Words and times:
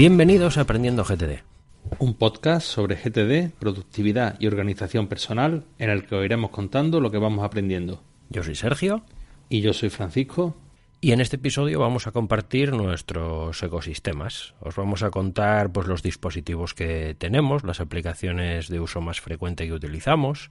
Bienvenidos 0.00 0.56
a 0.56 0.62
Aprendiendo 0.62 1.04
GTD. 1.04 1.42
Un 1.98 2.14
podcast 2.14 2.66
sobre 2.66 2.96
GTD, 2.96 3.52
productividad 3.58 4.40
y 4.40 4.46
organización 4.46 5.08
personal 5.08 5.66
en 5.78 5.90
el 5.90 6.06
que 6.06 6.14
os 6.14 6.24
iremos 6.24 6.52
contando 6.52 7.00
lo 7.00 7.10
que 7.10 7.18
vamos 7.18 7.44
aprendiendo. 7.44 8.02
Yo 8.30 8.42
soy 8.42 8.54
Sergio. 8.54 9.02
Y 9.50 9.60
yo 9.60 9.74
soy 9.74 9.90
Francisco. 9.90 10.56
Y 11.02 11.12
en 11.12 11.20
este 11.20 11.36
episodio 11.36 11.80
vamos 11.80 12.06
a 12.06 12.12
compartir 12.12 12.72
nuestros 12.72 13.62
ecosistemas. 13.62 14.54
Os 14.60 14.74
vamos 14.74 15.02
a 15.02 15.10
contar 15.10 15.70
pues 15.70 15.86
los 15.86 16.02
dispositivos 16.02 16.72
que 16.72 17.14
tenemos, 17.18 17.62
las 17.62 17.80
aplicaciones 17.80 18.68
de 18.68 18.80
uso 18.80 19.02
más 19.02 19.20
frecuente 19.20 19.66
que 19.66 19.74
utilizamos 19.74 20.50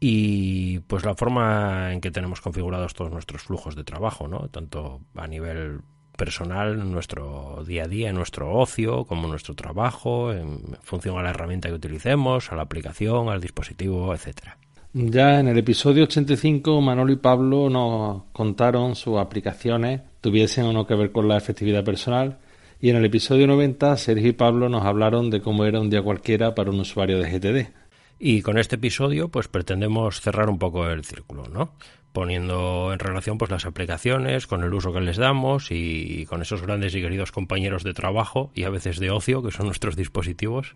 y 0.00 0.80
pues 0.80 1.04
la 1.04 1.14
forma 1.14 1.92
en 1.92 2.00
que 2.00 2.10
tenemos 2.10 2.40
configurados 2.40 2.94
todos 2.94 3.12
nuestros 3.12 3.42
flujos 3.42 3.76
de 3.76 3.84
trabajo, 3.84 4.26
¿no? 4.26 4.48
Tanto 4.48 5.00
a 5.14 5.28
nivel 5.28 5.82
personal, 6.16 6.90
nuestro 6.90 7.64
día 7.66 7.84
a 7.84 7.88
día, 7.88 8.12
nuestro 8.12 8.52
ocio, 8.54 9.04
como 9.04 9.28
nuestro 9.28 9.54
trabajo, 9.54 10.32
en 10.32 10.60
función 10.82 11.18
a 11.18 11.22
la 11.22 11.30
herramienta 11.30 11.68
que 11.68 11.74
utilicemos, 11.74 12.52
a 12.52 12.56
la 12.56 12.62
aplicación, 12.62 13.28
al 13.28 13.40
dispositivo, 13.40 14.14
etcétera. 14.14 14.56
Ya 14.92 15.40
en 15.40 15.48
el 15.48 15.58
episodio 15.58 16.04
85, 16.04 16.80
Manolo 16.80 17.12
y 17.12 17.16
Pablo 17.16 17.68
nos 17.68 18.22
contaron 18.32 18.94
sus 18.94 19.18
aplicaciones, 19.18 20.02
tuviesen 20.20 20.66
o 20.66 20.72
no 20.72 20.86
que 20.86 20.94
ver 20.94 21.10
con 21.10 21.26
la 21.26 21.36
efectividad 21.36 21.82
personal. 21.82 22.38
Y 22.80 22.90
en 22.90 22.96
el 22.96 23.04
episodio 23.04 23.48
90, 23.48 23.96
Sergio 23.96 24.28
y 24.28 24.32
Pablo 24.34 24.68
nos 24.68 24.84
hablaron 24.84 25.30
de 25.30 25.40
cómo 25.40 25.64
era 25.64 25.80
un 25.80 25.90
día 25.90 26.02
cualquiera 26.02 26.54
para 26.54 26.70
un 26.70 26.78
usuario 26.78 27.18
de 27.18 27.28
GTD. 27.28 27.72
Y 28.20 28.42
con 28.42 28.56
este 28.56 28.76
episodio, 28.76 29.28
pues 29.28 29.48
pretendemos 29.48 30.20
cerrar 30.20 30.48
un 30.48 30.58
poco 30.58 30.88
el 30.88 31.04
círculo, 31.04 31.48
¿no? 31.48 31.72
Poniendo 32.14 32.92
en 32.92 33.00
relación 33.00 33.38
pues 33.38 33.50
las 33.50 33.66
aplicaciones, 33.66 34.46
con 34.46 34.62
el 34.62 34.72
uso 34.72 34.92
que 34.92 35.00
les 35.00 35.16
damos 35.16 35.72
y 35.72 36.26
con 36.26 36.42
esos 36.42 36.62
grandes 36.62 36.94
y 36.94 37.00
queridos 37.02 37.32
compañeros 37.32 37.82
de 37.82 37.92
trabajo 37.92 38.52
y 38.54 38.62
a 38.62 38.70
veces 38.70 39.00
de 39.00 39.10
ocio, 39.10 39.42
que 39.42 39.50
son 39.50 39.66
nuestros 39.66 39.96
dispositivos 39.96 40.74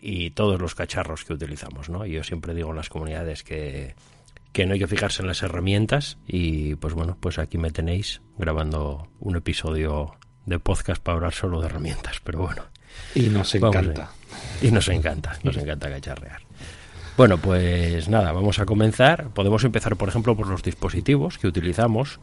y 0.00 0.30
todos 0.30 0.60
los 0.60 0.74
cacharros 0.74 1.24
que 1.24 1.34
utilizamos, 1.34 1.88
¿no? 1.88 2.04
Yo 2.04 2.24
siempre 2.24 2.52
digo 2.52 2.70
en 2.70 2.76
las 2.76 2.88
comunidades 2.88 3.44
que, 3.44 3.94
que 4.52 4.66
no 4.66 4.72
hay 4.72 4.80
que 4.80 4.88
fijarse 4.88 5.22
en 5.22 5.28
las 5.28 5.44
herramientas 5.44 6.18
y 6.26 6.74
pues 6.74 6.94
bueno, 6.94 7.16
pues 7.20 7.38
aquí 7.38 7.58
me 7.58 7.70
tenéis 7.70 8.20
grabando 8.36 9.06
un 9.20 9.36
episodio 9.36 10.16
de 10.46 10.58
podcast 10.58 11.00
para 11.00 11.18
hablar 11.18 11.32
solo 11.32 11.60
de 11.60 11.66
herramientas, 11.66 12.20
pero 12.24 12.40
bueno. 12.40 12.64
Y 13.14 13.28
nos 13.28 13.54
encanta. 13.54 14.10
y 14.60 14.72
nos 14.72 14.88
encanta, 14.88 15.38
nos 15.44 15.56
encanta 15.56 15.88
cacharrear. 15.88 16.42
Bueno, 17.16 17.38
pues 17.38 18.08
nada, 18.08 18.32
vamos 18.32 18.58
a 18.58 18.66
comenzar. 18.66 19.28
Podemos 19.30 19.64
empezar, 19.64 19.96
por 19.96 20.08
ejemplo, 20.08 20.36
por 20.36 20.46
los 20.48 20.62
dispositivos 20.62 21.38
que 21.38 21.46
utilizamos. 21.46 22.20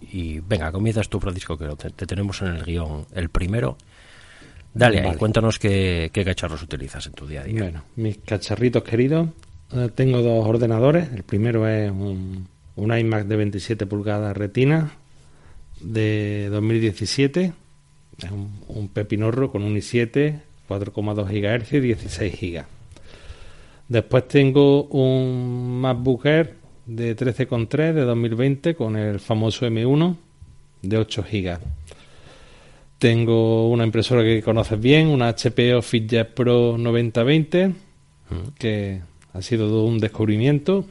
Y 0.00 0.40
venga, 0.40 0.70
comienzas 0.70 1.08
tú, 1.08 1.18
Francisco, 1.18 1.58
que 1.58 1.66
te, 1.76 2.06
tenemos 2.06 2.40
en 2.42 2.48
el 2.48 2.64
guion. 2.64 3.06
El 3.14 3.30
primero 3.30 3.76
Dale, 4.74 5.00
ahí, 5.00 5.16
cuéntanos 5.16 5.58
qué, 5.58 6.10
cacharros 6.12 6.62
utilizas 6.62 7.06
en 7.06 7.12
tu 7.12 7.26
día 7.26 7.40
a 7.40 7.44
día. 7.44 7.62
Bueno, 7.62 7.84
mis 7.96 8.18
cacharritos 8.18 8.84
queridos, 8.84 9.28
eh, 9.72 9.88
tengo 9.94 10.22
dos 10.22 10.46
ordenadores. 10.46 11.10
El 11.12 11.24
primero 11.24 11.66
es 11.66 11.90
un, 11.90 12.48
iMac 12.76 13.26
de 13.26 13.36
27 13.36 13.86
pulgadas 13.86 14.36
retina 14.36 14.92
de 15.80 16.48
2017. 16.50 17.52
Es 18.18 18.30
un, 18.30 18.88
pepinorro 18.88 19.50
con 19.50 19.64
un 19.64 19.74
i7, 19.74 20.42
4,2 20.68 21.26
GHz 21.26 21.72
y 21.72 21.80
16 21.80 22.40
GB. 22.40 22.77
Después 23.88 24.28
tengo 24.28 24.84
un 24.84 25.80
MacBook 25.80 26.26
Air 26.26 26.54
de 26.84 27.16
13,3 27.16 27.94
de 27.94 28.02
2020 28.02 28.74
con 28.74 28.96
el 28.96 29.18
famoso 29.18 29.66
M1 29.66 30.16
de 30.82 30.98
8 30.98 31.24
GB. 31.30 31.58
Tengo 32.98 33.70
una 33.70 33.84
impresora 33.84 34.22
que 34.22 34.42
conoces 34.42 34.78
bien, 34.80 35.08
una 35.08 35.28
HP 35.28 35.74
OfficeJet 35.74 36.34
Pro 36.34 36.76
9020, 36.76 37.72
que 38.58 39.00
ha 39.32 39.42
sido 39.42 39.84
un 39.84 39.98
descubrimiento. 39.98 40.84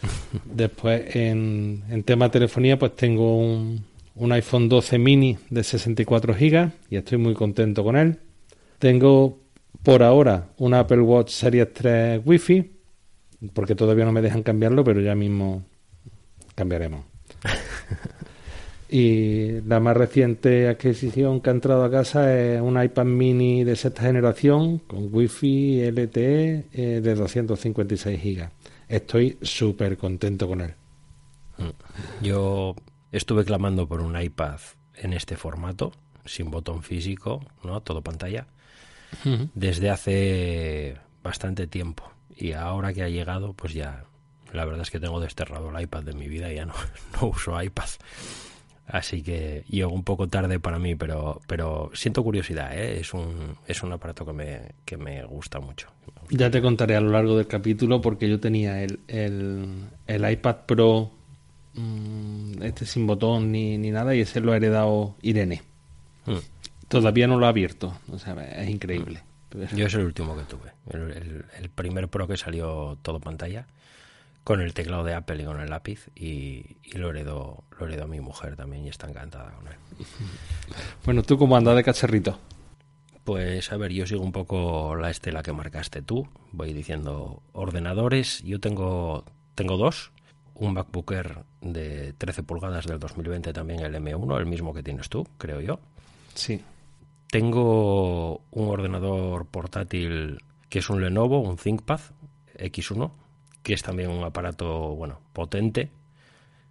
Después, 0.44 1.14
en, 1.14 1.84
en 1.90 2.02
tema 2.02 2.30
telefonía, 2.30 2.78
pues 2.78 2.96
tengo 2.96 3.38
un, 3.38 3.84
un 4.16 4.32
iPhone 4.32 4.68
12 4.68 4.98
mini 4.98 5.36
de 5.50 5.62
64 5.62 6.34
GB 6.34 6.70
y 6.90 6.96
estoy 6.96 7.18
muy 7.18 7.34
contento 7.34 7.84
con 7.84 7.96
él. 7.96 8.18
Tengo 8.78 9.38
por 9.82 10.02
ahora 10.02 10.48
un 10.58 10.74
Apple 10.74 11.00
Watch 11.00 11.30
Series 11.30 11.72
3 11.72 12.22
Wi-Fi, 12.24 12.72
porque 13.52 13.74
todavía 13.74 14.04
no 14.04 14.12
me 14.12 14.22
dejan 14.22 14.42
cambiarlo, 14.42 14.84
pero 14.84 15.00
ya 15.00 15.14
mismo 15.14 15.64
cambiaremos. 16.54 17.04
Y 18.88 19.60
la 19.62 19.80
más 19.80 19.96
reciente 19.96 20.68
adquisición 20.68 21.40
que 21.40 21.50
ha 21.50 21.52
entrado 21.52 21.84
a 21.84 21.90
casa 21.90 22.32
es 22.36 22.60
un 22.60 22.80
iPad 22.80 23.04
mini 23.04 23.64
de 23.64 23.74
sexta 23.74 24.02
generación 24.02 24.78
con 24.78 25.12
Wi-Fi 25.12 25.90
LTE 25.90 26.66
eh, 26.72 27.00
de 27.02 27.14
256 27.14 28.22
GB. 28.22 28.48
Estoy 28.88 29.38
súper 29.42 29.96
contento 29.96 30.46
con 30.46 30.60
él. 30.60 30.74
Mm. 31.58 32.24
Yo 32.24 32.76
estuve 33.10 33.44
clamando 33.44 33.88
por 33.88 34.00
un 34.00 34.20
iPad 34.20 34.60
en 34.94 35.14
este 35.14 35.36
formato, 35.36 35.90
sin 36.24 36.50
botón 36.52 36.84
físico, 36.84 37.44
¿no? 37.64 37.82
Todo 37.82 38.02
pantalla, 38.02 38.46
desde 39.54 39.90
hace 39.90 40.96
bastante 41.22 41.66
tiempo. 41.66 42.10
Y 42.36 42.52
ahora 42.52 42.92
que 42.92 43.02
ha 43.02 43.08
llegado, 43.08 43.52
pues 43.54 43.72
ya, 43.74 44.04
la 44.52 44.64
verdad 44.64 44.82
es 44.82 44.90
que 44.90 45.00
tengo 45.00 45.20
desterrado 45.20 45.70
el 45.70 45.82
iPad 45.82 46.02
de 46.02 46.12
mi 46.12 46.28
vida, 46.28 46.52
ya 46.52 46.66
no, 46.66 46.74
no 47.20 47.28
uso 47.28 47.60
iPad. 47.60 47.88
Así 48.86 49.22
que 49.22 49.64
llego 49.68 49.90
un 49.90 50.04
poco 50.04 50.28
tarde 50.28 50.60
para 50.60 50.78
mí, 50.78 50.94
pero, 50.94 51.40
pero 51.48 51.90
siento 51.92 52.22
curiosidad, 52.22 52.76
¿eh? 52.76 53.00
es, 53.00 53.12
un, 53.14 53.56
es 53.66 53.82
un 53.82 53.92
aparato 53.92 54.24
que 54.24 54.32
me, 54.32 54.60
que 54.84 54.96
me 54.96 55.24
gusta 55.24 55.58
mucho. 55.58 55.88
Ya 56.30 56.50
te 56.50 56.62
contaré 56.62 56.94
a 56.94 57.00
lo 57.00 57.10
largo 57.10 57.36
del 57.36 57.48
capítulo 57.48 58.00
porque 58.00 58.28
yo 58.28 58.38
tenía 58.38 58.84
el, 58.84 59.00
el, 59.08 60.30
iPad 60.30 60.56
Pro, 60.66 61.10
mm, 61.74 62.62
este 62.62 62.86
sin 62.86 63.08
botón 63.08 63.50
ni, 63.50 63.76
ni, 63.76 63.90
nada, 63.90 64.14
y 64.14 64.20
ese 64.20 64.40
lo 64.40 64.52
ha 64.52 64.56
heredado 64.56 65.16
Irene. 65.20 65.62
Hmm. 66.24 66.38
Todavía 66.88 67.26
no 67.26 67.38
lo 67.38 67.46
ha 67.46 67.50
abierto, 67.50 67.98
o 68.10 68.18
sea, 68.18 68.34
es 68.34 68.68
increíble. 68.68 69.22
Yo 69.74 69.86
es 69.86 69.94
el 69.94 70.04
último 70.04 70.36
que 70.36 70.42
tuve, 70.42 70.72
el, 70.90 71.44
el 71.58 71.70
primer 71.70 72.08
Pro 72.08 72.28
que 72.28 72.36
salió 72.36 72.98
todo 73.02 73.20
pantalla 73.20 73.66
con 74.46 74.60
el 74.60 74.74
teclado 74.74 75.02
de 75.02 75.12
Apple 75.12 75.42
y 75.42 75.44
con 75.44 75.60
el 75.60 75.68
lápiz 75.68 76.08
y, 76.14 76.76
lo 76.92 77.10
heredó 77.10 77.64
lo 77.80 77.86
heredó 77.88 78.06
mi 78.06 78.20
mujer 78.20 78.54
también 78.54 78.84
y 78.84 78.88
está 78.88 79.08
encantada 79.08 79.50
con 79.50 79.66
él. 79.66 79.74
Bueno, 81.04 81.24
¿tú 81.24 81.36
cómo 81.36 81.56
andas 81.56 81.74
de 81.74 81.82
cacharrito? 81.82 82.38
Pues 83.24 83.72
a 83.72 83.76
ver, 83.76 83.90
yo 83.90 84.06
sigo 84.06 84.22
un 84.22 84.30
poco 84.30 84.94
la 84.94 85.10
estela 85.10 85.42
que 85.42 85.52
marcaste 85.52 86.00
tú. 86.00 86.28
Voy 86.52 86.72
diciendo 86.72 87.42
ordenadores. 87.54 88.40
Yo 88.44 88.60
tengo, 88.60 89.24
tengo 89.56 89.76
dos. 89.76 90.12
Un 90.54 90.74
MacBook 90.74 91.10
Air 91.10 91.38
de 91.60 92.12
13 92.12 92.44
pulgadas 92.44 92.86
del 92.86 93.00
2020 93.00 93.52
también 93.52 93.80
el 93.80 93.96
M1, 93.96 94.38
el 94.38 94.46
mismo 94.46 94.72
que 94.72 94.84
tienes 94.84 95.08
tú, 95.08 95.26
creo 95.38 95.60
yo. 95.60 95.80
Sí. 96.34 96.62
Tengo 97.30 98.42
un 98.50 98.68
ordenador 98.68 99.46
portátil 99.46 100.42
que 100.68 100.80
es 100.80 100.90
un 100.90 101.00
Lenovo, 101.00 101.40
un 101.40 101.56
ThinkPad 101.56 102.00
X1 102.58 103.10
que 103.66 103.74
es 103.74 103.82
también 103.82 104.10
un 104.10 104.22
aparato 104.22 104.94
bueno 104.94 105.20
potente 105.32 105.90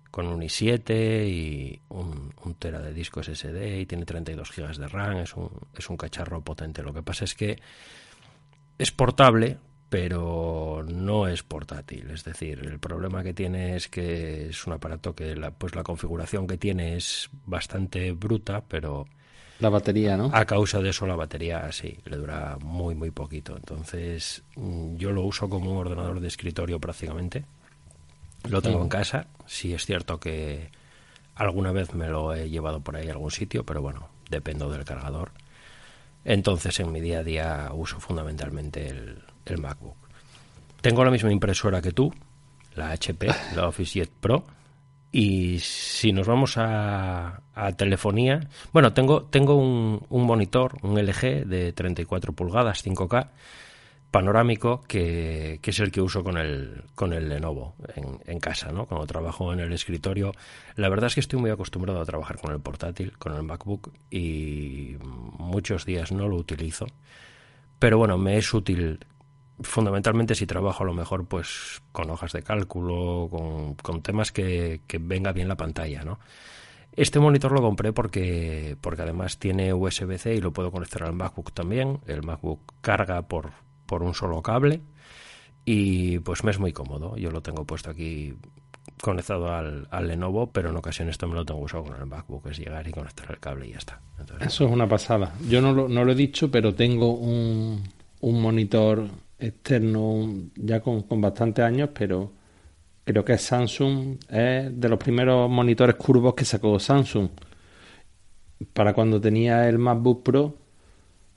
con 0.10 0.28
un 0.28 0.40
i7 0.44 1.28
y 1.28 1.81
un, 1.90 2.31
tera 2.57 2.80
de 2.80 2.94
disco 2.94 3.22
SSD 3.22 3.81
y 3.81 3.86
tiene 3.86 4.06
32 4.06 4.50
GB 4.50 4.78
de 4.78 4.88
RAM, 4.88 5.18
es 5.18 5.36
un, 5.36 5.50
es 5.78 5.90
un 5.90 5.98
cacharro 5.98 6.40
potente. 6.40 6.81
Lo 6.84 6.94
que 6.94 7.04
pasa 7.04 7.25
es 7.25 7.36
que 7.36 7.60
es 8.78 8.94
portable, 8.94 9.58
pero 9.90 10.86
no 10.88 11.28
es 11.28 11.44
portátil. 11.44 12.12
Es 12.12 12.24
decir, 12.24 12.60
el 12.60 12.80
problema 12.80 13.24
que 13.24 13.34
tiene 13.34 13.75
es 13.75 13.90
que 13.90 14.48
es 14.48 14.66
un 14.66 14.72
aparato 14.72 15.13
que 15.13 15.36
la, 15.36 15.51
pues 15.51 15.75
la 15.75 15.84
configuración 15.84 16.48
que 16.48 16.58
tiene 16.58 16.96
es 16.96 17.30
bastante 17.46 18.13
bruta, 18.13 18.63
pero 18.66 19.06
la 19.60 19.69
batería, 19.69 20.18
¿no? 20.18 20.30
A 20.34 20.46
causa 20.46 20.80
de 20.81 20.90
eso 20.90 21.07
la 21.07 21.16
batería 21.16 21.72
sí, 21.72 21.98
le 22.06 22.18
dura 22.18 22.57
muy 22.62 22.94
muy 22.96 23.12
poquito. 23.12 23.56
Entonces 23.56 24.44
mm, 24.56 24.98
yo 24.98 25.12
lo 25.12 25.24
uso 25.24 25.50
como 25.50 25.72
un 25.72 25.78
ordenador 25.78 26.19
de 26.19 26.28
escritorio 26.28 26.80
prácticamente. 26.80 27.46
Lo 28.50 28.62
tengo 28.62 28.81
en 28.81 28.90
casa. 28.90 29.28
Sí 29.48 29.74
es 29.74 29.86
cierto 29.86 30.19
que 30.19 30.69
alguna 31.36 31.72
vez 31.72 31.94
me 31.94 32.07
lo 32.07 32.34
he 32.34 32.50
llevado 32.50 32.81
por 32.81 32.96
ahí 32.96 33.07
a 33.07 33.12
algún 33.12 33.31
sitio, 33.31 33.63
pero 33.63 33.81
bueno, 33.81 34.10
dependo 34.30 34.69
del 34.69 34.86
cargador. 34.86 35.31
Entonces 36.25 36.80
en 36.80 36.92
mi 36.92 37.00
día 37.01 37.19
a 37.19 37.24
día 37.24 37.69
uso 37.74 38.00
fundamentalmente 38.00 38.88
el, 38.88 39.19
el 39.46 39.58
MacBook. 39.58 39.96
Tengo 40.81 41.04
la 41.04 41.12
misma 41.12 41.31
impresora 41.31 41.81
que 41.81 41.92
tú, 41.92 42.13
la 42.75 42.92
HP, 42.92 43.28
la 43.56 43.68
OfficeJet 43.68 44.12
Pro 44.12 44.46
y 45.18 45.60
si 45.60 46.12
nos 46.12 46.28
vamos 46.28 46.56
a, 46.58 47.40
telefonía, 47.78 48.42
bueno, 48.74 48.92
tengo, 48.92 49.24
tengo 49.24 49.56
un, 49.56 50.02
monitor, 50.10 50.76
un 50.82 51.02
LG 51.02 51.46
de 51.46 51.72
34 51.72 52.34
pulgadas, 52.34 52.86
5K, 52.86 53.30
panorámico 54.12 54.84
que, 54.86 55.62
es 55.64 55.80
el 55.80 55.94
que 55.94 56.02
uso 56.02 56.22
con 56.22 56.38
el, 56.38 56.84
con 56.96 57.14
el 57.14 57.30
Lenovo 57.30 57.76
en, 57.96 58.20
en, 58.26 58.40
casa, 58.42 58.74
¿no? 58.74 58.88
Cuando 58.88 59.08
trabajo 59.08 59.54
en 59.54 59.62
el 59.62 59.72
escritorio. 59.72 60.34
La 60.76 60.90
verdad 60.90 61.08
es 61.08 61.14
que 61.14 61.22
estoy 61.22 61.40
muy 61.40 61.50
acostumbrado 61.50 62.02
a 62.02 62.06
trabajar 62.06 62.38
con 62.38 62.52
el 62.52 62.60
portátil, 62.60 63.18
con 63.18 63.34
el 63.36 63.44
MacBook 63.44 63.94
y 64.12 64.98
muchos 65.00 65.86
días 65.86 66.12
no 66.12 66.28
lo 66.28 66.36
utilizo. 66.36 66.88
Pero 67.80 67.98
bueno, 67.98 68.18
me 68.18 68.36
es 68.36 68.54
útil 68.54 69.00
fundamentalmente 69.62 70.36
si 70.36 70.46
trabajo 70.46 70.84
a 70.84 70.86
lo 70.86 70.94
mejor 70.94 71.25
pues 71.25 71.81
con 71.92 72.10
hojas 72.10 72.34
de 72.34 72.44
cálculo, 72.44 73.28
con, 73.30 73.75
con 73.75 74.02
temas 74.02 74.31
que, 74.31 74.81
que 74.88 74.98
venga 74.98 75.31
bien 75.31 75.48
la 75.48 75.56
pantalla, 75.56 76.04
¿no? 76.04 76.19
Este 76.96 77.19
monitor 77.19 77.52
lo 77.52 77.62
compré 77.62 77.92
porque, 77.92 78.78
porque 78.80 79.02
además 79.02 79.38
tiene 79.38 79.74
USB-C 79.74 80.36
y 80.36 80.42
lo 80.42 80.54
puedo 80.54 80.72
conectar 80.72 81.04
al 81.04 81.13
MacBook 81.13 81.52
también. 81.52 82.00
El 82.07 82.24
MacBook 82.24 82.62
carga 82.80 83.24
por, 83.24 83.52
por 83.86 84.02
un 84.02 84.13
solo 84.13 84.42
cable 84.42 84.81
y 85.66 86.19
pues 86.19 86.46
me 86.46 86.51
es 86.51 86.60
muy 86.60 86.72
cómodo. 86.72 87.18
Yo 87.18 87.31
lo 87.31 87.42
tengo 87.42 87.66
puesto 87.66 87.90
aquí 87.90 88.34
conectado 89.01 89.54
al, 89.54 89.88
Lenovo, 90.08 90.51
pero 90.51 90.69
en 90.69 90.78
ocasiones 90.78 91.18
también 91.18 91.40
lo 91.40 91.46
tengo 91.46 91.60
usado 91.60 91.84
con 91.84 91.98
el 91.98 92.06
MacBook, 92.06 92.48
es 92.48 92.58
llegar 92.60 92.88
y 92.88 92.92
conectar 92.92 93.30
el 93.30 93.40
cable 93.40 93.68
y 93.68 93.72
ya 93.72 93.80
está. 93.80 94.00
Eso 94.40 94.66
es 94.66 94.72
una 94.72 94.88
pasada. 94.88 95.34
Yo 95.50 95.62
no 95.62 95.74
lo, 95.74 95.90
no 95.90 96.06
lo 96.06 96.13
he 96.13 96.16
dicho, 96.16 96.50
pero 96.50 96.75
tengo 96.75 97.13
un, 97.13 97.84
un 98.22 98.42
monitor 98.42 99.10
externo 99.46 100.50
ya 100.56 100.80
con, 100.82 101.04
con 101.04 101.22
bastantes 101.22 101.64
años, 101.64 101.90
pero 101.94 102.32
creo 103.06 103.24
que 103.24 103.38
Samsung 103.38 104.18
es 104.30 104.80
de 104.80 104.90
los 104.90 105.00
primeros 105.00 105.50
monitores 105.50 105.96
curvos 105.96 106.34
que 106.34 106.46
sacó 106.46 106.80
Samsung. 106.80 107.30
Para 108.74 108.94
cuando 108.94 109.22
tenía 109.22 109.68
el 109.70 109.78
MacBook 109.78 110.24
Pro 110.24 110.58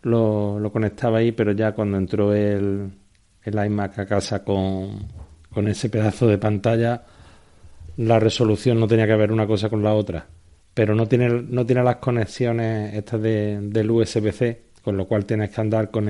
lo, 0.03 0.71
conectaba 0.73 1.19
ahí, 1.19 1.33
pero 1.33 1.53
ya 1.53 1.73
cuando 1.73 1.99
entró 1.99 2.35
el, 2.35 2.91
el 3.43 3.67
iMac 3.67 3.99
a 3.99 4.07
casa 4.07 4.45
con, 4.45 5.07
con 5.53 5.69
ese 5.69 5.91
pedazo 5.91 6.27
de 6.27 6.39
pantalla, 6.39 7.05
la 7.99 8.19
resolución 8.19 8.81
no 8.81 8.87
tenía 8.87 9.07
que 9.07 9.17
ver 9.17 9.33
una 9.33 9.47
cosa 9.47 9.69
con 9.69 9.83
la 9.83 9.95
otra. 9.95 10.27
Pero 10.73 10.95
no 10.95 11.07
tiene, 11.07 11.29
no 11.29 11.67
tiene 11.67 11.83
las 11.83 11.97
conexiones 11.97 12.95
estas 12.95 13.21
de, 13.21 13.59
del 13.61 13.91
USB-C, 13.91 14.63
con 14.83 14.97
lo 14.97 15.07
cual 15.07 15.27
tienes 15.27 15.51
que 15.51 15.61
andar 15.61 15.91
con, 15.91 16.09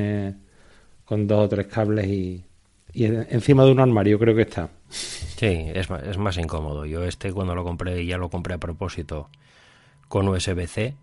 con 1.08 1.26
dos 1.26 1.46
o 1.46 1.48
tres 1.48 1.66
cables 1.66 2.06
y, 2.06 2.44
encima 2.92 3.64
de 3.64 3.72
un 3.72 3.80
armario 3.80 4.18
creo 4.18 4.34
que 4.34 4.42
está. 4.42 4.70
Sí, 4.88 5.70
es 5.72 5.88
más, 5.88 6.02
es 6.02 6.18
más 6.18 6.36
incómodo. 6.36 6.84
Yo 6.84 7.04
este 7.04 7.32
cuando 7.32 7.54
lo 7.54 7.64
compré, 7.64 8.04
ya 8.04 8.18
lo 8.18 8.28
compré 8.28 8.54
a 8.54 8.58
propósito 8.58 9.30
con 10.08 10.28
USB-C. 10.28 10.94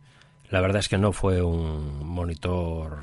La 0.50 0.62
verdad 0.62 0.80
es 0.80 0.90
que 0.90 0.98
no 0.98 1.12
fue 1.12 1.42
un 1.42 2.06
monitor 2.06 3.00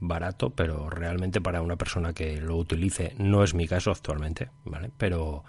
barato, 0.00 0.50
pero 0.50 0.90
realmente 0.90 1.40
para 1.40 1.60
una 1.60 1.76
persona 1.76 2.12
que 2.12 2.40
lo 2.40 2.56
utilice, 2.56 3.14
no 3.18 3.44
es 3.44 3.54
mi 3.54 3.68
caso 3.68 3.90
actualmente, 3.90 4.48
¿vale? 4.64 4.90
Pero, 4.96 5.44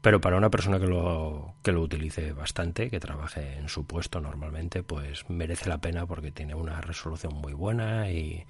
pero 0.00 0.20
para 0.20 0.36
una 0.36 0.50
persona 0.50 0.78
que 0.78 0.86
lo, 0.86 1.54
que 1.62 1.72
lo 1.72 1.80
utilice 1.80 2.32
bastante, 2.32 2.90
que 2.90 3.00
trabaje 3.00 3.56
en 3.56 3.68
su 3.68 3.84
puesto 3.86 4.20
normalmente, 4.20 4.82
pues 4.82 5.28
merece 5.30 5.68
la 5.68 5.78
pena 5.78 6.06
porque 6.06 6.30
tiene 6.30 6.54
una 6.54 6.80
resolución 6.80 7.34
muy 7.34 7.52
buena 7.52 8.10
y 8.10 8.44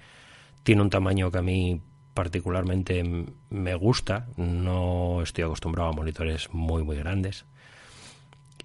tiene 0.65 0.81
un 0.81 0.89
tamaño 0.89 1.29
que 1.29 1.37
a 1.37 1.43
mí 1.43 1.79
particularmente 2.15 3.03
me 3.51 3.75
gusta. 3.75 4.27
No 4.35 5.21
estoy 5.21 5.43
acostumbrado 5.43 5.91
a 5.91 5.93
monitores 5.93 6.49
muy, 6.51 6.83
muy 6.83 6.97
grandes. 6.97 7.45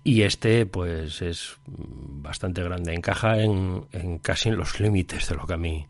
Y 0.02 0.22
este, 0.22 0.64
pues, 0.64 1.20
es 1.20 1.58
bastante 1.66 2.62
grande. 2.62 2.94
Encaja 2.94 3.42
en, 3.42 3.84
en 3.92 4.18
casi 4.18 4.48
en 4.48 4.56
los 4.56 4.80
límites 4.80 5.28
de 5.28 5.34
lo 5.34 5.46
que 5.46 5.52
a 5.52 5.58
mí 5.58 5.86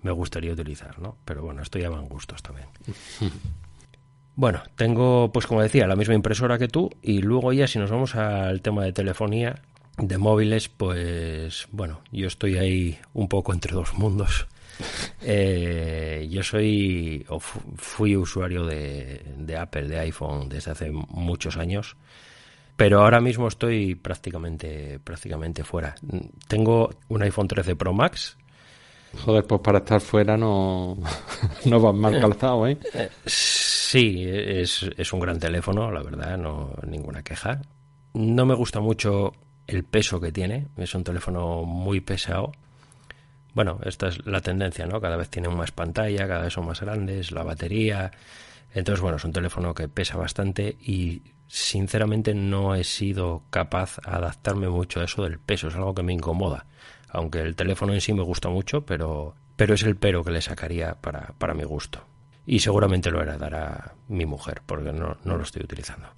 me 0.00 0.12
gustaría 0.12 0.52
utilizar, 0.52 0.98
¿no? 0.98 1.18
Pero 1.26 1.42
bueno, 1.42 1.60
esto 1.60 1.78
ya 1.78 1.90
van 1.90 2.08
gustos 2.08 2.42
también. 2.42 2.66
Bueno, 4.36 4.62
tengo, 4.74 5.30
pues 5.34 5.46
como 5.46 5.60
decía, 5.60 5.86
la 5.86 5.96
misma 5.96 6.14
impresora 6.14 6.56
que 6.56 6.68
tú 6.68 6.88
y 7.02 7.20
luego 7.20 7.52
ya 7.52 7.66
si 7.66 7.78
nos 7.78 7.90
vamos 7.90 8.14
al 8.14 8.62
tema 8.62 8.84
de 8.84 8.92
telefonía, 8.94 9.60
de 9.98 10.16
móviles, 10.16 10.70
pues 10.70 11.68
bueno, 11.72 12.00
yo 12.10 12.26
estoy 12.26 12.56
ahí 12.56 12.98
un 13.12 13.28
poco 13.28 13.52
entre 13.52 13.74
dos 13.74 13.92
mundos. 13.92 14.46
Eh, 15.22 16.26
yo 16.30 16.42
soy 16.42 17.24
o 17.28 17.38
fui 17.40 18.16
usuario 18.16 18.64
de, 18.64 19.22
de, 19.36 19.56
Apple, 19.56 19.88
de 19.88 19.98
iPhone 20.00 20.48
desde 20.48 20.70
hace 20.70 20.90
muchos 20.90 21.56
años, 21.56 21.96
pero 22.76 23.02
ahora 23.02 23.20
mismo 23.20 23.48
estoy 23.48 23.94
prácticamente, 23.94 24.98
prácticamente 24.98 25.64
fuera. 25.64 25.94
Tengo 26.48 26.90
un 27.08 27.22
iPhone 27.22 27.48
13 27.48 27.76
Pro 27.76 27.92
Max. 27.92 28.36
Joder, 29.24 29.44
pues 29.44 29.60
para 29.60 29.78
estar 29.78 30.00
fuera 30.00 30.36
no, 30.36 30.96
no 31.66 31.80
vas 31.80 31.94
mal 31.94 32.20
calzado, 32.20 32.66
¿eh? 32.66 32.78
¿eh? 32.94 33.10
Sí, 33.26 34.24
es, 34.24 34.88
es 34.96 35.12
un 35.12 35.20
gran 35.20 35.38
teléfono, 35.38 35.90
la 35.90 36.02
verdad, 36.02 36.38
no 36.38 36.74
ninguna 36.86 37.22
queja. 37.22 37.60
No 38.14 38.46
me 38.46 38.54
gusta 38.54 38.80
mucho 38.80 39.32
el 39.66 39.84
peso 39.84 40.20
que 40.20 40.32
tiene, 40.32 40.68
es 40.76 40.94
un 40.94 41.04
teléfono 41.04 41.64
muy 41.64 42.00
pesado 42.00 42.52
bueno, 43.54 43.80
esta 43.84 44.08
es 44.08 44.24
la 44.26 44.40
tendencia, 44.40 44.86
¿no? 44.86 45.00
Cada 45.00 45.16
vez 45.16 45.28
tienen 45.28 45.56
más 45.56 45.72
pantalla, 45.72 46.28
cada 46.28 46.42
vez 46.42 46.52
son 46.52 46.66
más 46.66 46.80
grandes, 46.80 47.32
la 47.32 47.42
batería. 47.42 48.10
Entonces, 48.72 49.00
bueno, 49.00 49.16
es 49.16 49.24
un 49.24 49.32
teléfono 49.32 49.74
que 49.74 49.88
pesa 49.88 50.16
bastante 50.16 50.76
y 50.80 51.22
sinceramente 51.46 52.34
no 52.34 52.74
he 52.74 52.84
sido 52.84 53.42
capaz 53.50 53.96
de 53.96 54.10
adaptarme 54.10 54.68
mucho 54.68 55.00
a 55.00 55.04
eso 55.04 55.24
del 55.24 55.40
peso, 55.40 55.68
es 55.68 55.74
algo 55.74 55.94
que 55.94 56.02
me 56.02 56.12
incomoda. 56.12 56.66
Aunque 57.08 57.40
el 57.40 57.56
teléfono 57.56 57.92
en 57.92 58.00
sí 58.00 58.12
me 58.12 58.22
gusta 58.22 58.48
mucho, 58.48 58.86
pero, 58.86 59.34
pero 59.56 59.74
es 59.74 59.82
el 59.82 59.96
pero 59.96 60.22
que 60.22 60.30
le 60.30 60.40
sacaría 60.40 60.94
para, 60.94 61.34
para 61.38 61.54
mi 61.54 61.64
gusto. 61.64 62.04
Y 62.46 62.60
seguramente 62.60 63.10
lo 63.10 63.20
heredará 63.20 63.94
mi 64.08 64.26
mujer, 64.26 64.62
porque 64.64 64.92
no, 64.92 65.16
no 65.24 65.36
lo 65.36 65.42
estoy 65.42 65.62
utilizando. 65.62 66.08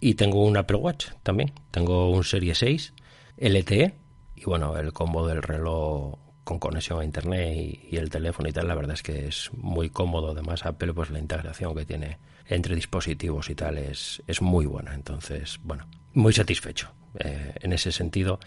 Y 0.00 0.14
tengo 0.14 0.44
un 0.44 0.56
Apple 0.56 0.76
Watch 0.76 1.08
también. 1.22 1.52
Tengo 1.70 2.10
un 2.10 2.22
Serie 2.22 2.54
6 2.54 2.92
LTE 3.38 3.94
y 4.40 4.44
bueno, 4.44 4.76
el 4.76 4.92
combo 4.92 5.26
del 5.26 5.42
reloj 5.42 6.18
con 6.44 6.58
conexión 6.58 7.00
a 7.00 7.04
internet 7.04 7.78
y, 7.90 7.96
el 7.96 8.08
teléfono 8.08 8.48
y 8.48 8.52
tal, 8.52 8.68
la 8.68 8.74
verdad 8.74 8.94
es 8.94 9.02
que 9.02 9.26
es 9.26 9.50
muy 9.52 9.90
cómodo. 9.90 10.30
Además, 10.30 10.64
Apple, 10.64 10.94
pues 10.94 11.10
la 11.10 11.18
integración 11.18 11.74
que 11.74 11.84
tiene 11.84 12.18
entre 12.46 12.74
dispositivos 12.74 13.50
y 13.50 13.54
tal 13.54 13.76
es, 13.76 14.22
es 14.26 14.40
muy 14.40 14.64
buena. 14.64 14.94
Entonces, 14.94 15.58
bueno, 15.62 15.86
muy 16.14 16.32
satisfecho 16.32 16.90
eh, 17.18 17.52
en 17.60 17.72
ese 17.74 17.92
sentido. 17.92 18.40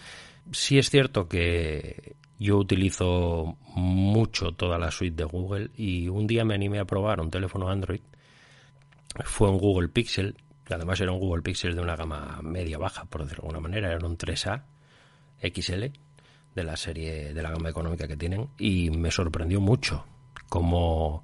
Sí 0.52 0.80
es 0.80 0.90
cierto 0.90 1.28
que 1.28 2.16
yo 2.40 2.58
utilizo 2.58 3.58
mucho 3.76 4.54
toda 4.54 4.80
la 4.80 4.90
suite 4.90 5.18
de 5.18 5.26
Google 5.26 5.70
y 5.76 6.08
un 6.08 6.26
día 6.26 6.44
me 6.44 6.56
animé 6.56 6.80
a 6.80 6.86
probar 6.86 7.22
un 7.22 7.30
teléfono 7.30 7.70
Android. 7.70 8.02
Fue 9.26 9.48
un 9.48 9.60
Google 9.60 9.90
Pixel, 9.90 10.38
que 10.66 10.74
además 10.74 11.00
era 11.02 11.12
un 11.12 11.20
Google 11.20 11.44
Pixel 11.44 11.76
de 11.76 11.82
una 11.82 11.96
gama 11.96 12.40
media-baja, 12.42 13.06
por 13.06 13.22
decirlo 13.22 13.44
de 13.44 13.48
alguna 13.50 13.70
manera, 13.70 13.92
era 13.94 14.08
un 14.08 14.18
3A 14.18 14.64
XL 15.42 15.86
de 16.56 16.64
la 16.64 16.76
serie 16.78 17.34
de 17.34 17.42
la 17.42 17.52
gama 17.52 17.70
económica 17.70 18.08
que 18.08 18.18
tienen 18.18 18.50
y 18.58 18.90
me 18.90 19.12
sorprendió 19.12 19.62
mucho 19.62 20.06
cómo 20.50 21.24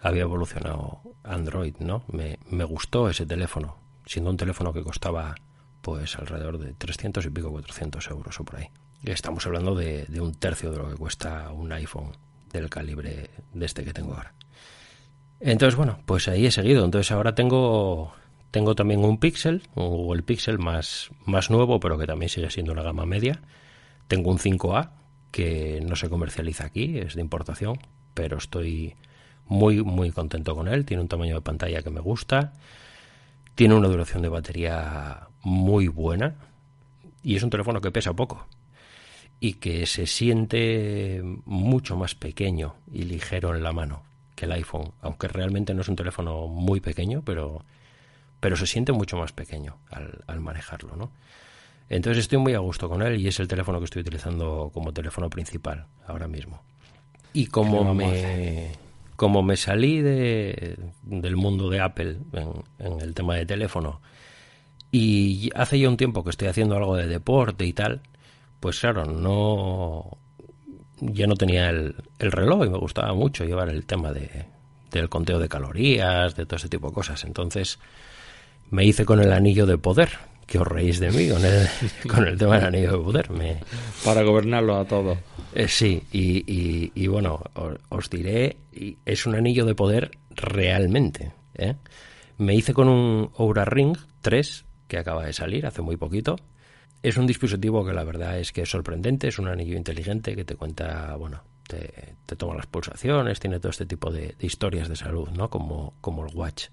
había 0.00 0.22
evolucionado 0.22 1.00
Android, 1.24 1.74
¿no? 1.78 2.04
Me, 2.12 2.38
me 2.50 2.64
gustó 2.64 3.08
ese 3.08 3.26
teléfono, 3.26 3.76
siendo 4.06 4.30
un 4.30 4.36
teléfono 4.36 4.72
que 4.72 4.82
costaba 4.82 5.34
pues 5.82 6.16
alrededor 6.16 6.58
de 6.58 6.74
300 6.74 7.24
y 7.24 7.30
pico, 7.30 7.50
400 7.50 8.10
euros 8.10 8.38
o 8.40 8.44
por 8.44 8.56
ahí. 8.56 8.68
Estamos 9.04 9.46
hablando 9.46 9.74
de, 9.74 10.04
de 10.06 10.20
un 10.20 10.34
tercio 10.34 10.70
de 10.70 10.78
lo 10.78 10.90
que 10.90 10.96
cuesta 10.96 11.50
un 11.50 11.72
iPhone 11.72 12.12
del 12.52 12.68
calibre 12.68 13.30
de 13.52 13.66
este 13.66 13.84
que 13.84 13.92
tengo 13.92 14.14
ahora. 14.14 14.34
Entonces, 15.40 15.76
bueno, 15.76 16.00
pues 16.04 16.28
ahí 16.28 16.46
he 16.46 16.50
seguido. 16.50 16.84
Entonces 16.84 17.12
ahora 17.12 17.34
tengo 17.34 18.12
tengo 18.50 18.74
también 18.74 19.04
un 19.04 19.18
Pixel, 19.18 19.62
un 19.74 19.88
Google 19.88 20.22
Pixel 20.22 20.58
más, 20.58 21.10
más 21.26 21.50
nuevo, 21.50 21.80
pero 21.80 21.98
que 21.98 22.06
también 22.06 22.28
sigue 22.28 22.50
siendo 22.50 22.72
una 22.72 22.82
gama 22.82 23.04
media. 23.04 23.40
Tengo 24.08 24.30
un 24.30 24.38
5A 24.38 24.90
que 25.30 25.80
no 25.86 25.96
se 25.96 26.08
comercializa 26.08 26.64
aquí, 26.64 26.98
es 26.98 27.14
de 27.14 27.20
importación, 27.20 27.78
pero 28.14 28.38
estoy 28.38 28.94
muy, 29.46 29.82
muy 29.82 30.10
contento 30.10 30.54
con 30.54 30.68
él. 30.68 30.84
Tiene 30.84 31.02
un 31.02 31.08
tamaño 31.08 31.34
de 31.34 31.40
pantalla 31.42 31.82
que 31.82 31.90
me 31.90 32.00
gusta. 32.00 32.52
Tiene 33.54 33.74
una 33.74 33.88
duración 33.88 34.22
de 34.22 34.28
batería 34.28 35.28
muy 35.42 35.88
buena. 35.88 36.36
Y 37.22 37.36
es 37.36 37.42
un 37.42 37.50
teléfono 37.50 37.80
que 37.80 37.90
pesa 37.90 38.14
poco. 38.14 38.46
Y 39.40 39.54
que 39.54 39.86
se 39.86 40.06
siente 40.06 41.22
mucho 41.44 41.96
más 41.96 42.14
pequeño 42.14 42.76
y 42.92 43.02
ligero 43.02 43.54
en 43.54 43.62
la 43.62 43.72
mano 43.72 44.02
que 44.34 44.46
el 44.46 44.52
iPhone. 44.52 44.92
Aunque 45.02 45.28
realmente 45.28 45.74
no 45.74 45.82
es 45.82 45.88
un 45.88 45.96
teléfono 45.96 46.46
muy 46.46 46.80
pequeño, 46.80 47.22
pero 47.24 47.64
pero 48.40 48.56
se 48.56 48.66
siente 48.66 48.92
mucho 48.92 49.16
más 49.16 49.32
pequeño 49.32 49.78
al, 49.90 50.40
manejarlo, 50.40 50.96
¿no? 50.96 51.10
Entonces 51.88 52.24
estoy 52.24 52.38
muy 52.38 52.54
a 52.54 52.58
gusto 52.58 52.88
con 52.88 53.02
él 53.02 53.18
y 53.20 53.28
es 53.28 53.40
el 53.40 53.48
teléfono 53.48 53.78
que 53.78 53.86
estoy 53.86 54.02
utilizando 54.02 54.70
como 54.72 54.92
teléfono 54.92 55.30
principal 55.30 55.86
ahora 56.06 56.28
mismo. 56.28 56.62
Y 57.32 57.46
como 57.46 57.94
me, 57.94 58.72
como 59.16 59.42
me 59.42 59.56
salí 59.56 60.02
de, 60.02 60.78
del 61.02 61.36
mundo 61.36 61.70
de 61.70 61.80
Apple 61.80 62.18
en, 62.78 63.00
el 63.00 63.14
tema 63.14 63.36
de 63.36 63.46
teléfono 63.46 64.00
y 64.90 65.50
hace 65.54 65.78
ya 65.78 65.88
un 65.88 65.96
tiempo 65.96 66.24
que 66.24 66.30
estoy 66.30 66.48
haciendo 66.48 66.76
algo 66.76 66.96
de 66.96 67.06
deporte 67.06 67.64
y 67.64 67.72
tal, 67.72 68.02
pues 68.60 68.80
claro, 68.80 69.04
no 69.06 70.18
ya 71.00 71.26
no 71.26 71.36
tenía 71.36 71.70
el, 71.70 71.94
el 72.18 72.32
reloj 72.32 72.66
y 72.66 72.70
me 72.70 72.78
gustaba 72.78 73.14
mucho 73.14 73.44
llevar 73.44 73.68
el 73.70 73.86
tema 73.86 74.12
de, 74.12 74.46
del 74.90 75.08
conteo 75.08 75.38
de 75.38 75.48
calorías, 75.48 76.34
de 76.34 76.46
todo 76.46 76.56
ese 76.56 76.68
tipo 76.68 76.88
de 76.88 76.94
cosas. 76.94 77.24
Entonces 77.24 77.78
me 78.70 78.84
hice 78.84 79.04
con 79.04 79.20
el 79.20 79.32
anillo 79.32 79.66
de 79.66 79.78
poder, 79.78 80.10
que 80.46 80.58
os 80.58 80.66
reís 80.66 80.98
de 80.98 81.10
mí 81.10 81.28
con 81.28 81.44
el, 81.44 81.68
con 82.08 82.26
el 82.26 82.38
tema 82.38 82.56
del 82.56 82.66
anillo 82.66 82.92
de 82.92 83.04
poder. 83.04 83.30
Me... 83.30 83.58
Para 84.04 84.22
gobernarlo 84.22 84.76
a 84.76 84.84
todos. 84.84 85.18
Eh, 85.54 85.68
sí, 85.68 86.02
y, 86.12 87.06
bueno, 87.06 87.42
os, 87.88 88.10
diré, 88.10 88.56
es 89.04 89.26
un 89.26 89.34
anillo 89.34 89.64
de 89.64 89.74
poder 89.74 90.10
realmente. 90.30 91.32
¿eh? 91.54 91.74
Me 92.38 92.54
hice 92.54 92.74
con 92.74 92.88
un 92.88 93.30
Oura 93.36 93.64
Ring 93.64 93.96
3, 94.20 94.64
que 94.86 94.98
acaba 94.98 95.24
de 95.24 95.32
salir 95.32 95.66
hace 95.66 95.82
muy 95.82 95.96
poquito. 95.96 96.36
Es 97.02 97.16
un 97.16 97.26
dispositivo 97.26 97.84
que 97.84 97.92
la 97.92 98.04
verdad 98.04 98.38
es 98.38 98.52
que 98.52 98.62
es 98.62 98.70
sorprendente, 98.70 99.28
es 99.28 99.38
un 99.38 99.48
anillo 99.48 99.76
inteligente 99.76 100.34
que 100.34 100.44
te 100.44 100.56
cuenta, 100.56 101.14
bueno, 101.16 101.42
te, 101.68 102.36
toma 102.36 102.56
las 102.56 102.66
pulsaciones, 102.66 103.38
tiene 103.38 103.60
todo 103.60 103.70
este 103.70 103.86
tipo 103.86 104.10
de, 104.10 104.34
historias 104.40 104.88
de 104.88 104.96
salud, 104.96 105.28
¿no? 105.30 105.48
Como, 105.48 105.94
como 106.00 106.26
el 106.26 106.34
Watch. 106.34 106.66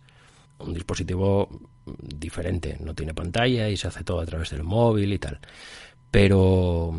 Un 0.60 0.74
dispositivo 0.74 1.50
diferente, 1.86 2.78
no 2.80 2.94
tiene 2.94 3.14
pantalla 3.14 3.70
y 3.70 3.78
se 3.78 3.88
hace 3.88 4.04
todo 4.04 4.20
a 4.20 4.26
través 4.26 4.50
del 4.52 4.64
móvil 4.64 5.14
y 5.14 5.20
tal. 5.20 5.40
Pero 6.10 6.94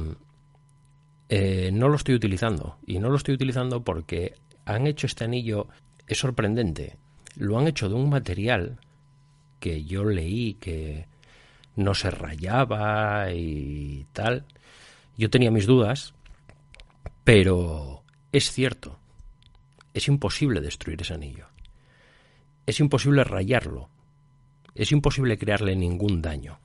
eh, 1.29 1.71
no 1.73 1.89
lo 1.89 1.97
estoy 1.97 2.15
utilizando. 2.15 2.79
Y 2.87 2.99
no 2.99 3.11
lo 3.11 3.17
estoy 3.17 3.35
utilizando 3.35 3.83
porque 3.83 4.35
han 4.65 4.87
hecho 4.87 5.07
este 5.07 5.25
anillo, 5.25 5.69
es 6.07 6.19
sorprendente. 6.19 6.97
Lo 7.37 7.59
han 7.59 7.69
hecho 7.69 7.89
de 7.89 7.95
un 7.95 8.09
material 8.09 8.79
que 9.61 9.85
yo 9.85 10.05
leí 10.05 10.55
que 10.55 11.07
no 11.77 11.95
se 11.95 12.11
rayaba 12.11 13.33
y 13.33 14.07
tal. 14.13 14.45
Yo 15.17 15.31
tenía 15.31 15.51
mis 15.51 15.67
dudas, 15.67 16.15
pero 17.25 18.03
es 18.33 18.51
cierto. 18.51 18.99
Es 19.95 20.09
imposible 20.09 20.61
destruir 20.61 21.01
ese 21.01 21.15
anillo. 21.15 21.47
Es 22.67 22.81
imposible 22.81 23.25
rayarlo. 23.25 23.89
Es 24.75 24.93
imposible 24.93 25.39
crearle 25.39 25.77
ningún 25.77 26.21
daño. 26.21 26.59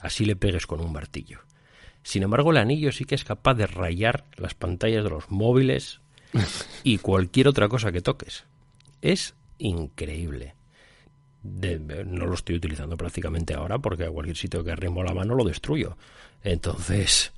Así 0.00 0.24
le 0.24 0.36
pegues 0.36 0.66
con 0.66 0.80
un 0.80 0.92
martillo. 0.92 1.40
Sin 2.02 2.22
embargo, 2.22 2.50
el 2.50 2.58
anillo 2.58 2.92
sí 2.92 3.04
que 3.04 3.14
es 3.14 3.24
capaz 3.24 3.54
de 3.54 3.66
rayar 3.66 4.24
las 4.36 4.54
pantallas 4.54 5.02
de 5.02 5.10
los 5.10 5.30
móviles 5.30 6.00
y 6.84 6.98
cualquier 6.98 7.48
otra 7.48 7.68
cosa 7.68 7.90
que 7.90 8.02
toques. 8.02 8.44
Es 9.02 9.34
increíble. 9.58 10.54
no 11.42 12.26
lo 12.26 12.34
estoy 12.34 12.56
utilizando 12.56 12.96
prácticamente 12.96 13.54
ahora 13.54 13.78
porque 13.78 14.04
a 14.04 14.10
cualquier 14.10 14.36
sitio 14.36 14.62
que 14.62 14.72
arrimo 14.72 15.02
la 15.02 15.14
mano 15.14 15.34
lo 15.34 15.44
destruyo. 15.44 15.96
Entonces, 16.44 17.32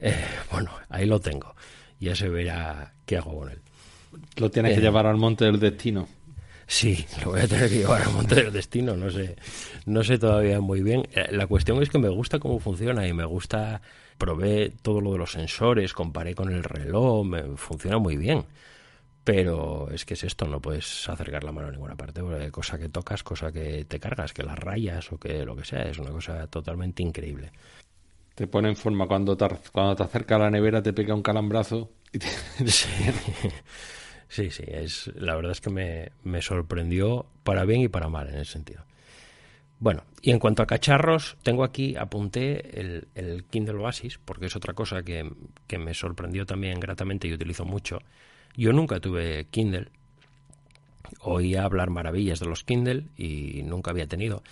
eh, 0.00 0.24
bueno, 0.50 0.70
ahí 0.88 1.06
lo 1.06 1.20
tengo. 1.20 1.54
Ya 2.00 2.14
se 2.14 2.28
verá 2.28 2.92
qué 3.04 3.16
hago 3.16 3.38
con 3.38 3.50
él. 3.50 3.60
Lo 4.36 4.50
tienes 4.50 4.72
que 4.72 4.78
eh, 4.78 4.82
llevar 4.82 5.06
al 5.06 5.16
monte 5.16 5.44
del 5.44 5.58
destino. 5.58 6.08
Sí, 6.66 7.06
lo 7.24 7.30
voy 7.30 7.40
a 7.40 7.48
tener 7.48 7.68
que 7.70 7.78
llevar 7.78 8.02
al 8.02 8.12
monte 8.12 8.34
del 8.34 8.52
destino, 8.52 8.96
no 8.96 9.08
sé, 9.08 9.36
no 9.86 10.02
sé 10.02 10.18
todavía 10.18 10.60
muy 10.60 10.82
bien. 10.82 11.06
Eh, 11.12 11.28
la 11.30 11.46
cuestión 11.46 11.80
es 11.80 11.88
que 11.88 11.98
me 11.98 12.08
gusta 12.08 12.40
cómo 12.40 12.58
funciona 12.58 13.06
y 13.06 13.12
me 13.12 13.24
gusta 13.24 13.80
probé 14.18 14.70
todo 14.82 15.00
lo 15.00 15.12
de 15.12 15.18
los 15.18 15.32
sensores, 15.32 15.92
comparé 15.92 16.34
con 16.34 16.52
el 16.52 16.64
reloj, 16.64 17.24
me, 17.24 17.56
funciona 17.56 17.98
muy 17.98 18.16
bien. 18.16 18.44
Pero 19.24 19.90
es 19.90 20.04
que 20.04 20.14
es 20.14 20.24
esto, 20.24 20.46
no 20.46 20.60
puedes 20.60 21.08
acercar 21.08 21.44
la 21.44 21.52
mano 21.52 21.68
a 21.68 21.72
ninguna 21.72 21.96
parte, 21.96 22.22
porque 22.22 22.50
cosa 22.50 22.78
que 22.78 22.88
tocas, 22.88 23.22
cosa 23.22 23.52
que 23.52 23.84
te 23.84 23.98
cargas, 23.98 24.32
que 24.32 24.42
las 24.44 24.58
rayas 24.58 25.10
o 25.12 25.18
que 25.18 25.44
lo 25.44 25.56
que 25.56 25.64
sea, 25.64 25.82
es 25.82 25.98
una 25.98 26.10
cosa 26.10 26.46
totalmente 26.48 27.02
increíble. 27.02 27.50
Te 28.34 28.46
pone 28.46 28.68
en 28.68 28.76
forma 28.76 29.06
cuando 29.08 29.36
te, 29.36 29.48
cuando 29.72 29.96
te 29.96 30.02
acerca 30.04 30.36
a 30.36 30.40
la 30.40 30.50
nevera, 30.50 30.82
te 30.82 30.92
pega 30.92 31.14
un 31.14 31.22
calambrazo 31.22 31.90
y 32.12 32.18
te... 32.18 32.28
sí. 32.66 32.88
sí, 34.28 34.64
es, 34.66 35.10
la 35.14 35.34
verdad 35.36 35.52
es 35.52 35.60
que 35.60 35.70
me, 35.70 36.12
me 36.24 36.42
sorprendió 36.42 37.26
para 37.44 37.64
bien 37.64 37.82
y 37.82 37.88
para 37.88 38.08
mal 38.08 38.28
en 38.28 38.36
ese 38.36 38.52
sentido. 38.52 38.84
Bueno, 39.78 40.04
y 40.22 40.30
en 40.30 40.38
cuanto 40.38 40.62
a 40.62 40.66
cacharros, 40.66 41.36
tengo 41.42 41.62
aquí, 41.62 41.96
apunté 41.96 42.80
el, 42.80 43.08
el 43.14 43.44
Kindle 43.44 43.76
Oasis, 43.76 44.18
porque 44.24 44.46
es 44.46 44.56
otra 44.56 44.72
cosa 44.72 45.02
que, 45.02 45.30
que, 45.66 45.78
me 45.78 45.92
sorprendió 45.92 46.46
también 46.46 46.80
gratamente 46.80 47.28
y 47.28 47.34
utilizo 47.34 47.66
mucho. 47.66 47.98
Yo 48.56 48.72
nunca 48.72 49.00
tuve 49.00 49.48
Kindle, 49.50 49.88
oía 51.20 51.64
hablar 51.64 51.90
maravillas 51.90 52.40
de 52.40 52.46
los 52.46 52.64
Kindle 52.64 53.08
y 53.16 53.62
nunca 53.64 53.90
había 53.90 54.06
tenido. 54.06 54.42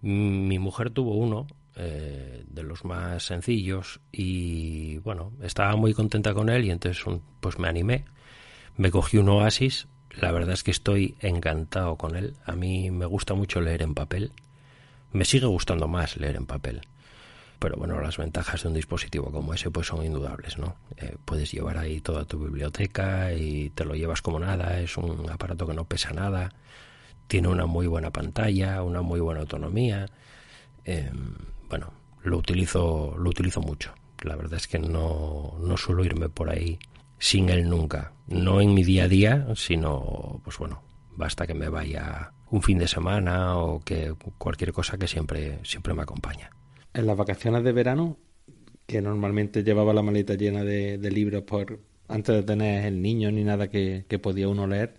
Mi 0.00 0.58
mujer 0.58 0.90
tuvo 0.90 1.16
uno, 1.16 1.46
eh, 1.76 2.44
de 2.48 2.62
los 2.62 2.84
más 2.84 3.24
sencillos, 3.24 4.00
y 4.10 4.98
bueno, 4.98 5.32
estaba 5.42 5.76
muy 5.76 5.92
contenta 5.92 6.32
con 6.32 6.48
él 6.48 6.64
y 6.64 6.70
entonces 6.70 7.04
pues 7.40 7.58
me 7.58 7.68
animé. 7.68 8.04
Me 8.76 8.90
cogí 8.90 9.18
un 9.18 9.28
Oasis, 9.28 9.88
la 10.10 10.32
verdad 10.32 10.54
es 10.54 10.62
que 10.62 10.70
estoy 10.70 11.16
encantado 11.20 11.96
con 11.96 12.16
él. 12.16 12.36
A 12.44 12.52
mí 12.52 12.90
me 12.90 13.06
gusta 13.06 13.34
mucho 13.34 13.60
leer 13.60 13.82
en 13.82 13.94
papel 13.94 14.32
me 15.12 15.24
sigue 15.24 15.46
gustando 15.46 15.88
más 15.88 16.16
leer 16.16 16.36
en 16.36 16.46
papel. 16.46 16.82
Pero 17.58 17.76
bueno, 17.76 18.00
las 18.00 18.16
ventajas 18.16 18.62
de 18.62 18.68
un 18.68 18.74
dispositivo 18.74 19.30
como 19.30 19.54
ese 19.54 19.70
pues 19.70 19.86
son 19.86 20.04
indudables, 20.04 20.58
¿no? 20.58 20.76
Eh, 20.96 21.16
puedes 21.24 21.52
llevar 21.52 21.78
ahí 21.78 22.00
toda 22.00 22.24
tu 22.24 22.40
biblioteca 22.40 23.32
y 23.34 23.70
te 23.70 23.84
lo 23.84 23.94
llevas 23.94 24.20
como 24.20 24.40
nada, 24.40 24.80
es 24.80 24.96
un 24.96 25.30
aparato 25.30 25.66
que 25.66 25.74
no 25.74 25.84
pesa 25.84 26.12
nada, 26.12 26.52
tiene 27.28 27.48
una 27.48 27.66
muy 27.66 27.86
buena 27.86 28.10
pantalla, 28.10 28.82
una 28.82 29.02
muy 29.02 29.20
buena 29.20 29.42
autonomía. 29.42 30.06
Em, 30.84 31.36
bueno, 31.68 31.92
lo 32.24 32.38
utilizo, 32.38 33.14
lo 33.16 33.30
utilizo 33.30 33.60
mucho. 33.60 33.94
La 34.22 34.34
verdad 34.34 34.54
es 34.54 34.66
que 34.66 34.78
no, 34.80 35.56
no 35.60 35.76
suelo 35.76 36.04
irme 36.04 36.28
por 36.28 36.50
ahí 36.50 36.78
sin 37.22 37.50
él 37.50 37.70
nunca. 37.70 38.14
No 38.26 38.60
en 38.60 38.74
mi 38.74 38.82
día 38.82 39.04
a 39.04 39.08
día, 39.08 39.46
sino, 39.54 40.40
pues 40.42 40.58
bueno, 40.58 40.82
basta 41.12 41.46
que 41.46 41.54
me 41.54 41.68
vaya 41.68 42.32
un 42.50 42.62
fin 42.62 42.78
de 42.78 42.88
semana 42.88 43.58
o 43.58 43.80
que 43.80 44.12
cualquier 44.38 44.72
cosa 44.72 44.98
que 44.98 45.06
siempre, 45.06 45.60
siempre 45.62 45.94
me 45.94 46.02
acompaña. 46.02 46.50
En 46.92 47.06
las 47.06 47.16
vacaciones 47.16 47.62
de 47.62 47.70
verano, 47.70 48.18
que 48.88 49.00
normalmente 49.00 49.62
llevaba 49.62 49.94
la 49.94 50.02
maleta 50.02 50.34
llena 50.34 50.64
de, 50.64 50.98
libros 51.12 51.44
por 51.44 51.78
antes 52.08 52.34
de 52.34 52.42
tener 52.42 52.86
el 52.86 53.00
niño 53.00 53.30
ni 53.30 53.44
nada 53.44 53.68
que, 53.68 54.04
podía 54.20 54.48
uno 54.48 54.66
leer, 54.66 54.94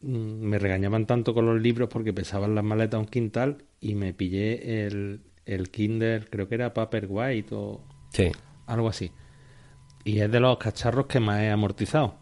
mm, 0.00 0.08
me 0.08 0.58
regañaban 0.58 1.06
tanto 1.06 1.32
con 1.32 1.46
los 1.46 1.62
libros 1.62 1.88
porque 1.88 2.12
pesaban 2.12 2.56
las 2.56 2.64
maletas 2.64 2.98
un 2.98 3.06
quintal 3.06 3.58
y 3.80 3.94
me 3.94 4.12
pillé 4.14 4.84
el, 4.84 5.20
el 5.46 5.70
Kinder, 5.70 6.28
creo 6.28 6.48
que 6.48 6.56
era 6.56 6.74
Paperwhite 6.74 7.54
o 7.54 7.84
sí. 8.10 8.32
algo 8.66 8.88
así. 8.88 9.12
Y 10.04 10.20
es 10.20 10.30
de 10.30 10.40
los 10.40 10.58
cacharros 10.58 11.06
que 11.06 11.20
más 11.20 11.40
he 11.40 11.50
amortizado. 11.50 12.14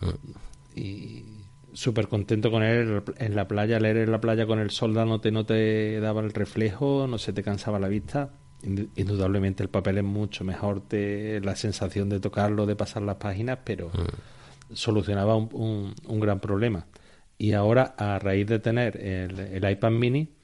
Mm. 0.00 0.78
Y 0.78 1.24
súper 1.72 2.08
contento 2.08 2.50
con 2.50 2.62
él 2.62 3.02
en 3.18 3.36
la 3.36 3.46
playa, 3.46 3.78
leer 3.78 3.98
en 3.98 4.10
la 4.10 4.20
playa 4.20 4.46
con 4.46 4.58
el 4.58 4.70
sol 4.70 4.94
dándote 4.94 5.30
no 5.30 5.44
te 5.46 6.00
daba 6.00 6.20
el 6.20 6.32
reflejo, 6.32 7.06
no 7.08 7.18
se 7.18 7.32
te 7.32 7.42
cansaba 7.42 7.78
la 7.78 7.88
vista. 7.88 8.30
Indudablemente 8.62 9.62
el 9.62 9.70
papel 9.70 9.98
es 9.98 10.04
mucho 10.04 10.44
mejor, 10.44 10.86
te, 10.86 11.40
la 11.40 11.56
sensación 11.56 12.10
de 12.10 12.20
tocarlo, 12.20 12.66
de 12.66 12.76
pasar 12.76 13.02
las 13.02 13.16
páginas, 13.16 13.58
pero 13.64 13.88
mm. 13.88 14.74
solucionaba 14.74 15.34
un, 15.36 15.94
un, 16.06 16.20
gran 16.20 16.40
problema. 16.40 16.86
Y 17.38 17.54
ahora, 17.54 17.94
a 17.96 18.18
raíz 18.18 18.46
de 18.46 18.58
tener 18.58 18.98
el, 18.98 19.70
iPad 19.70 19.92
mini, 19.92 20.34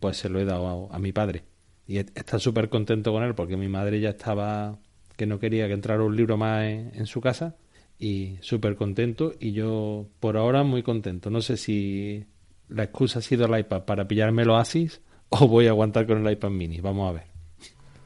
pues 0.00 0.16
se 0.16 0.28
lo 0.28 0.40
he 0.40 0.44
dado 0.44 0.92
a, 0.92 0.98
mi 0.98 1.12
padre. 1.12 1.44
Y 1.86 1.98
está 1.98 2.40
súper 2.40 2.68
contento 2.68 3.12
con 3.12 3.22
él 3.22 3.36
porque 3.36 3.56
mi 3.56 3.68
madre 3.68 4.00
ya 4.00 4.10
estaba 4.10 4.80
que 5.22 5.26
no 5.26 5.38
quería 5.38 5.68
que 5.68 5.74
entrara 5.74 6.02
un 6.02 6.16
libro 6.16 6.36
más 6.36 6.64
en 6.64 7.06
su 7.06 7.20
casa 7.20 7.54
y 7.96 8.38
súper 8.40 8.74
contento 8.74 9.34
y 9.38 9.52
yo 9.52 10.08
por 10.18 10.36
ahora 10.36 10.64
muy 10.64 10.82
contento. 10.82 11.30
No 11.30 11.40
sé 11.40 11.56
si 11.56 12.26
la 12.68 12.82
excusa 12.82 13.20
ha 13.20 13.22
sido 13.22 13.46
el 13.46 13.56
iPad 13.60 13.84
para 13.84 14.08
pillarme 14.08 14.42
el 14.42 14.50
Oasis 14.50 15.00
o 15.28 15.46
voy 15.46 15.68
a 15.68 15.70
aguantar 15.70 16.08
con 16.08 16.26
el 16.26 16.32
iPad 16.32 16.50
mini. 16.50 16.80
Vamos 16.80 17.08
a 17.08 17.12
ver. 17.12 17.22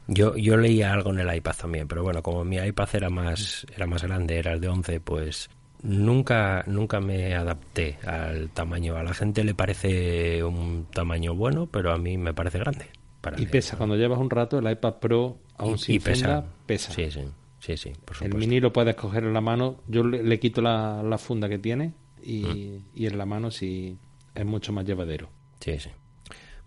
Yo, 0.07 0.37
yo 0.37 0.57
leía 0.57 0.93
algo 0.93 1.09
en 1.09 1.21
el 1.21 1.35
iPad 1.35 1.55
también, 1.59 1.87
pero 1.87 2.03
bueno, 2.03 2.21
como 2.21 2.45
mi 2.45 2.57
iPad 2.57 2.89
era 2.93 3.09
más, 3.09 3.65
era 3.75 3.87
más 3.87 4.03
grande, 4.03 4.37
era 4.37 4.53
el 4.53 4.61
de 4.61 4.67
11, 4.67 4.99
pues 4.99 5.49
nunca, 5.81 6.63
nunca 6.67 6.99
me 6.99 7.33
adapté 7.33 7.97
al 8.05 8.51
tamaño. 8.51 8.95
A 8.95 9.01
la 9.01 9.15
gente 9.15 9.43
le 9.43 9.55
parece 9.55 10.43
un 10.43 10.85
tamaño 10.93 11.33
bueno, 11.33 11.65
pero 11.65 11.91
a 11.91 11.97
mí 11.97 12.15
me 12.19 12.35
parece 12.35 12.59
grande. 12.59 12.85
Para 13.21 13.41
y 13.41 13.45
pesa, 13.45 13.77
cuando 13.77 13.95
llevas 13.95 14.19
un 14.19 14.29
rato, 14.29 14.59
el 14.59 14.69
iPad 14.69 14.95
Pro 14.95 15.39
aún 15.57 15.77
sin 15.77 16.01
pesa. 16.01 16.45
pesa. 16.65 16.91
Sí, 16.91 17.09
sí. 17.11 17.21
Sí, 17.59 17.75
sí, 17.75 17.91
El 18.21 18.35
mini 18.35 18.59
lo 18.59 18.71
puedes 18.71 18.95
coger 18.95 19.23
en 19.23 19.33
la 19.33 19.41
mano. 19.41 19.77
Yo 19.87 20.03
le, 20.03 20.39
quito 20.39 20.61
la, 20.61 21.17
funda 21.17 21.49
que 21.49 21.57
tiene 21.57 21.93
y, 22.21 22.43
mm. 22.43 22.83
y, 22.95 23.07
en 23.07 23.17
la 23.17 23.25
mano 23.25 23.49
sí 23.51 23.97
es 24.35 24.45
mucho 24.45 24.71
más 24.71 24.85
llevadero. 24.85 25.29
Sí, 25.59 25.79
sí. 25.79 25.89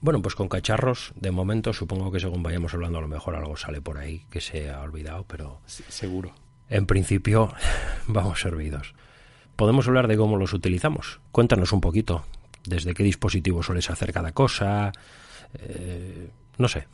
Bueno, 0.00 0.21
pues 0.23 0.35
con 0.35 0.49
cacharros, 0.49 1.12
de 1.14 1.30
momento, 1.30 1.73
supongo 1.73 2.11
que 2.11 2.21
según 2.21 2.42
vayamos 2.42 2.75
hablando, 2.75 2.99
a 2.99 3.02
lo 3.02 3.09
mejor 3.09 3.37
algo 3.37 3.57
sale 3.57 3.80
por 3.80 3.99
ahí 3.99 4.25
que 4.30 4.40
se 4.40 4.71
ha 4.71 4.80
olvidado, 4.80 5.25
pero. 5.28 5.61
seguro. 5.66 6.33
En 6.69 6.87
principio, 6.87 7.52
vamos 8.07 8.40
servidos. 8.40 8.95
Podemos 9.57 9.87
hablar 9.88 10.09
de 10.09 10.16
cómo 10.16 10.38
los 10.38 10.54
utilizamos. 10.54 11.21
Cuéntanos 11.33 11.73
un 11.73 11.80
poquito. 11.80 12.25
¿Desde 12.64 12.95
qué 12.95 13.02
dispositivo 13.02 13.62
sueles 13.62 13.90
hacer 13.90 14.12
cada 14.12 14.33
cosa? 14.33 14.92
Eh, 15.54 16.28
no 16.59 16.69
sé. 16.69 16.87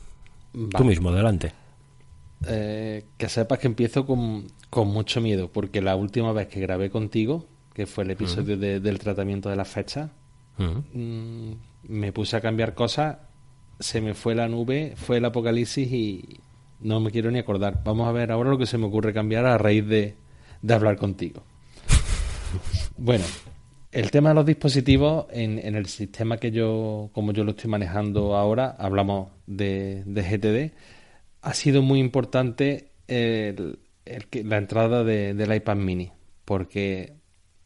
Tú 0.52 0.84
mismo, 0.84 1.10
adelante. 1.10 1.52
Eh, 2.46 3.04
que 3.16 3.28
sepas 3.28 3.58
que 3.58 3.66
empiezo 3.66 4.06
con, 4.06 4.46
mucho 4.86 5.20
miedo, 5.20 5.50
porque 5.50 5.80
la 5.80 5.96
última 5.96 6.32
vez 6.32 6.48
que 6.48 6.60
grabé 6.60 6.90
contigo 6.90 7.46
que 7.76 7.84
fue 7.84 8.04
el 8.04 8.10
episodio 8.10 8.56
del 8.56 8.98
tratamiento 8.98 9.50
de 9.50 9.56
las 9.56 9.68
fechas. 9.68 10.10
Mm, 10.56 11.52
me 11.88 12.10
puse 12.10 12.34
a 12.34 12.40
cambiar 12.40 12.72
cosas, 12.72 13.18
se 13.78 14.00
me 14.00 14.14
fue 14.14 14.34
la 14.34 14.48
nube, 14.48 14.94
fue 14.96 15.18
el 15.18 15.26
apocalipsis 15.26 15.92
y 15.92 16.40
no 16.80 17.00
me 17.00 17.10
quiero 17.10 17.30
ni 17.30 17.38
acordar. 17.38 17.82
Vamos 17.84 18.08
a 18.08 18.12
ver 18.12 18.32
ahora 18.32 18.48
lo 18.48 18.56
que 18.56 18.64
se 18.64 18.78
me 18.78 18.86
ocurre 18.86 19.12
cambiar 19.12 19.44
a 19.44 19.58
raíz 19.58 19.86
de, 19.86 20.16
de 20.62 20.74
hablar 20.74 20.96
contigo. 20.96 21.42
bueno, 22.96 23.26
el 23.92 24.10
tema 24.10 24.30
de 24.30 24.34
los 24.34 24.46
dispositivos 24.46 25.26
en, 25.30 25.58
en, 25.58 25.74
el 25.74 25.86
sistema 25.86 26.38
que 26.38 26.50
yo, 26.50 27.10
como 27.12 27.32
yo 27.32 27.44
lo 27.44 27.52
estoy 27.52 27.70
manejando 27.70 28.36
ahora, 28.36 28.74
hablamos 28.78 29.30
de, 29.46 30.02
GTD, 30.06 30.76
ha 31.42 31.54
sido 31.54 31.82
muy 31.82 32.00
importante 32.00 32.90
el, 33.06 33.78
la 34.32 34.58
entrada 34.58 35.04
de, 35.04 35.34
del 35.34 35.54
iPad 35.54 35.76
mini, 35.76 36.12
porque, 36.44 37.14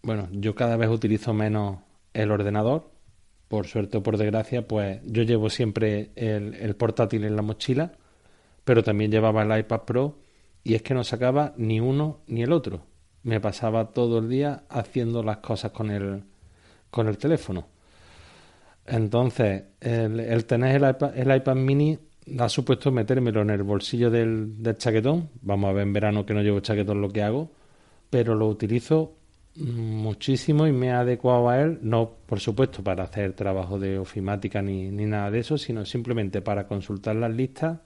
bueno, 0.02 0.28
yo 0.32 0.54
cada 0.54 0.76
vez 0.76 0.90
utilizo 0.90 1.32
menos 1.34 1.78
el 2.12 2.30
ordenador, 2.30 2.90
por 3.48 3.66
suerte 3.66 3.98
o 3.98 4.02
por 4.02 4.16
desgracia, 4.16 4.68
pues 4.68 5.00
yo 5.04 5.24
llevo 5.24 5.50
siempre 5.50 6.10
el, 6.14 6.54
el 6.54 6.76
portátil 6.76 7.24
en 7.24 7.34
la 7.34 7.42
mochila, 7.42 7.92
pero 8.64 8.84
también 8.84 9.10
llevaba 9.10 9.42
el 9.42 9.58
iPad 9.58 9.80
Pro 9.80 10.18
y 10.62 10.74
es 10.74 10.82
que 10.82 10.94
no 10.94 11.02
sacaba 11.02 11.54
ni 11.56 11.80
uno 11.80 12.20
ni 12.28 12.42
el 12.42 12.52
otro. 12.52 12.89
Me 13.22 13.40
pasaba 13.40 13.90
todo 13.90 14.18
el 14.18 14.28
día 14.28 14.64
haciendo 14.68 15.22
las 15.22 15.38
cosas 15.38 15.72
con 15.72 15.90
el, 15.90 16.24
con 16.90 17.08
el 17.08 17.18
teléfono. 17.18 17.66
Entonces, 18.86 19.64
el, 19.80 20.44
tener 20.46 20.82
el 20.82 20.90
iPad, 20.90 21.16
el 21.16 21.36
iPad 21.36 21.56
mini 21.56 21.98
ha 22.38 22.48
supuesto 22.48 22.90
metérmelo 22.90 23.42
en 23.42 23.50
el 23.50 23.62
bolsillo 23.62 24.10
del, 24.10 24.62
del, 24.62 24.76
chaquetón. 24.76 25.30
Vamos 25.42 25.70
a 25.70 25.72
ver 25.72 25.82
en 25.82 25.92
verano 25.92 26.26
que 26.26 26.34
no 26.34 26.42
llevo 26.42 26.60
chaquetón 26.60 27.00
lo 27.00 27.10
que 27.10 27.22
hago, 27.22 27.50
pero 28.08 28.34
lo 28.34 28.48
utilizo 28.48 29.16
muchísimo 29.56 30.66
y 30.66 30.72
me 30.72 30.88
he 30.88 30.92
adecuado 30.92 31.48
a 31.48 31.60
él, 31.60 31.78
no 31.82 32.10
por 32.26 32.40
supuesto 32.40 32.82
para 32.82 33.04
hacer 33.04 33.32
trabajo 33.34 33.78
de 33.78 33.98
ofimática 33.98 34.62
ni, 34.62 34.90
ni 34.90 35.06
nada 35.06 35.30
de 35.30 35.40
eso, 35.40 35.58
sino 35.58 35.84
simplemente 35.84 36.40
para 36.40 36.66
consultar 36.66 37.16
las 37.16 37.32
listas 37.32 37.80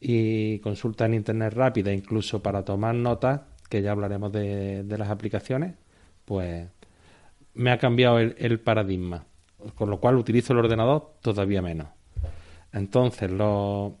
y 0.00 0.60
consulta 0.60 1.06
en 1.06 1.14
internet 1.14 1.52
rápida, 1.52 1.92
incluso 1.92 2.42
para 2.42 2.64
tomar 2.64 2.94
notas, 2.94 3.42
que 3.70 3.80
ya 3.80 3.92
hablaremos 3.92 4.32
de, 4.32 4.84
las 4.98 5.08
aplicaciones, 5.08 5.74
pues 6.26 6.68
me 7.54 7.70
ha 7.70 7.78
cambiado 7.78 8.18
el, 8.18 8.60
paradigma, 8.60 9.24
con 9.76 9.88
lo 9.88 10.00
cual 10.00 10.16
utilizo 10.16 10.52
el 10.52 10.58
ordenador 10.58 11.14
todavía 11.22 11.62
menos. 11.62 11.86
Entonces, 12.72 13.30
los, 13.30 13.92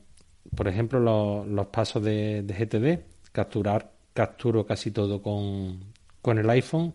por 0.54 0.68
ejemplo, 0.68 1.00
los, 1.00 1.46
los 1.46 1.66
pasos 1.68 2.02
de, 2.02 2.42
de, 2.42 2.52
GTD, 2.54 3.30
capturar, 3.32 3.92
capturo 4.12 4.66
casi 4.66 4.90
todo 4.90 5.22
con, 5.22 5.80
con 6.20 6.38
el 6.38 6.50
iPhone 6.50 6.94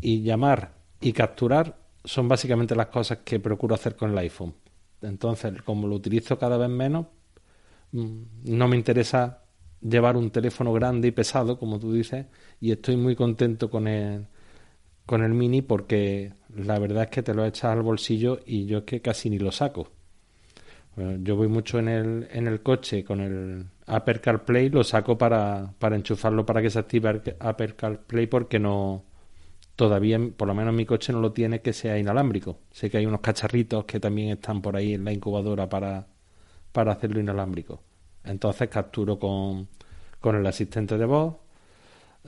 y 0.00 0.22
llamar 0.22 0.72
y 1.00 1.12
capturar 1.12 1.76
son 2.04 2.26
básicamente 2.26 2.74
las 2.74 2.86
cosas 2.86 3.18
que 3.18 3.38
procuro 3.38 3.74
hacer 3.74 3.96
con 3.96 4.12
el 4.12 4.18
iPhone. 4.18 4.54
Entonces, 5.02 5.60
como 5.62 5.86
lo 5.86 5.94
utilizo 5.96 6.38
cada 6.38 6.56
vez 6.56 6.70
menos, 6.70 7.06
mm, 7.92 8.22
no 8.44 8.68
me 8.68 8.76
interesa 8.76 9.43
llevar 9.88 10.16
un 10.16 10.30
teléfono 10.30 10.72
grande 10.72 11.08
y 11.08 11.12
pesado, 11.12 11.58
como 11.58 11.78
tú 11.78 11.92
dices, 11.92 12.26
y 12.60 12.72
estoy 12.72 12.96
muy 12.96 13.14
contento 13.14 13.70
con 13.70 13.86
el, 13.86 14.26
con 15.06 15.22
el 15.22 15.34
mini 15.34 15.62
porque 15.62 16.32
la 16.56 16.78
verdad 16.78 17.04
es 17.04 17.10
que 17.10 17.22
te 17.22 17.34
lo 17.34 17.44
echas 17.44 17.66
al 17.66 17.82
bolsillo 17.82 18.40
y 18.46 18.66
yo 18.66 18.78
es 18.78 18.84
que 18.84 19.00
casi 19.00 19.30
ni 19.30 19.38
lo 19.38 19.52
saco. 19.52 19.90
Yo 20.96 21.34
voy 21.36 21.48
mucho 21.48 21.80
en 21.80 21.88
el, 21.88 22.28
en 22.30 22.46
el 22.46 22.62
coche 22.62 23.04
con 23.04 23.20
el 23.20 23.66
Apple 23.86 24.20
CarPlay, 24.20 24.68
lo 24.70 24.84
saco 24.84 25.18
para, 25.18 25.74
para 25.78 25.96
enchufarlo 25.96 26.46
para 26.46 26.62
que 26.62 26.70
se 26.70 26.78
active 26.78 27.34
Apple 27.40 27.74
CarPlay 27.74 28.28
porque 28.28 28.60
no 28.60 29.04
todavía, 29.76 30.20
por 30.36 30.46
lo 30.48 30.54
menos 30.54 30.72
mi 30.72 30.86
coche 30.86 31.12
no 31.12 31.20
lo 31.20 31.32
tiene 31.32 31.60
que 31.60 31.72
sea 31.72 31.98
inalámbrico. 31.98 32.60
Sé 32.70 32.90
que 32.90 32.98
hay 32.98 33.06
unos 33.06 33.20
cacharritos 33.20 33.84
que 33.86 34.00
también 34.00 34.30
están 34.30 34.62
por 34.62 34.76
ahí 34.76 34.94
en 34.94 35.04
la 35.04 35.12
incubadora 35.12 35.68
para, 35.68 36.06
para 36.72 36.92
hacerlo 36.92 37.20
inalámbrico. 37.20 37.82
Entonces 38.24 38.68
capturo 38.68 39.18
con, 39.18 39.68
con 40.20 40.36
el 40.36 40.46
asistente 40.46 40.96
de 40.98 41.04
voz, 41.04 41.36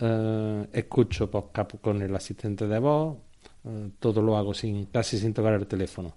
eh, 0.01 0.67
escucho 0.73 1.31
podcast 1.31 1.77
con 1.81 2.03
el 2.03 2.15
asistente 2.15 2.67
de 2.67 2.79
voz, 2.79 3.17
eh, 3.65 3.91
todo 3.99 4.23
lo 4.23 4.37
hago 4.37 4.55
sin 4.55 4.87
casi 4.87 5.19
sin 5.19 5.33
tocar 5.35 5.55
el 5.55 5.67
teléfono 5.67 6.15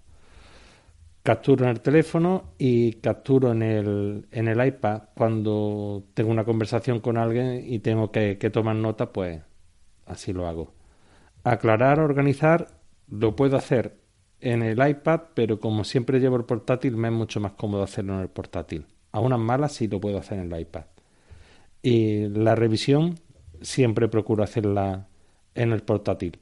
capturo 1.30 1.66
en 1.66 1.72
el 1.72 1.82
teléfono 1.82 2.54
y 2.58 2.94
capturo 2.94 3.52
en 3.52 3.62
el, 3.62 4.28
en 4.32 4.48
el 4.48 4.66
iPad 4.66 5.04
cuando 5.16 6.04
tengo 6.14 6.32
una 6.32 6.46
conversación 6.46 7.00
con 7.02 7.18
alguien 7.18 7.64
y 7.66 7.80
tengo 7.80 8.12
que, 8.12 8.38
que 8.38 8.50
tomar 8.50 8.76
nota, 8.76 9.12
pues 9.12 9.42
así 10.06 10.34
lo 10.34 10.48
hago. 10.48 10.74
Aclarar, 11.44 12.00
organizar, 12.00 12.68
lo 13.10 13.36
puedo 13.36 13.58
hacer 13.58 14.00
en 14.42 14.64
el 14.64 14.88
iPad, 14.88 15.22
pero 15.34 15.60
como 15.60 15.84
siempre 15.84 16.20
llevo 16.20 16.38
el 16.38 16.46
portátil, 16.46 16.96
me 16.98 17.10
es 17.10 17.14
mucho 17.14 17.40
más 17.40 17.54
cómodo 17.54 17.84
hacerlo 17.84 18.16
en 18.16 18.22
el 18.22 18.30
portátil. 18.30 18.86
A 19.12 19.20
unas 19.20 19.40
malas 19.40 19.74
sí 19.74 19.88
lo 19.88 20.00
puedo 20.00 20.18
hacer 20.18 20.40
en 20.40 20.54
el 20.54 20.62
iPad. 20.62 20.86
Y 21.82 22.28
la 22.28 22.56
revisión 22.56 23.20
siempre 23.62 24.08
procuro 24.08 24.44
hacerla 24.44 25.08
en 25.56 25.72
el 25.72 25.82
portátil 25.82 26.40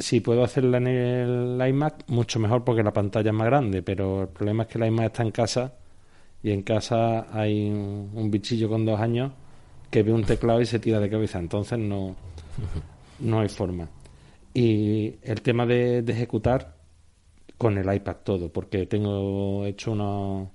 si 0.00 0.20
puedo 0.20 0.42
hacerla 0.42 0.78
en 0.78 0.86
el 0.86 1.68
iMac, 1.68 2.04
mucho 2.08 2.38
mejor 2.40 2.64
porque 2.64 2.82
la 2.82 2.92
pantalla 2.92 3.30
es 3.30 3.36
más 3.36 3.46
grande, 3.46 3.82
pero 3.82 4.22
el 4.22 4.28
problema 4.28 4.64
es 4.64 4.68
que 4.68 4.78
el 4.78 4.86
iMac 4.86 5.06
está 5.06 5.22
en 5.22 5.30
casa 5.30 5.74
y 6.42 6.50
en 6.52 6.62
casa 6.62 7.26
hay 7.32 7.70
un, 7.70 8.30
bichillo 8.30 8.68
con 8.68 8.84
dos 8.84 8.98
años 8.98 9.32
que 9.90 10.02
ve 10.02 10.12
un 10.12 10.24
teclado 10.24 10.60
y 10.60 10.66
se 10.66 10.78
tira 10.78 11.00
de 11.00 11.10
cabeza, 11.10 11.38
entonces 11.38 11.78
no, 11.78 12.16
no 13.20 13.40
hay 13.40 13.48
forma. 13.48 13.88
Y 14.54 15.14
el 15.22 15.42
tema 15.42 15.66
de, 15.66 16.02
de 16.02 16.12
ejecutar 16.12 16.76
con 17.58 17.76
el 17.76 17.94
iPad 17.94 18.16
todo, 18.24 18.50
porque 18.50 18.86
tengo 18.86 19.66
hecho 19.66 19.92
unos, 19.92 20.48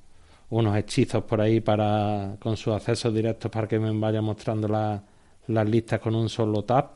unos 0.49 0.77
hechizos 0.77 1.23
por 1.23 1.41
ahí 1.41 1.59
para 1.61 2.37
con 2.39 2.57
sus 2.57 2.73
accesos 2.73 3.13
directos 3.13 3.51
para 3.51 3.67
que 3.67 3.79
me 3.79 3.91
vaya 3.99 4.21
mostrando 4.21 4.67
la, 4.67 5.03
las 5.47 5.69
listas 5.69 5.99
con 5.99 6.15
un 6.15 6.29
solo 6.29 6.63
tap 6.63 6.95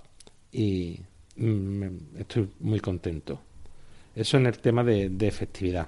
y 0.52 1.00
Mm, 1.40 2.18
estoy 2.20 2.50
muy 2.60 2.80
contento. 2.82 3.40
Eso 4.16 4.38
en 4.38 4.46
el 4.48 4.60
tema 4.60 4.84
de, 4.84 5.10
de, 5.10 5.28
efectividad. 5.28 5.88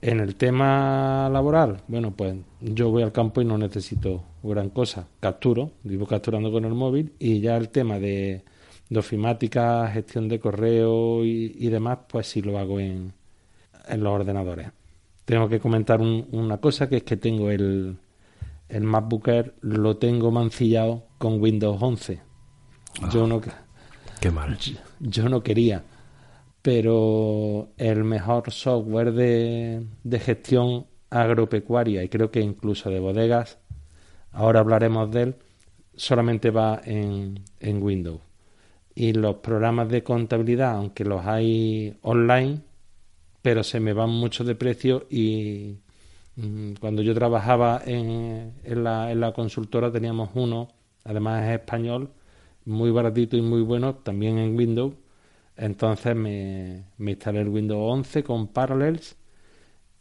En 0.00 0.20
el 0.20 0.36
tema 0.36 1.28
laboral, 1.30 1.82
bueno, 1.88 2.12
pues 2.12 2.36
yo 2.60 2.90
voy 2.90 3.02
al 3.02 3.12
campo 3.12 3.40
y 3.42 3.44
no 3.44 3.58
necesito 3.58 4.22
gran 4.42 4.70
cosa. 4.70 5.08
Capturo, 5.20 5.72
vivo 5.82 6.06
capturando 6.06 6.52
con 6.52 6.64
el 6.64 6.74
móvil 6.74 7.12
y 7.18 7.40
ya 7.40 7.56
el 7.56 7.70
tema 7.70 7.98
de, 7.98 8.44
de 8.88 8.98
ofimática, 8.98 9.88
gestión 9.88 10.28
de 10.28 10.38
correo 10.38 11.24
y, 11.24 11.56
y, 11.58 11.68
demás, 11.68 11.98
pues 12.08 12.28
sí 12.28 12.42
lo 12.42 12.58
hago 12.58 12.78
en, 12.80 13.12
en 13.88 14.02
los 14.04 14.12
ordenadores. 14.12 14.68
Tengo 15.28 15.46
que 15.46 15.60
comentar 15.60 16.00
un, 16.00 16.26
una 16.32 16.56
cosa, 16.56 16.88
que 16.88 16.96
es 16.96 17.02
que 17.02 17.18
tengo 17.18 17.50
el, 17.50 17.98
el 18.70 18.82
MacBook 18.82 19.28
Air, 19.28 19.54
lo 19.60 19.98
tengo 19.98 20.30
mancillado 20.30 21.04
con 21.18 21.38
Windows 21.38 21.76
11. 21.82 22.22
Yo 23.12 23.26
no 23.26 23.42
Qué 24.22 24.30
mal. 24.30 24.56
Yo 25.00 25.28
no 25.28 25.42
quería, 25.42 25.84
pero 26.62 27.68
el 27.76 28.04
mejor 28.04 28.50
software 28.50 29.12
de, 29.12 29.86
de 30.02 30.18
gestión 30.18 30.86
agropecuaria 31.10 32.02
y 32.02 32.08
creo 32.08 32.30
que 32.30 32.40
incluso 32.40 32.88
de 32.88 32.98
bodegas, 32.98 33.58
ahora 34.32 34.60
hablaremos 34.60 35.10
de 35.10 35.22
él, 35.24 35.36
solamente 35.94 36.50
va 36.50 36.80
en, 36.82 37.44
en 37.60 37.82
Windows. 37.82 38.22
Y 38.94 39.12
los 39.12 39.36
programas 39.36 39.90
de 39.90 40.02
contabilidad, 40.02 40.76
aunque 40.76 41.04
los 41.04 41.26
hay 41.26 41.98
online, 42.00 42.62
pero 43.42 43.62
se 43.62 43.80
me 43.80 43.92
van 43.92 44.10
mucho 44.10 44.44
de 44.44 44.54
precio 44.54 45.06
y 45.10 45.78
mm, 46.36 46.72
cuando 46.80 47.02
yo 47.02 47.14
trabajaba 47.14 47.82
en, 47.84 48.54
en, 48.64 48.84
la, 48.84 49.10
en 49.12 49.20
la 49.20 49.32
consultora 49.32 49.90
teníamos 49.92 50.30
uno, 50.34 50.68
además 51.04 51.44
es 51.44 51.60
español, 51.60 52.10
muy 52.64 52.90
baratito 52.90 53.36
y 53.36 53.42
muy 53.42 53.62
bueno 53.62 53.96
también 53.96 54.38
en 54.38 54.56
Windows. 54.56 54.94
Entonces 55.56 56.14
me, 56.14 56.84
instalé 56.98 57.40
el 57.40 57.48
Windows 57.48 57.80
11 57.80 58.22
con 58.22 58.48
Parallels 58.48 59.16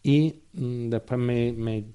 y 0.03 0.41
mm, 0.53 0.89
después 0.89 1.19
me, 1.19 1.53
me, 1.53 1.85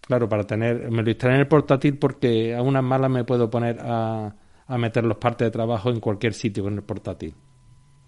claro, 0.00 0.28
para 0.28 0.44
tener, 0.46 0.90
me 0.90 1.02
lo 1.02 1.10
instalé 1.10 1.34
en 1.34 1.40
el 1.40 1.48
portátil 1.48 1.98
porque 1.98 2.54
a 2.54 2.62
unas 2.62 2.84
malas 2.84 3.10
me 3.10 3.24
puedo 3.24 3.50
poner 3.50 3.78
a, 3.80 4.36
a 4.66 4.78
meter 4.78 5.04
los 5.04 5.18
partes 5.18 5.46
de 5.46 5.50
trabajo 5.50 5.90
en 5.90 6.00
cualquier 6.00 6.34
sitio 6.34 6.62
con 6.64 6.74
el 6.74 6.82
portátil. 6.82 7.34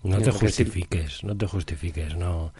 No 0.07 0.21
te 0.21 0.31
justifiques, 0.31 1.25
no 1.25 1.37
te 1.37 1.47
justifiques, 1.47 2.17
no. 2.17 2.53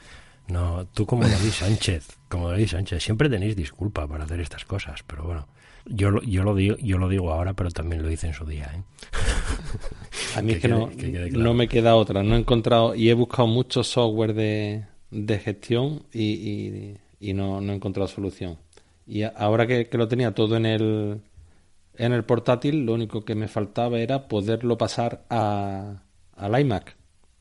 No, 0.49 0.87
tú 0.95 1.07
como 1.07 1.27
David 1.27 1.51
Sánchez, 1.51 2.07
como 2.29 2.51
David 2.51 2.69
Sánchez, 2.69 3.03
siempre 3.03 3.29
tenéis 3.29 3.57
disculpa 3.57 4.07
para 4.07 4.25
hacer 4.25 4.41
estas 4.41 4.65
cosas, 4.65 5.03
pero 5.05 5.25
bueno, 5.25 5.49
yo, 5.87 6.21
yo, 6.23 6.43
lo 6.45 6.55
digo, 6.55 6.77
yo 6.77 6.99
lo 6.99 7.09
digo 7.09 7.33
ahora, 7.33 7.55
pero 7.55 7.71
también 7.71 8.03
lo 8.03 8.11
hice 8.11 8.29
en 8.29 8.35
su 8.35 8.45
día. 8.45 8.71
¿eh? 8.75 8.83
A 10.37 10.43
mí 10.43 10.49
que 10.53 10.57
es 10.57 10.63
que, 10.63 10.69
no, 10.69 10.89
que 10.89 11.11
claro. 11.11 11.45
no 11.45 11.55
me 11.55 11.69
queda 11.69 11.95
otra. 11.97 12.23
No 12.23 12.35
he 12.35 12.39
encontrado 12.39 12.95
y 12.95 13.11
he 13.11 13.15
buscado 13.15 13.47
mucho 13.47 13.85
software 13.85 14.35
de, 14.35 14.85
de 15.11 15.39
gestión 15.39 16.03
y, 16.13 16.23
y, 16.23 16.97
y 17.21 17.33
no, 17.35 17.61
no, 17.61 17.73
he 17.73 17.77
encontrado 17.77 18.09
solución. 18.09 18.59
Y 19.07 19.23
ahora 19.23 19.67
que, 19.67 19.89
que, 19.89 19.99
lo 19.99 20.09
tenía 20.09 20.35
todo 20.35 20.57
en 20.57 20.67
el, 20.67 21.21
en 21.97 22.13
el 22.13 22.25
portátil, 22.25 22.85
lo 22.85 22.95
único 22.95 23.25
que 23.25 23.37
me 23.37 23.47
faltaba 23.47 23.99
era 24.01 24.27
poderlo 24.27 24.77
pasar 24.77 25.25
a, 25.31 26.03
al 26.37 26.61
iMac. 26.61 26.97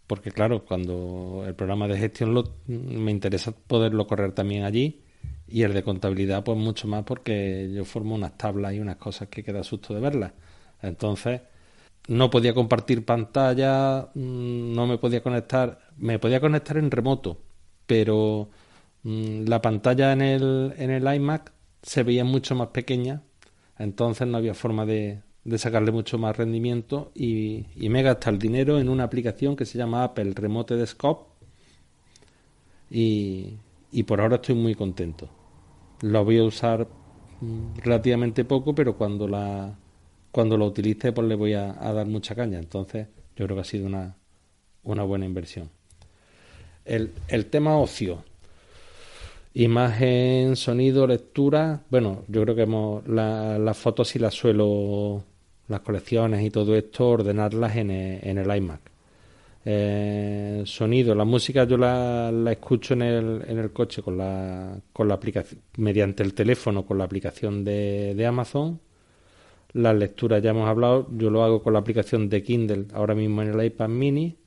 Porque 0.07 0.31
claro, 0.31 0.65
cuando 0.65 1.43
el 1.47 1.55
programa 1.55 1.87
de 1.87 1.97
gestión 1.97 2.33
lo, 2.33 2.43
me 2.67 3.11
interesa 3.11 3.51
poderlo 3.51 4.05
correr 4.07 4.33
también 4.33 4.63
allí 4.63 5.01
y 5.47 5.63
el 5.63 5.73
de 5.73 5.83
contabilidad 5.83 6.43
pues 6.43 6.57
mucho 6.57 6.87
más 6.87 7.03
porque 7.03 7.71
yo 7.73 7.85
formo 7.85 8.15
unas 8.15 8.37
tablas 8.37 8.73
y 8.73 8.79
unas 8.79 8.97
cosas 8.97 9.29
que 9.29 9.43
queda 9.43 9.63
susto 9.63 9.93
de 9.93 10.01
verlas. 10.01 10.33
Entonces 10.81 11.41
no 12.07 12.29
podía 12.29 12.53
compartir 12.53 13.05
pantalla, 13.05 14.09
mm, 14.13 14.73
no 14.73 14.87
me 14.87 14.97
podía 14.97 15.23
conectar, 15.23 15.79
me 15.97 16.19
podía 16.19 16.39
conectar 16.39 16.77
en 16.77 16.91
remoto, 16.91 17.41
pero 17.87 18.49
mm, 19.03 19.45
la 19.47 19.61
pantalla 19.61 20.13
en 20.13 20.21
el, 20.21 20.73
en 20.77 20.91
el 20.91 21.13
iMac 21.15 21.51
se 21.81 22.03
veía 22.03 22.23
mucho 22.23 22.55
más 22.55 22.69
pequeña, 22.69 23.23
entonces 23.77 24.27
no 24.27 24.37
había 24.37 24.53
forma 24.53 24.85
de, 24.85 25.21
de 25.45 25.58
sacarle 25.60 25.91
mucho 25.91 26.17
más 26.17 26.36
rendimiento 26.36 27.12
y, 27.15 27.65
me 27.77 27.99
he 28.01 28.03
gastado 28.03 28.34
el 28.34 28.39
dinero 28.39 28.79
en 28.79 28.89
una 28.89 29.03
aplicación 29.03 29.55
que 29.55 29.65
se 29.65 29.77
llama 29.77 30.03
Apple 30.03 30.34
Remote 30.36 30.75
Desktop 30.75 31.27
y, 32.89 33.53
y 33.91 34.03
por 34.03 34.19
ahora 34.19 34.36
estoy 34.38 34.55
muy 34.55 34.75
contento. 34.75 35.29
Lo 36.01 36.25
voy 36.25 36.39
a 36.39 36.43
usar 36.43 36.88
mm, 37.41 37.77
relativamente 37.77 38.43
poco, 38.43 38.75
pero 38.75 38.97
cuando 38.97 39.27
la 39.27 39.77
cuando 40.31 40.58
lo 40.58 40.65
utilice 40.65 41.13
pues 41.13 41.27
le 41.27 41.36
voy 41.36 41.53
a, 41.53 41.73
dar 41.73 42.08
mucha 42.08 42.36
caña. 42.36 42.60
Entonces 42.60 43.08
yo 43.38 43.45
creo 43.45 43.55
que 43.55 43.62
ha 43.62 43.65
sido 43.65 43.86
una, 43.86 44.17
una 44.84 45.03
buena 45.03 45.25
inversión. 45.25 45.69
El, 46.84 47.13
el 47.29 47.45
tema 47.47 47.77
ocio 47.77 48.23
Imagen, 49.58 50.58
sonido, 50.58 51.08
lectura. 51.08 51.84
Bueno, 51.89 52.23
yo 52.27 52.41
creo 52.41 52.55
que 52.55 52.63
hemos, 52.63 53.08
las 53.08 53.77
fotos 53.77 54.10
sí 54.10 54.19
las 54.19 54.34
suelo 54.34 55.23
las 55.67 55.82
colecciones 55.82 56.43
y 56.43 56.49
todo 56.49 56.75
esto, 56.75 57.10
ordenarlas 57.10 57.75
en 57.78 57.91
el, 57.91 58.19
en 58.28 58.38
el 58.38 58.56
iMac. 58.58 58.95
Eh, 59.67 60.62
sonido, 60.65 61.15
la 61.15 61.25
música 61.25 61.63
yo 61.63 61.75
la, 61.75 62.32
la 62.32 62.51
escucho 62.51 62.93
en 62.93 63.01
el, 63.01 63.43
en 63.47 63.58
el 63.58 63.73
coche 63.73 64.04
con 64.04 64.15
la, 64.15 64.80
con 64.93 65.08
la 65.08 65.15
aplicación, 65.15 65.60
mediante 65.78 66.21
el 66.21 66.36
teléfono 66.36 66.86
con 66.86 66.99
la 66.99 67.06
aplicación 67.06 67.63
de, 67.63 68.13
de 68.15 68.25
Amazon. 68.28 68.80
Las 69.73 69.95
lecturas 69.95 70.41
ya 70.43 70.51
hemos 70.51 70.69
hablado, 70.69 71.08
yo 71.17 71.30
lo 71.32 71.43
hago 71.43 71.63
con 71.63 71.73
la 71.73 71.80
aplicación 71.80 72.30
de 72.30 72.43
Kindle 72.43 72.86
ahora 72.93 73.15
mismo 73.15 73.41
en 73.41 73.60
el 73.60 73.65
iPad 73.65 73.89
mini. 73.89 74.38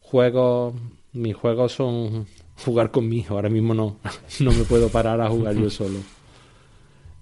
Juegos, 0.00 0.74
mis 1.14 1.34
juegos 1.34 1.72
son 1.72 2.26
jugar 2.64 2.90
con 2.90 3.08
mi 3.08 3.18
hijo, 3.18 3.34
ahora 3.34 3.48
mismo 3.48 3.72
no, 3.72 3.96
no 4.40 4.52
me 4.52 4.64
puedo 4.64 4.90
parar 4.90 5.20
a 5.22 5.30
jugar 5.30 5.54
yo 5.56 5.70
solo. 5.70 5.98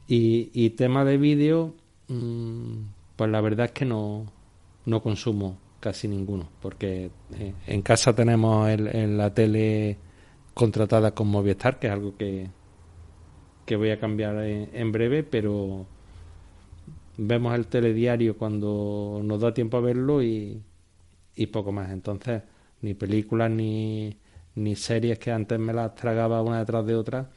Y, 0.08 0.50
y 0.52 0.70
tema 0.70 1.04
de 1.04 1.16
vídeo, 1.16 1.74
mmm, 2.08 2.93
pues 3.16 3.30
la 3.30 3.40
verdad 3.40 3.66
es 3.66 3.72
que 3.72 3.84
no, 3.84 4.26
no 4.86 5.02
consumo 5.02 5.58
casi 5.80 6.08
ninguno, 6.08 6.48
porque 6.60 7.10
eh, 7.38 7.54
en 7.66 7.82
casa 7.82 8.14
tenemos 8.14 8.68
el, 8.70 9.16
la 9.16 9.32
tele 9.34 9.98
contratada 10.54 11.12
con 11.14 11.28
Movistar, 11.28 11.78
que 11.78 11.88
es 11.88 11.92
algo 11.92 12.16
que, 12.16 12.48
que 13.66 13.76
voy 13.76 13.90
a 13.90 13.98
cambiar 13.98 14.36
en, 14.44 14.92
breve, 14.92 15.24
pero 15.24 15.86
vemos 17.18 17.54
el 17.54 17.66
telediario 17.66 18.38
cuando 18.38 19.20
nos 19.22 19.40
da 19.40 19.52
tiempo 19.52 19.76
a 19.76 19.80
verlo 19.80 20.22
y, 20.22 20.62
y 21.36 21.46
poco 21.48 21.72
más. 21.72 21.90
Entonces, 21.90 22.42
ni 22.80 22.94
películas 22.94 23.50
ni, 23.50 24.16
ni 24.54 24.76
series 24.76 25.18
que 25.18 25.32
antes 25.32 25.58
me 25.58 25.72
las 25.72 25.94
tragaba 25.94 26.42
una 26.42 26.60
detrás 26.60 26.86
de 26.86 26.94
otra. 26.94 27.30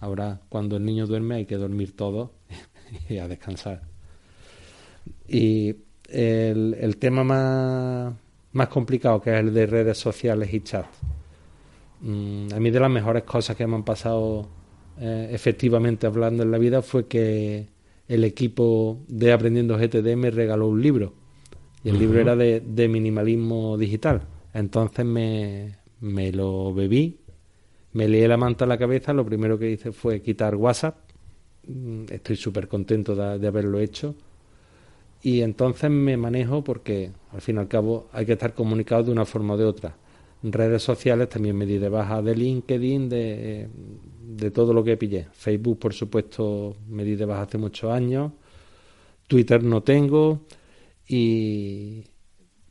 Ahora, 0.00 0.40
cuando 0.48 0.76
el 0.76 0.84
niño 0.84 1.06
duerme, 1.06 1.36
hay 1.36 1.46
que 1.46 1.56
dormir 1.56 1.94
todo 1.94 2.32
y 3.08 3.18
a 3.18 3.28
descansar. 3.28 3.89
Y 5.30 5.76
el, 6.08 6.76
el 6.80 6.96
tema 6.96 7.22
más, 7.22 8.12
más 8.52 8.68
complicado, 8.68 9.20
que 9.20 9.32
es 9.32 9.38
el 9.38 9.54
de 9.54 9.66
redes 9.66 9.96
sociales 9.96 10.52
y 10.52 10.60
chat. 10.60 10.86
Mm, 12.00 12.48
a 12.52 12.58
mí 12.58 12.70
de 12.70 12.80
las 12.80 12.90
mejores 12.90 13.22
cosas 13.22 13.56
que 13.56 13.64
me 13.64 13.76
han 13.76 13.84
pasado 13.84 14.48
eh, 14.98 15.28
efectivamente 15.30 16.06
hablando 16.06 16.42
en 16.42 16.50
la 16.50 16.58
vida 16.58 16.82
fue 16.82 17.06
que 17.06 17.68
el 18.08 18.24
equipo 18.24 18.98
de 19.06 19.32
Aprendiendo 19.32 19.78
GTD 19.78 20.16
me 20.16 20.32
regaló 20.32 20.66
un 20.66 20.82
libro. 20.82 21.14
Y 21.84 21.90
el 21.90 21.98
libro 21.98 22.20
era 22.20 22.34
de, 22.34 22.60
de, 22.60 22.88
minimalismo 22.88 23.78
digital. 23.78 24.22
Entonces 24.52 25.06
me, 25.06 25.76
me 26.00 26.32
lo 26.32 26.74
bebí, 26.74 27.20
me 27.92 28.08
leí 28.08 28.26
la 28.26 28.36
manta 28.36 28.64
a 28.64 28.68
la 28.68 28.76
cabeza, 28.76 29.12
lo 29.12 29.24
primero 29.24 29.58
que 29.58 29.70
hice 29.70 29.92
fue 29.92 30.20
quitar 30.20 30.56
WhatsApp. 30.56 30.98
Mm, 31.68 32.06
estoy 32.10 32.34
súper 32.34 32.66
contento 32.66 33.14
de 33.14 33.46
haberlo 33.46 33.78
hecho 33.78 34.16
y 35.22 35.42
entonces 35.42 35.90
me 35.90 36.16
manejo 36.16 36.64
porque 36.64 37.12
al 37.32 37.40
fin 37.40 37.56
y 37.56 37.58
al 37.58 37.68
cabo 37.68 38.08
hay 38.12 38.24
que 38.26 38.32
estar 38.32 38.54
comunicado 38.54 39.04
de 39.04 39.12
una 39.12 39.26
forma 39.26 39.54
o 39.54 39.56
de 39.56 39.64
otra. 39.64 39.96
redes 40.42 40.82
sociales 40.82 41.28
también 41.28 41.56
me 41.56 41.66
di 41.66 41.78
de 41.78 41.88
baja 41.88 42.22
de 42.22 42.34
LinkedIn, 42.34 43.08
de, 43.08 43.68
de 44.22 44.50
todo 44.50 44.72
lo 44.72 44.82
que 44.82 44.96
pillé. 44.96 45.26
Facebook, 45.32 45.78
por 45.78 45.92
supuesto, 45.92 46.76
me 46.88 47.04
di 47.04 47.16
de 47.16 47.26
baja 47.26 47.42
hace 47.42 47.58
muchos 47.58 47.90
años. 47.92 48.32
Twitter 49.26 49.62
no 49.62 49.82
tengo 49.82 50.40
y 51.06 52.04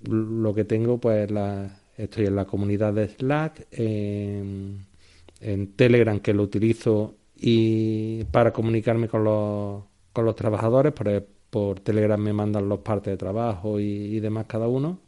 lo 0.03 0.53
que 0.53 0.65
tengo 0.65 0.97
pues 0.99 1.29
la, 1.29 1.79
estoy 1.97 2.25
en 2.25 2.35
la 2.35 2.45
comunidad 2.45 2.93
de 2.93 3.09
Slack, 3.09 3.67
en, 3.71 4.85
en 5.41 5.73
Telegram 5.73 6.19
que 6.19 6.33
lo 6.33 6.43
utilizo 6.43 7.15
y 7.35 8.23
para 8.25 8.51
comunicarme 8.51 9.07
con 9.07 9.23
los, 9.23 9.83
con 10.12 10.25
los 10.25 10.35
trabajadores, 10.35 10.93
por, 10.93 11.07
por 11.49 11.79
Telegram 11.79 12.19
me 12.19 12.33
mandan 12.33 12.69
los 12.69 12.79
partes 12.79 13.13
de 13.13 13.17
trabajo 13.17 13.79
y, 13.79 14.19
demás 14.19 14.45
cada 14.47 14.67
uno. 14.67 14.99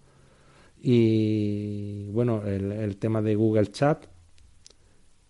Y 0.81 2.09
bueno, 2.11 2.43
el, 2.45 2.97
tema 2.97 3.21
de 3.21 3.35
Google 3.35 3.71
Chat 3.71 4.05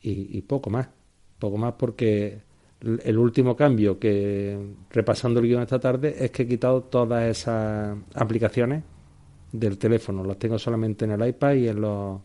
y, 0.02 0.41
poco 0.43 0.69
más. 0.69 0.89
Poco 1.38 1.58
más 1.58 1.74
porque 1.74 2.41
el 2.82 3.17
último 3.17 3.56
cambio 3.56 4.00
que, 4.00 4.58
repasando 4.89 5.39
el 5.39 5.47
guion 5.47 5.62
esta 5.63 5.80
tarde, 5.80 6.15
es 6.24 6.32
que 6.32 6.43
he 6.43 6.47
quitado 6.47 6.84
todas 6.84 7.24
esas 7.26 7.97
aplicaciones 8.13 8.84
del 9.52 9.78
teléfono. 9.78 10.24
Las 10.24 10.39
tengo 10.39 10.58
solamente 10.58 11.06
en 11.06 11.12
el 11.12 11.28
iPad 11.28 11.54
y 11.56 11.67
en 11.67 11.82
los, 11.82 12.21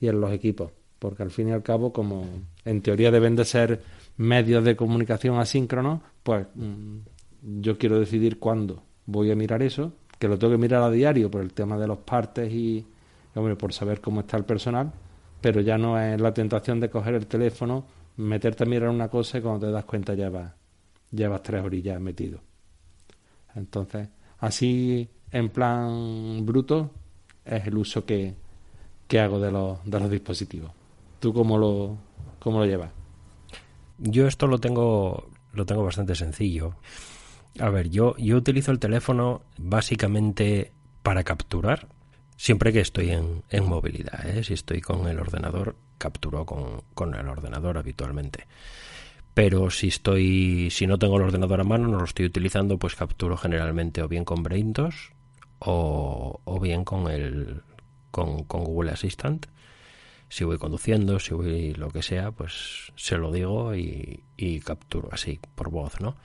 y 0.00 0.08
en 0.08 0.20
los 0.20 0.32
equipos. 0.32 0.72
Porque 0.98 1.22
al 1.22 1.30
fin 1.30 1.48
y 1.48 1.52
al 1.52 1.62
cabo, 1.62 1.92
como 1.92 2.26
en 2.64 2.82
teoría 2.82 3.12
deben 3.12 3.36
de 3.36 3.44
ser 3.44 3.80
medios 4.16 4.64
de 4.64 4.74
comunicación 4.74 5.38
asíncronos, 5.38 6.00
pues 6.24 6.46
mm, 6.54 6.98
yo 7.42 7.78
quiero 7.78 7.98
decidir 7.98 8.38
cuándo 8.38 8.82
voy 9.06 9.30
a 9.30 9.36
mirar 9.36 9.62
eso, 9.62 9.92
que 10.18 10.28
lo 10.28 10.38
tengo 10.38 10.52
que 10.52 10.58
mirar 10.58 10.82
a 10.82 10.90
diario 10.90 11.30
por 11.30 11.40
el 11.40 11.52
tema 11.52 11.78
de 11.78 11.86
los 11.86 11.98
partes 11.98 12.52
y, 12.52 12.86
hombre, 13.34 13.56
por 13.56 13.72
saber 13.72 14.00
cómo 14.00 14.20
está 14.20 14.36
el 14.36 14.44
personal, 14.44 14.92
pero 15.40 15.60
ya 15.60 15.78
no 15.78 16.00
es 16.00 16.20
la 16.20 16.34
tentación 16.34 16.80
de 16.80 16.90
coger 16.90 17.14
el 17.14 17.26
teléfono, 17.26 17.84
meterte 18.16 18.64
a 18.64 18.66
mirar 18.66 18.90
una 18.90 19.08
cosa 19.08 19.38
y 19.38 19.40
cuando 19.40 19.66
te 19.66 19.72
das 19.72 19.84
cuenta 19.84 20.14
ya 20.14 20.28
vas, 20.28 20.52
llevas 21.10 21.42
tres 21.42 21.62
orillas 21.62 22.00
metido. 22.00 22.40
Entonces, 23.54 24.08
así 24.38 25.08
en 25.30 25.48
plan 25.50 26.44
bruto 26.44 26.90
es 27.44 27.66
el 27.66 27.78
uso 27.78 28.04
que, 28.04 28.34
que 29.06 29.20
hago 29.20 29.40
de 29.40 29.50
los, 29.50 29.78
de 29.84 30.00
los 30.00 30.10
dispositivos. 30.10 30.72
¿Tú 31.20 31.32
cómo 31.32 31.56
lo, 31.56 31.96
cómo 32.38 32.58
lo 32.60 32.66
llevas? 32.66 32.90
Yo 33.98 34.26
esto 34.26 34.46
lo 34.46 34.58
tengo, 34.58 35.30
lo 35.52 35.66
tengo 35.66 35.82
bastante 35.82 36.14
sencillo. 36.14 36.74
A 37.60 37.70
ver, 37.70 37.90
yo, 37.90 38.16
yo 38.18 38.36
utilizo 38.36 38.70
el 38.70 38.78
teléfono 38.78 39.42
básicamente 39.56 40.72
para 41.02 41.24
capturar, 41.24 41.88
siempre 42.36 42.72
que 42.72 42.80
estoy 42.80 43.10
en, 43.10 43.42
en 43.50 43.68
movilidad. 43.68 44.28
¿eh? 44.28 44.44
Si 44.44 44.54
estoy 44.54 44.80
con 44.80 45.08
el 45.08 45.18
ordenador, 45.18 45.76
capturo 45.98 46.46
con, 46.46 46.82
con, 46.94 47.14
el 47.14 47.28
ordenador 47.28 47.78
habitualmente. 47.78 48.46
Pero 49.34 49.70
si 49.70 49.88
estoy, 49.88 50.70
si 50.70 50.86
no 50.86 50.98
tengo 50.98 51.16
el 51.16 51.22
ordenador 51.22 51.60
a 51.60 51.64
mano, 51.64 51.88
no 51.88 51.98
lo 51.98 52.04
estoy 52.04 52.26
utilizando, 52.26 52.78
pues 52.78 52.94
capturo 52.94 53.36
generalmente 53.36 54.02
o 54.02 54.08
bien 54.08 54.24
con 54.24 54.44
Brain2 54.44 55.12
o, 55.60 56.40
o 56.44 56.60
bien 56.60 56.84
con 56.84 57.10
el 57.10 57.62
con, 58.10 58.44
con 58.44 58.64
Google 58.64 58.92
Assistant 58.92 59.46
si 60.28 60.44
voy 60.44 60.58
conduciendo, 60.58 61.18
si 61.18 61.34
voy 61.34 61.74
lo 61.74 61.90
que 61.90 62.02
sea, 62.02 62.32
pues 62.32 62.92
se 62.96 63.16
lo 63.16 63.32
digo 63.32 63.74
y, 63.74 64.24
y, 64.36 64.60
capturo 64.60 65.08
así 65.10 65.40
por 65.54 65.70
voz, 65.70 66.00
¿no? 66.00 66.16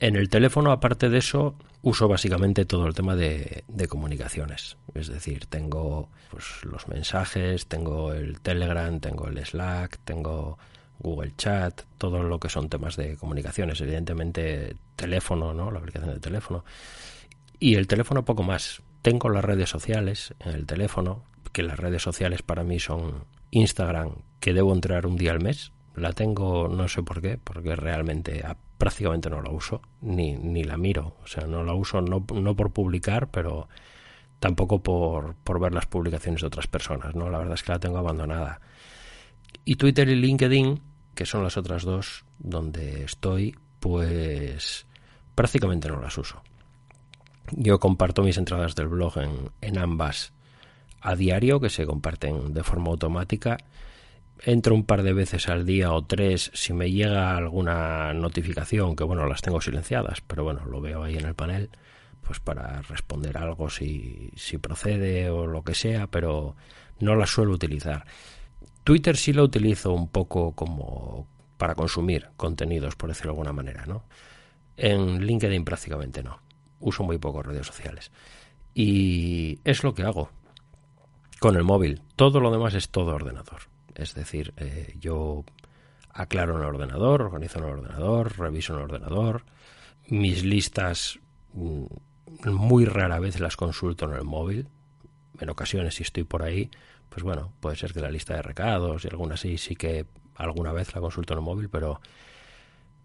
En 0.00 0.16
el 0.16 0.28
teléfono, 0.28 0.72
aparte 0.72 1.08
de 1.08 1.18
eso, 1.18 1.56
uso 1.82 2.08
básicamente 2.08 2.64
todo 2.64 2.86
el 2.86 2.94
tema 2.94 3.14
de, 3.14 3.64
comunicaciones. 3.88 4.76
Es 4.94 5.08
decir, 5.08 5.46
tengo 5.46 6.08
pues, 6.30 6.44
los 6.64 6.88
mensajes, 6.88 7.66
tengo 7.66 8.12
el 8.12 8.40
Telegram, 8.40 8.98
tengo 9.00 9.28
el 9.28 9.44
Slack, 9.44 9.98
tengo 10.04 10.58
Google 10.98 11.34
Chat, 11.36 11.82
todo 11.98 12.22
lo 12.22 12.40
que 12.40 12.48
son 12.48 12.68
temas 12.68 12.96
de 12.96 13.16
comunicaciones. 13.16 13.80
Evidentemente, 13.80 14.76
teléfono, 14.96 15.52
¿no? 15.52 15.70
La 15.70 15.78
aplicación 15.78 16.14
de 16.14 16.20
teléfono. 16.20 16.64
Y 17.58 17.76
el 17.76 17.86
teléfono 17.86 18.24
poco 18.24 18.42
más. 18.42 18.82
Tengo 19.02 19.28
las 19.28 19.44
redes 19.44 19.68
sociales 19.68 20.34
en 20.40 20.52
el 20.52 20.66
teléfono, 20.66 21.24
que 21.52 21.62
las 21.62 21.78
redes 21.78 22.02
sociales 22.02 22.42
para 22.42 22.64
mí 22.64 22.80
son 22.80 23.24
Instagram, 23.50 24.16
que 24.40 24.54
debo 24.54 24.72
entrar 24.72 25.06
un 25.06 25.16
día 25.16 25.32
al 25.32 25.40
mes. 25.40 25.72
La 25.94 26.12
tengo, 26.12 26.68
no 26.68 26.88
sé 26.88 27.02
por 27.02 27.20
qué, 27.20 27.38
porque 27.42 27.76
realmente 27.76 28.44
prácticamente 28.78 29.30
no 29.30 29.40
la 29.40 29.50
uso, 29.50 29.80
ni, 30.00 30.34
ni 30.36 30.64
la 30.64 30.76
miro. 30.76 31.16
O 31.22 31.26
sea, 31.26 31.46
no 31.46 31.62
la 31.62 31.74
uso 31.74 32.00
no, 32.00 32.24
no 32.34 32.56
por 32.56 32.72
publicar, 32.72 33.28
pero 33.30 33.68
tampoco 34.40 34.82
por, 34.82 35.36
por 35.36 35.60
ver 35.60 35.72
las 35.72 35.86
publicaciones 35.86 36.40
de 36.40 36.48
otras 36.48 36.66
personas, 36.66 37.14
¿no? 37.14 37.30
La 37.30 37.38
verdad 37.38 37.54
es 37.54 37.62
que 37.62 37.72
la 37.72 37.78
tengo 37.78 37.98
abandonada. 37.98 38.60
Y 39.64 39.76
Twitter 39.76 40.08
y 40.08 40.16
LinkedIn, 40.16 40.80
que 41.14 41.26
son 41.26 41.42
las 41.42 41.56
otras 41.56 41.84
dos 41.84 42.24
donde 42.38 43.04
estoy, 43.04 43.56
pues 43.80 44.86
prácticamente 45.34 45.88
no 45.88 46.00
las 46.00 46.18
uso. 46.18 46.42
Yo 47.52 47.78
comparto 47.78 48.22
mis 48.22 48.36
entradas 48.36 48.74
del 48.74 48.88
blog 48.88 49.18
en, 49.18 49.50
en 49.60 49.78
ambas 49.78 50.32
a 51.00 51.14
diario, 51.14 51.60
que 51.60 51.68
se 51.68 51.86
comparten 51.86 52.52
de 52.52 52.64
forma 52.64 52.90
automática. 52.90 53.58
Entro 54.40 54.74
un 54.74 54.84
par 54.84 55.02
de 55.02 55.12
veces 55.12 55.48
al 55.48 55.64
día 55.64 55.92
o 55.92 56.04
tres 56.04 56.50
si 56.54 56.72
me 56.72 56.90
llega 56.90 57.36
alguna 57.36 58.12
notificación, 58.12 58.96
que 58.96 59.04
bueno, 59.04 59.26
las 59.26 59.40
tengo 59.40 59.60
silenciadas, 59.60 60.20
pero 60.20 60.44
bueno, 60.44 60.64
lo 60.66 60.80
veo 60.80 61.02
ahí 61.04 61.16
en 61.16 61.24
el 61.24 61.34
panel, 61.34 61.70
pues 62.20 62.40
para 62.40 62.82
responder 62.82 63.38
algo 63.38 63.70
si, 63.70 64.30
si 64.36 64.58
procede 64.58 65.30
o 65.30 65.46
lo 65.46 65.62
que 65.62 65.74
sea, 65.74 66.08
pero 66.08 66.56
no 66.98 67.14
las 67.14 67.30
suelo 67.30 67.52
utilizar. 67.52 68.04
Twitter 68.82 69.16
sí 69.16 69.32
lo 69.32 69.44
utilizo 69.44 69.92
un 69.92 70.08
poco 70.08 70.52
como 70.52 71.26
para 71.56 71.74
consumir 71.74 72.28
contenidos, 72.36 72.96
por 72.96 73.08
decirlo 73.08 73.32
de 73.32 73.36
alguna 73.36 73.52
manera, 73.52 73.86
¿no? 73.86 74.04
En 74.76 75.24
LinkedIn 75.24 75.64
prácticamente 75.64 76.22
no. 76.22 76.40
Uso 76.80 77.02
muy 77.02 77.18
pocos 77.18 77.46
redes 77.46 77.66
sociales. 77.66 78.10
Y 78.74 79.60
es 79.64 79.84
lo 79.84 79.94
que 79.94 80.02
hago 80.02 80.30
con 81.38 81.56
el 81.56 81.62
móvil. 81.62 82.02
Todo 82.16 82.40
lo 82.40 82.50
demás 82.50 82.74
es 82.74 82.90
todo 82.90 83.14
ordenador. 83.14 83.62
Es 83.94 84.14
decir, 84.14 84.54
eh, 84.56 84.96
yo 84.98 85.44
aclaro 86.10 86.56
en 86.56 86.62
el 86.62 86.66
ordenador, 86.66 87.22
organizo 87.22 87.58
en 87.58 87.64
el 87.64 87.70
ordenador, 87.70 88.38
reviso 88.38 88.72
en 88.72 88.78
el 88.80 88.84
ordenador. 88.84 89.44
Mis 90.08 90.44
listas 90.44 91.18
mm, 91.52 91.84
muy 92.46 92.84
rara 92.84 93.18
vez 93.18 93.40
las 93.40 93.56
consulto 93.56 94.06
en 94.06 94.14
el 94.14 94.24
móvil. 94.24 94.68
En 95.40 95.50
ocasiones, 95.50 95.96
si 95.96 96.02
estoy 96.02 96.24
por 96.24 96.42
ahí, 96.42 96.70
pues 97.08 97.22
bueno, 97.22 97.52
puede 97.60 97.76
ser 97.76 97.92
que 97.92 98.00
la 98.00 98.10
lista 98.10 98.34
de 98.34 98.42
recados 98.42 99.04
y 99.04 99.08
alguna 99.08 99.34
así 99.34 99.58
sí 99.58 99.76
que 99.76 100.06
alguna 100.36 100.72
vez 100.72 100.94
la 100.94 101.00
consulto 101.00 101.34
en 101.34 101.38
el 101.38 101.44
móvil, 101.44 101.68
pero 101.68 102.00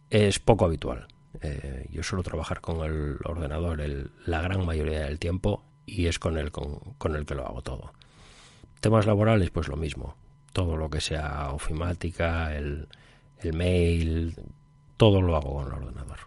es 0.10 0.40
poco 0.40 0.66
habitual. 0.66 1.08
Eh, 1.42 1.88
yo 1.92 2.02
suelo 2.04 2.24
trabajar 2.24 2.60
con 2.62 2.84
el 2.84 3.18
ordenador 3.24 3.82
el, 3.82 4.12
la 4.26 4.42
gran 4.42 4.66
mayoría 4.66 5.02
del 5.02 5.20
tiempo 5.20 5.64
y 5.86 6.08
es 6.08 6.20
con 6.20 6.38
el, 6.38 6.52
con, 6.52 7.16
el 7.16 7.26
que 7.26 7.36
lo 7.36 7.46
hago 7.46 7.62
todo. 7.62 7.94
Temas 8.80 9.06
laborales, 9.06 9.50
pues 9.52 9.68
lo 9.68 9.76
mismo. 9.76 10.16
Todo 10.54 10.78
lo 10.78 10.90
que 10.90 11.02
sea 11.02 11.52
ofimática, 11.52 12.56
el, 12.56 12.88
el 13.40 13.54
mail, 13.54 14.36
todo 14.98 15.22
lo 15.22 15.36
hago 15.36 15.56
con 15.56 15.68
el 15.68 15.74
ordenador. 15.74 16.20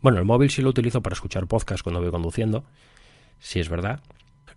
Bueno, 0.00 0.18
el 0.18 0.24
móvil 0.24 0.50
sí 0.50 0.62
lo 0.62 0.70
utilizo 0.70 1.02
para 1.02 1.14
escuchar 1.14 1.46
podcast 1.46 1.82
cuando 1.82 2.00
voy 2.00 2.10
conduciendo, 2.10 2.64
si 3.38 3.60
es 3.60 3.68
verdad. 3.68 4.00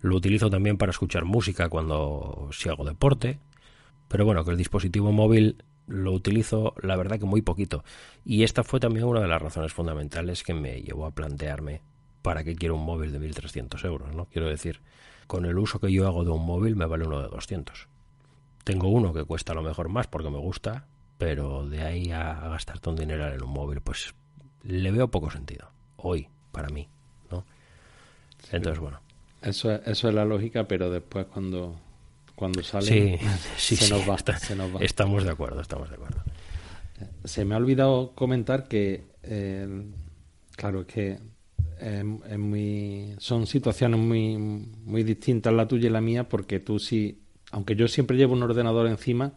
Lo 0.00 0.16
utilizo 0.16 0.50
también 0.50 0.76
para 0.76 0.90
escuchar 0.90 1.24
música 1.24 1.68
cuando 1.68 2.48
si 2.52 2.68
hago 2.68 2.84
deporte. 2.84 3.38
Pero 4.08 4.24
bueno, 4.24 4.44
que 4.44 4.50
el 4.50 4.56
dispositivo 4.56 5.12
móvil 5.12 5.62
lo 5.86 6.12
utilizo 6.12 6.74
la 6.82 6.96
verdad 6.96 7.18
que 7.18 7.24
muy 7.24 7.42
poquito. 7.42 7.84
Y 8.24 8.42
esta 8.42 8.62
fue 8.62 8.80
también 8.80 9.06
una 9.06 9.20
de 9.20 9.28
las 9.28 9.40
razones 9.40 9.72
fundamentales 9.72 10.42
que 10.42 10.54
me 10.54 10.82
llevó 10.82 11.06
a 11.06 11.10
plantearme 11.10 11.80
para 12.22 12.44
qué 12.44 12.54
quiero 12.54 12.76
un 12.76 12.84
móvil 12.84 13.12
de 13.12 13.20
1.300 13.20 13.84
euros. 13.84 14.14
¿no? 14.14 14.26
Quiero 14.26 14.48
decir, 14.48 14.80
con 15.26 15.46
el 15.46 15.58
uso 15.58 15.80
que 15.80 15.92
yo 15.92 16.06
hago 16.06 16.24
de 16.24 16.30
un 16.30 16.44
móvil 16.44 16.76
me 16.76 16.86
vale 16.86 17.06
uno 17.06 17.22
de 17.22 17.28
200. 17.28 17.88
Tengo 18.68 18.88
uno 18.88 19.14
que 19.14 19.24
cuesta 19.24 19.52
a 19.52 19.54
lo 19.54 19.62
mejor 19.62 19.88
más 19.88 20.08
porque 20.08 20.28
me 20.28 20.36
gusta, 20.36 20.84
pero 21.16 21.66
de 21.66 21.80
ahí 21.80 22.10
a, 22.10 22.34
gastarte 22.50 22.90
un 22.90 22.96
dinero 22.96 23.26
en 23.32 23.42
un 23.42 23.48
móvil, 23.48 23.80
pues 23.80 24.14
le 24.62 24.90
veo 24.90 25.08
poco 25.08 25.30
sentido. 25.30 25.70
Hoy, 25.96 26.28
para 26.52 26.68
mí. 26.68 26.86
¿no? 27.30 27.46
Entonces, 28.52 28.78
bueno. 28.78 29.00
Eso, 29.40 29.72
eso 29.72 30.08
es 30.10 30.14
la 30.14 30.26
lógica, 30.26 30.68
pero 30.68 30.90
después 30.90 31.24
cuando 31.32 31.76
cuando 32.34 32.62
sale 32.62 33.18
se, 33.56 33.88
nos 33.88 34.06
va, 34.06 34.18
Estamos 34.84 35.24
de 35.24 35.30
acuerdo, 35.30 35.62
estamos 35.62 35.88
de 35.88 35.94
acuerdo. 35.94 36.22
Se 37.24 37.46
me 37.46 37.54
ha 37.54 37.56
olvidado 37.56 38.12
comentar 38.14 38.68
que, 38.68 39.06
claro, 40.56 40.82
es 40.82 40.86
que 40.88 41.18
muy, 42.36 43.14
son 43.16 43.46
situaciones 43.46 43.98
muy, 43.98 44.36
muy 44.36 45.04
distintas 45.04 45.54
la 45.54 45.66
tuya 45.66 45.88
y 45.88 45.90
la 45.90 46.02
mía, 46.02 46.28
porque 46.28 46.60
tú 46.60 46.78
sí, 46.78 47.22
aunque 47.50 47.76
yo 47.76 47.88
siempre 47.88 48.16
llevo 48.16 48.34
un 48.34 48.42
ordenador 48.42 48.86
encima, 48.86 49.32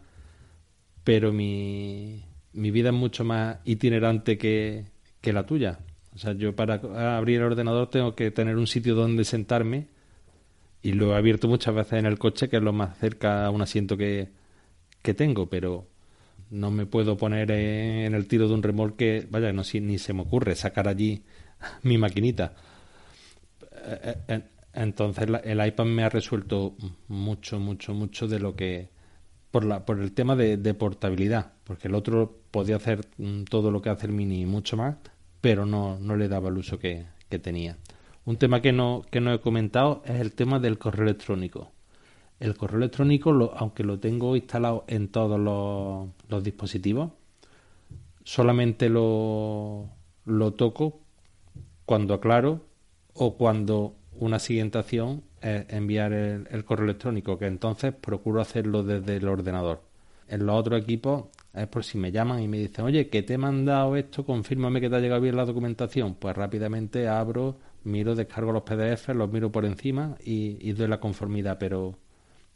pero 1.03 1.31
mi, 1.31 2.23
mi 2.53 2.71
vida 2.71 2.89
es 2.89 2.95
mucho 2.95 3.23
más 3.23 3.57
itinerante 3.65 4.37
que, 4.37 4.85
que 5.21 5.33
la 5.33 5.45
tuya. 5.45 5.79
O 6.13 6.17
sea, 6.17 6.33
yo 6.33 6.55
para 6.55 6.75
abrir 7.17 7.37
el 7.37 7.45
ordenador 7.45 7.89
tengo 7.89 8.15
que 8.15 8.31
tener 8.31 8.57
un 8.57 8.67
sitio 8.67 8.95
donde 8.95 9.23
sentarme 9.23 9.87
y 10.81 10.93
lo 10.93 11.13
he 11.13 11.17
abierto 11.17 11.47
muchas 11.47 11.73
veces 11.73 11.93
en 11.93 12.05
el 12.05 12.19
coche, 12.19 12.49
que 12.49 12.57
es 12.57 12.63
lo 12.63 12.73
más 12.73 12.97
cerca 12.97 13.45
a 13.45 13.49
un 13.49 13.61
asiento 13.61 13.95
que, 13.95 14.29
que 15.01 15.13
tengo, 15.13 15.47
pero 15.47 15.87
no 16.49 16.69
me 16.69 16.85
puedo 16.85 17.17
poner 17.17 17.49
en 17.51 18.13
el 18.13 18.27
tiro 18.27 18.47
de 18.47 18.53
un 18.53 18.63
remolque, 18.63 19.25
vaya, 19.29 19.53
no 19.53 19.63
ni 19.73 19.97
se 19.97 20.13
me 20.13 20.21
ocurre 20.21 20.55
sacar 20.55 20.87
allí 20.87 21.23
mi 21.83 21.97
maquinita. 21.97 22.53
Entonces 24.73 25.27
el 25.43 25.65
iPad 25.65 25.85
me 25.85 26.03
ha 26.03 26.09
resuelto 26.09 26.75
mucho, 27.07 27.59
mucho, 27.59 27.93
mucho 27.93 28.27
de 28.27 28.39
lo 28.39 28.55
que 28.55 28.89
por 29.51 29.65
la 29.65 29.85
por 29.85 29.99
el 29.99 30.13
tema 30.13 30.35
de, 30.35 30.73
portabilidad, 30.73 31.51
porque 31.65 31.89
el 31.89 31.95
otro 31.95 32.37
podía 32.51 32.77
hacer 32.77 33.05
mm, 33.17 33.43
todo 33.43 33.69
lo 33.69 33.81
que 33.81 33.89
hace 33.89 34.07
el 34.07 34.13
Mini 34.13 34.41
y 34.41 34.45
mucho 34.45 34.77
más, 34.77 34.95
pero 35.41 35.65
no, 35.65 35.99
no 35.99 36.15
le 36.15 36.29
daba 36.29 36.49
el 36.49 36.57
uso 36.57 36.79
que, 36.79 37.05
que 37.29 37.39
tenía. 37.39 37.77
Un 38.23 38.37
tema 38.37 38.61
que 38.61 38.71
no, 38.71 39.03
que 39.09 39.19
no 39.19 39.33
he 39.33 39.39
comentado 39.41 40.03
es 40.05 40.19
el 40.21 40.33
tema 40.33 40.59
del 40.59 40.77
correo 40.77 41.03
electrónico. 41.03 41.71
El 42.39 42.55
correo 42.55 42.77
electrónico, 42.77 43.53
aunque 43.55 43.83
lo 43.83 43.99
tengo 43.99 44.35
instalado 44.35 44.85
en 44.87 45.09
todos 45.09 45.39
los, 45.39 46.43
dispositivos, 46.43 47.11
solamente 48.23 48.89
lo, 48.89 49.89
lo 50.25 50.53
toco 50.53 50.99
cuando 51.85 52.13
aclaro 52.13 52.61
o 53.13 53.35
cuando 53.37 53.95
una 54.21 54.37
siguiente 54.37 54.77
acción 54.77 55.23
es 55.41 55.65
enviar 55.69 56.13
el, 56.13 56.63
correo 56.63 56.85
electrónico, 56.85 57.39
que 57.39 57.47
entonces 57.47 57.91
procuro 57.93 58.39
hacerlo 58.39 58.83
desde 58.83 59.15
el 59.15 59.27
ordenador. 59.27 59.81
En 60.27 60.45
los 60.45 60.55
otros 60.55 60.79
equipos 60.79 61.25
es 61.53 61.67
por 61.67 61.83
si 61.83 61.97
me 61.97 62.11
llaman 62.11 62.41
y 62.41 62.47
me 62.47 62.59
dicen, 62.59 62.85
oye, 62.85 63.09
que 63.09 63.23
te 63.23 63.33
he 63.33 63.37
mandado 63.39 63.95
esto, 63.95 64.23
confírmame 64.23 64.79
que 64.79 64.89
te 64.91 64.95
ha 64.95 64.99
llegado 64.99 65.21
bien 65.21 65.35
la 65.35 65.45
documentación. 65.45 66.13
Pues 66.13 66.35
rápidamente 66.35 67.07
abro 67.07 67.57
miro, 67.83 68.13
descargo 68.13 68.51
los 68.51 68.61
PDF, 68.61 69.09
los 69.15 69.31
miro 69.31 69.51
por 69.51 69.65
encima 69.65 70.15
y, 70.23 70.71
doy 70.73 70.87
la 70.87 70.99
conformidad, 70.99 71.57
pero 71.59 71.97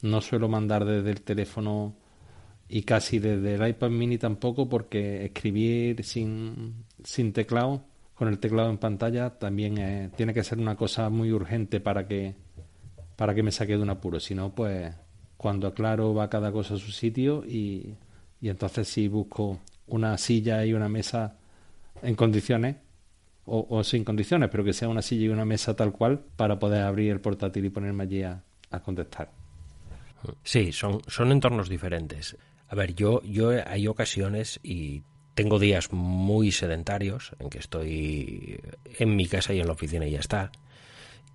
no 0.04 0.22
suelo 0.22 0.48
mandar 0.48 0.86
desde 0.86 1.10
el 1.10 1.22
teléfono 1.22 1.96
y 2.70 2.84
casi 2.84 3.18
desde 3.18 3.56
el 3.56 3.68
iPad 3.68 3.90
mini 3.90 4.20
tampoco 4.20 4.70
porque 4.70 5.26
escribir 5.26 6.04
sin, 6.04 6.86
sin 7.04 7.34
teclado, 7.34 7.84
con 8.16 8.28
el 8.28 8.40
teclado 8.40 8.70
en 8.70 8.78
pantalla, 8.78 9.32
también 9.32 10.12
tiene 10.16 10.34
que 10.34 10.44
ser 10.44 10.58
una 10.58 10.76
cosa 10.76 11.10
muy 11.10 11.32
urgente 11.32 11.80
para 11.80 12.08
que, 12.08 12.36
para 13.16 13.36
que 13.36 13.44
me 13.44 13.52
saque 13.52 13.76
de 13.76 13.84
un 13.84 13.90
apuro. 13.90 14.20
Si 14.20 14.34
no, 14.34 14.56
pues 14.56 14.94
cuando 15.38 15.68
aclaro 15.68 16.14
va 16.14 16.30
cada 16.30 16.52
cosa 16.52 16.76
a 16.76 16.78
su 16.78 16.92
sitio 16.92 17.44
y, 17.46 17.96
y 18.42 18.50
entonces 18.50 18.88
si 18.88 19.08
busco 19.08 19.60
una 19.88 20.18
silla 20.18 20.66
y 20.66 20.74
una 20.74 20.90
mesa 20.90 21.38
en 22.02 22.16
condiciones, 22.16 22.78
o, 23.48 23.84
sin 23.84 24.04
condiciones, 24.04 24.50
pero 24.50 24.64
que 24.64 24.74
sea 24.74 24.90
una 24.90 25.02
silla 25.02 25.26
y 25.26 25.30
una 25.30 25.46
mesa 25.46 25.76
tal 25.76 25.92
cual 25.92 26.20
para 26.36 26.58
poder 26.58 26.82
abrir 26.82 27.12
el 27.12 27.22
portátil 27.22 27.66
y 27.66 27.70
ponerme 27.70 28.04
allí 28.04 28.24
a, 28.24 28.42
contestar. 28.84 29.30
Sí, 30.44 30.74
son, 30.74 31.00
son 31.08 31.32
entornos 31.32 31.70
diferentes. 31.70 32.36
A 32.68 32.76
ver, 32.76 32.94
yo, 32.94 33.22
yo 33.22 33.52
hay 33.66 33.88
ocasiones 33.88 34.60
y 34.64 35.04
tengo 35.36 35.60
días 35.60 35.92
muy 35.92 36.52
sedentarios 36.52 37.34
en 37.40 37.50
que 37.50 37.60
estoy 37.60 38.60
en 38.98 39.16
mi 39.16 39.28
casa 39.28 39.54
y 39.54 39.60
en 39.60 39.68
la 39.68 39.74
oficina 39.74 40.08
y 40.08 40.12
ya 40.12 40.20
está. 40.20 40.52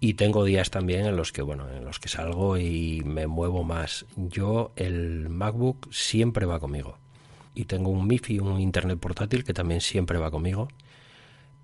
Y 0.00 0.14
tengo 0.14 0.44
días 0.44 0.70
también 0.70 1.04
en 1.04 1.14
los 1.14 1.30
que, 1.30 1.42
bueno, 1.42 1.70
en 1.70 1.84
los 1.84 2.00
que 2.00 2.08
salgo 2.08 2.56
y 2.56 3.02
me 3.04 3.26
muevo 3.26 3.62
más. 3.62 4.06
Yo, 4.16 4.72
el 4.76 5.28
MacBook 5.28 5.92
siempre 5.92 6.46
va 6.46 6.58
conmigo. 6.58 6.96
Y 7.54 7.66
tengo 7.66 7.90
un 7.90 8.06
MIFI, 8.06 8.38
un 8.38 8.58
internet 8.58 8.98
portátil 8.98 9.44
que 9.44 9.52
también 9.52 9.82
siempre 9.82 10.18
va 10.18 10.30
conmigo. 10.30 10.68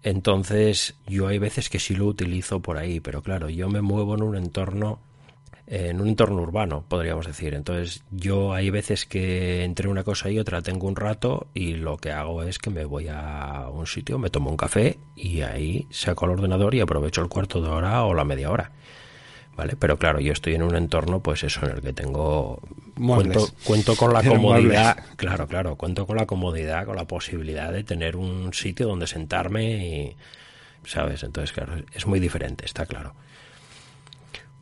Entonces, 0.02 0.94
yo 1.06 1.28
hay 1.28 1.38
veces 1.38 1.70
que 1.70 1.78
sí 1.78 1.96
lo 1.96 2.04
utilizo 2.04 2.60
por 2.60 2.76
ahí, 2.76 3.00
pero 3.00 3.22
claro, 3.22 3.48
yo 3.48 3.70
me 3.70 3.80
muevo 3.80 4.14
en 4.14 4.22
un 4.22 4.36
entorno 4.36 5.00
en 5.66 6.00
un 6.00 6.08
entorno 6.08 6.42
urbano, 6.42 6.84
podríamos 6.88 7.26
decir. 7.26 7.54
Entonces, 7.54 8.04
yo 8.10 8.54
hay 8.54 8.70
veces 8.70 9.06
que 9.06 9.64
entre 9.64 9.88
una 9.88 10.04
cosa 10.04 10.30
y 10.30 10.38
otra 10.38 10.62
tengo 10.62 10.86
un 10.86 10.96
rato 10.96 11.48
y 11.54 11.74
lo 11.74 11.96
que 11.96 12.12
hago 12.12 12.42
es 12.42 12.58
que 12.58 12.70
me 12.70 12.84
voy 12.84 13.08
a 13.08 13.68
un 13.72 13.86
sitio, 13.86 14.18
me 14.18 14.30
tomo 14.30 14.50
un 14.50 14.56
café 14.56 14.98
y 15.16 15.42
ahí 15.42 15.86
saco 15.90 16.26
el 16.26 16.32
ordenador 16.32 16.74
y 16.74 16.80
aprovecho 16.80 17.20
el 17.22 17.28
cuarto 17.28 17.60
de 17.60 17.68
hora 17.68 18.04
o 18.04 18.14
la 18.14 18.24
media 18.24 18.50
hora. 18.50 18.70
¿vale? 19.56 19.74
Pero 19.76 19.98
claro, 19.98 20.20
yo 20.20 20.32
estoy 20.32 20.54
en 20.54 20.62
un 20.62 20.76
entorno, 20.76 21.20
pues 21.20 21.42
eso, 21.42 21.64
en 21.64 21.72
el 21.72 21.80
que 21.80 21.92
tengo... 21.92 22.60
Cuento, 22.94 23.48
cuento, 23.64 23.96
con 23.96 24.12
la 24.12 24.22
comodidad, 24.28 24.98
claro, 25.16 25.46
claro, 25.46 25.76
cuento 25.76 26.06
con 26.06 26.16
la 26.16 26.26
comodidad, 26.26 26.86
con 26.86 26.96
la 26.96 27.06
posibilidad 27.06 27.72
de 27.72 27.82
tener 27.82 28.16
un 28.16 28.52
sitio 28.52 28.86
donde 28.86 29.06
sentarme 29.06 29.86
y... 29.86 30.16
¿Sabes? 30.84 31.24
Entonces, 31.24 31.52
claro, 31.52 31.74
es 31.92 32.06
muy 32.06 32.20
diferente, 32.20 32.64
está 32.64 32.86
claro. 32.86 33.14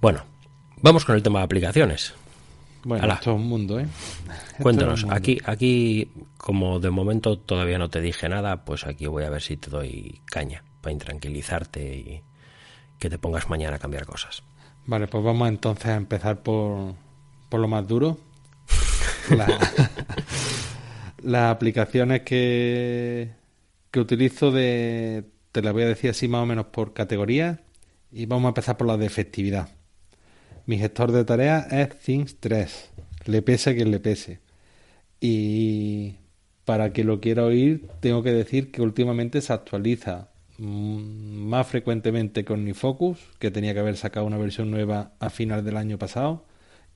Bueno, 0.01 0.25
vamos 0.85 1.05
con 1.07 1.17
el 1.17 1.23
tema 1.23 1.39
de 1.41 1.47
aplicaciones. 1.47 2.15
Bueno, 2.85 3.11
esto 3.11 3.31
es 3.31 3.37
un 3.37 3.47
mundo, 3.47 3.81
¿eh? 3.81 3.87
Cuéntanos, 4.61 5.07
aquí, 5.09 5.39
aquí, 5.47 6.11
como 6.37 6.79
de 6.79 6.91
momento 6.91 7.39
todavía 7.39 7.79
no 7.79 7.89
te 7.89 8.03
dije 8.03 8.29
nada, 8.29 8.67
pues 8.67 8.85
aquí 8.85 9.07
voy 9.07 9.25
a 9.25 9.31
ver 9.31 9.41
si 9.41 9.57
te 9.57 9.71
doy 9.71 10.21
caña 10.27 10.63
para 10.83 10.93
intranquilizarte 10.93 11.97
y 11.97 12.23
que 12.99 13.09
te 13.09 13.19
pongas 13.19 13.49
mañana 13.49 13.77
a 13.77 13.79
cambiar 13.79 14.05
cosas. 14.05 14.43
Vale, 14.85 15.07
pues 15.07 15.25
vamos 15.25 15.49
entonces 15.49 15.87
a 15.87 15.95
empezar 15.95 16.43
por, 16.43 16.95
por 17.49 17.61
lo 17.61 17.69
más 17.69 17.89
duro. 17.89 18.19
las 21.23 21.51
aplicaciones 21.51 22.21
que, 22.21 23.33
que 23.91 24.01
utilizo 24.01 24.51
de, 24.51 25.25
te 25.51 25.63
las 25.63 25.73
voy 25.73 25.85
a 25.85 25.89
decir 25.89 26.11
así 26.11 26.29
más 26.29 26.43
o 26.43 26.47
menos 26.47 26.67
por 26.67 26.93
categoría 26.93 27.63
y 28.13 28.27
vamos 28.27 28.45
a 28.45 28.49
empezar 28.49 28.77
por 28.77 28.87
la 28.87 28.99
de 28.99 29.07
efectividad. 29.07 29.71
Mi 30.67 30.79
gestor 30.79 31.13
de 31.13 31.25
tareas 31.25 31.71
es 31.73 31.99
Things 31.99 32.41
3, 32.41 32.91
le 33.27 33.43
pese 33.43 33.75
que 33.77 33.85
le 33.85 34.01
pese. 34.01 34.41
Y 35.21 36.17
para 36.65 36.93
que 36.93 37.05
lo 37.05 37.21
quiera 37.21 37.45
oír, 37.45 37.87
tengo 38.01 38.23
que 38.23 38.33
decir 38.33 38.71
que 38.71 38.81
últimamente 38.81 39.43
se 39.43 39.53
actualiza 39.53 40.31
mm, 40.57 41.45
más 41.49 41.67
frecuentemente 41.67 42.47
con 42.47 42.61
OmniFocus, 42.61 43.19
que 43.39 43.51
tenía 43.51 43.75
que 43.75 43.81
haber 43.81 43.99
sacado 43.99 44.25
una 44.25 44.39
versión 44.39 44.71
nueva 44.71 45.13
a 45.21 45.29
final 45.29 45.65
del 45.65 45.77
año 45.77 45.99
pasado, 45.99 46.45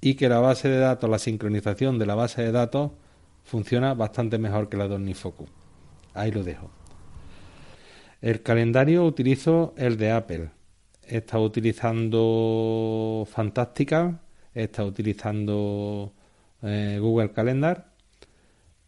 y 0.00 0.14
que 0.14 0.30
la 0.30 0.38
base 0.38 0.68
de 0.68 0.78
datos, 0.78 1.10
la 1.10 1.18
sincronización 1.18 1.98
de 1.98 2.06
la 2.06 2.14
base 2.14 2.42
de 2.42 2.52
datos, 2.52 2.92
funciona 3.44 3.92
bastante 3.92 4.38
mejor 4.38 4.70
que 4.70 4.78
la 4.78 4.88
de 4.88 4.94
OmniFocus. 4.94 5.50
Ahí 6.14 6.30
lo 6.30 6.42
dejo. 6.42 6.70
El 8.22 8.42
calendario 8.42 9.04
utilizo 9.04 9.74
el 9.76 9.98
de 9.98 10.10
Apple. 10.10 10.50
Estado 11.08 11.42
utilizando 11.44 13.26
Fantastica, 13.30 14.20
he 14.54 14.64
estado 14.64 14.88
utilizando 14.88 16.12
eh, 16.62 16.98
Google 17.00 17.32
Calendar. 17.32 17.92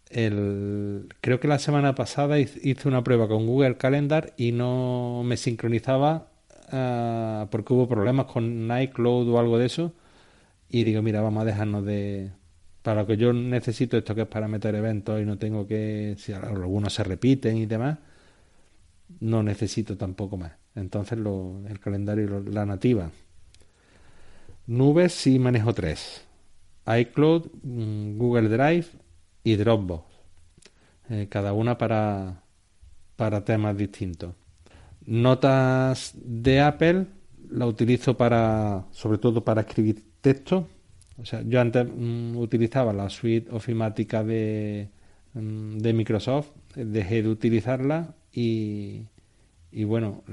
El, 0.09 1.09
creo 1.21 1.39
que 1.41 1.49
la 1.49 1.59
semana 1.59 1.95
pasada 1.95 2.39
hice 2.39 2.89
una 2.89 3.05
prueba 3.05 3.29
con 3.29 3.47
Google 3.47 3.77
Calendar 3.77 4.35
y 4.37 4.53
no 4.53 5.23
me 5.25 5.37
sincronizaba 5.37 6.29
uh, 6.73 7.49
porque 7.49 7.73
hubo 7.73 7.89
problemas 7.89 8.27
con 8.27 8.69
iCloud 8.83 9.29
o 9.29 9.39
algo 9.39 9.59
de 9.59 9.67
eso. 9.67 9.93
Y 10.69 10.85
digo, 10.85 11.03
mira, 11.03 11.21
vamos 11.23 11.43
a 11.43 11.47
dejarnos 11.47 11.85
de, 11.85 12.33
para 12.83 13.03
lo 13.03 13.07
que 13.07 13.17
yo 13.17 13.33
necesito 13.33 13.97
esto 13.99 14.15
que 14.15 14.23
es 14.23 14.29
para 14.29 14.49
meter 14.49 14.75
eventos 14.75 15.21
y 15.21 15.25
no 15.25 15.39
tengo 15.39 15.67
que, 15.67 16.17
si 16.19 16.33
algunos 16.33 16.95
se 16.95 17.05
repiten 17.05 17.57
y 17.57 17.67
demás, 17.67 17.99
no 19.21 19.43
necesito 19.43 19.97
tampoco 19.97 20.37
más. 20.37 20.60
Entonces 20.75 21.19
lo, 21.19 21.63
el 21.69 21.81
calendario, 21.81 22.41
la 22.41 22.67
nativa. 22.67 23.11
Nubes 24.67 25.13
sí 25.13 25.39
manejo 25.39 25.75
tres. 25.75 26.25
iCloud, 26.87 27.47
mm, 27.63 28.19
Google 28.19 28.49
Drive 28.49 28.87
y 29.45 29.57
Dropbox. 29.57 30.05
Eh, 31.11 31.27
cada 31.29 31.53
una 31.53 31.77
para, 31.77 32.43
para 33.17 33.45
temas 33.45 33.77
distintos. 33.77 34.35
Notas 35.07 36.15
de 36.15 36.61
Apple 36.61 37.07
la 37.51 37.67
utilizo 37.67 38.17
para, 38.17 38.87
sobre 38.93 39.19
todo 39.19 39.45
para 39.45 39.63
escribir 39.63 40.05
texto 40.21 40.69
o 41.21 41.27
sea, 41.27 41.43
yo 41.43 41.61
antes 41.61 41.87
mm, 41.87 42.37
utilizaba 42.37 42.93
la 42.93 43.11
suite 43.11 43.51
ofimática 43.51 44.25
de, 44.25 44.89
mm, 45.35 45.79
de 45.79 45.93
Microsoft, 45.93 46.51
dejé 46.75 47.23
de 47.23 47.29
utilizarla 47.29 48.15
y, 48.33 49.03
y 49.73 49.85
bueno, 49.85 50.25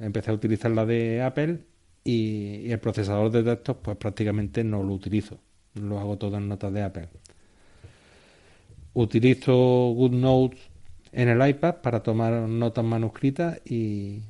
empecé 0.00 0.30
a 0.30 0.34
utilizar 0.34 0.70
la 0.70 0.84
de 0.86 1.22
Apple 1.22 1.60
y, 2.04 2.70
el 2.70 2.78
procesador 2.80 3.30
de 3.30 3.42
textos 3.42 3.76
pues 3.82 3.96
prácticamente 3.96 4.64
no 4.64 4.82
lo 4.82 4.92
utilizo, 4.94 5.38
lo 5.74 5.98
hago 6.00 6.18
todo 6.18 6.36
en 6.38 6.48
notas 6.48 6.72
de 6.72 6.82
Apple. 6.82 7.08
Utilizo 8.94 9.54
GoodNotes 9.94 10.60
en 11.12 11.28
el 11.28 11.48
iPad 11.48 11.76
para 11.82 12.02
tomar 12.02 12.32
notas 12.48 12.84
manuscritas 12.84 13.60
y 13.64 14.22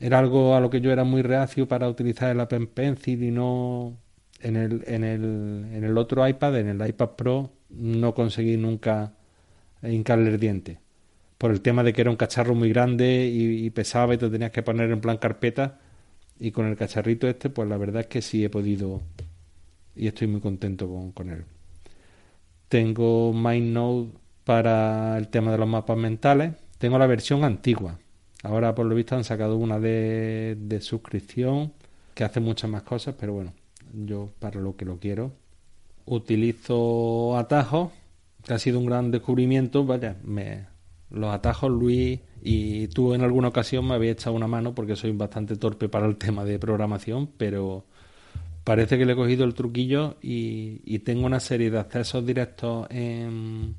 era 0.00 0.18
algo 0.18 0.54
a 0.56 0.60
lo 0.60 0.70
que 0.70 0.80
yo 0.80 0.92
era 0.92 1.04
muy 1.04 1.22
reacio 1.22 1.68
para 1.68 1.88
utilizar 1.88 2.30
el 2.30 2.40
Apple 2.40 2.66
Pencil 2.66 3.22
y 3.22 3.30
no 3.30 3.96
en 4.40 4.56
el, 4.56 4.84
en 4.86 5.04
el, 5.04 5.24
en 5.72 5.84
el 5.84 5.96
otro 5.96 6.26
iPad, 6.26 6.58
en 6.58 6.68
el 6.68 6.86
iPad 6.88 7.10
Pro, 7.10 7.50
no 7.70 8.14
conseguí 8.14 8.56
nunca 8.56 9.14
hincarle 9.82 10.30
el 10.30 10.40
diente. 10.40 10.83
Por 11.38 11.50
el 11.50 11.60
tema 11.60 11.82
de 11.82 11.92
que 11.92 12.00
era 12.00 12.10
un 12.10 12.16
cacharro 12.16 12.54
muy 12.54 12.70
grande 12.70 13.26
y, 13.26 13.68
pesaba 13.70 14.14
y 14.14 14.18
te 14.18 14.30
tenías 14.30 14.50
que 14.50 14.62
poner 14.62 14.90
en 14.90 15.00
plan 15.00 15.18
carpeta. 15.18 15.80
Y 16.38 16.50
con 16.50 16.66
el 16.66 16.76
cacharrito 16.76 17.28
este, 17.28 17.50
pues 17.50 17.68
la 17.68 17.76
verdad 17.76 18.02
es 18.02 18.06
que 18.08 18.22
sí 18.22 18.44
he 18.44 18.50
podido 18.50 19.02
y 19.96 20.08
estoy 20.08 20.26
muy 20.26 20.40
contento 20.40 20.88
con, 20.88 21.12
con 21.12 21.30
él. 21.30 21.44
Tengo 22.68 23.32
MindNode 23.32 24.08
para 24.44 25.16
el 25.18 25.28
tema 25.28 25.52
de 25.52 25.58
los 25.58 25.68
mapas 25.68 25.96
mentales. 25.96 26.54
Tengo 26.78 26.98
la 26.98 27.06
versión 27.06 27.44
antigua. 27.44 27.98
Ahora 28.42 28.74
por 28.74 28.86
lo 28.86 28.94
visto 28.94 29.16
han 29.16 29.24
sacado 29.24 29.56
una 29.56 29.78
de, 29.78 30.56
de 30.58 30.80
suscripción 30.80 31.72
que 32.14 32.24
hace 32.24 32.40
muchas 32.40 32.70
más 32.70 32.82
cosas, 32.82 33.14
pero 33.18 33.32
bueno, 33.32 33.52
yo 33.92 34.32
para 34.38 34.60
lo 34.60 34.76
que 34.76 34.84
lo 34.84 34.98
quiero. 34.98 35.32
Utilizo 36.06 37.36
atajos, 37.38 37.92
que 38.44 38.52
ha 38.52 38.58
sido 38.58 38.78
un 38.78 38.86
gran 38.86 39.10
descubrimiento. 39.10 39.86
Vaya, 39.86 40.16
me, 40.22 40.66
los 41.10 41.34
atajos, 41.34 41.70
Luis 41.70 42.20
y 42.46 42.88
tú 42.88 43.14
en 43.14 43.22
alguna 43.22 43.48
ocasión 43.48 43.88
me 43.88 43.94
habéis 43.94 44.12
echado 44.12 44.36
una 44.36 44.46
mano 44.46 44.74
porque 44.74 44.96
soy 44.96 45.12
bastante 45.12 45.56
torpe 45.56 45.88
para 45.88 46.06
el 46.06 46.16
tema 46.18 46.44
de 46.44 46.58
programación, 46.58 47.30
pero 47.38 47.86
parece 48.64 48.98
que 48.98 49.06
le 49.06 49.14
he 49.14 49.16
cogido 49.16 49.44
el 49.44 49.54
truquillo 49.54 50.16
y, 50.20 50.98
tengo 51.00 51.26
una 51.26 51.40
serie 51.40 51.70
de 51.70 51.78
accesos 51.78 52.24
directos 52.24 52.86
en, 52.90 53.76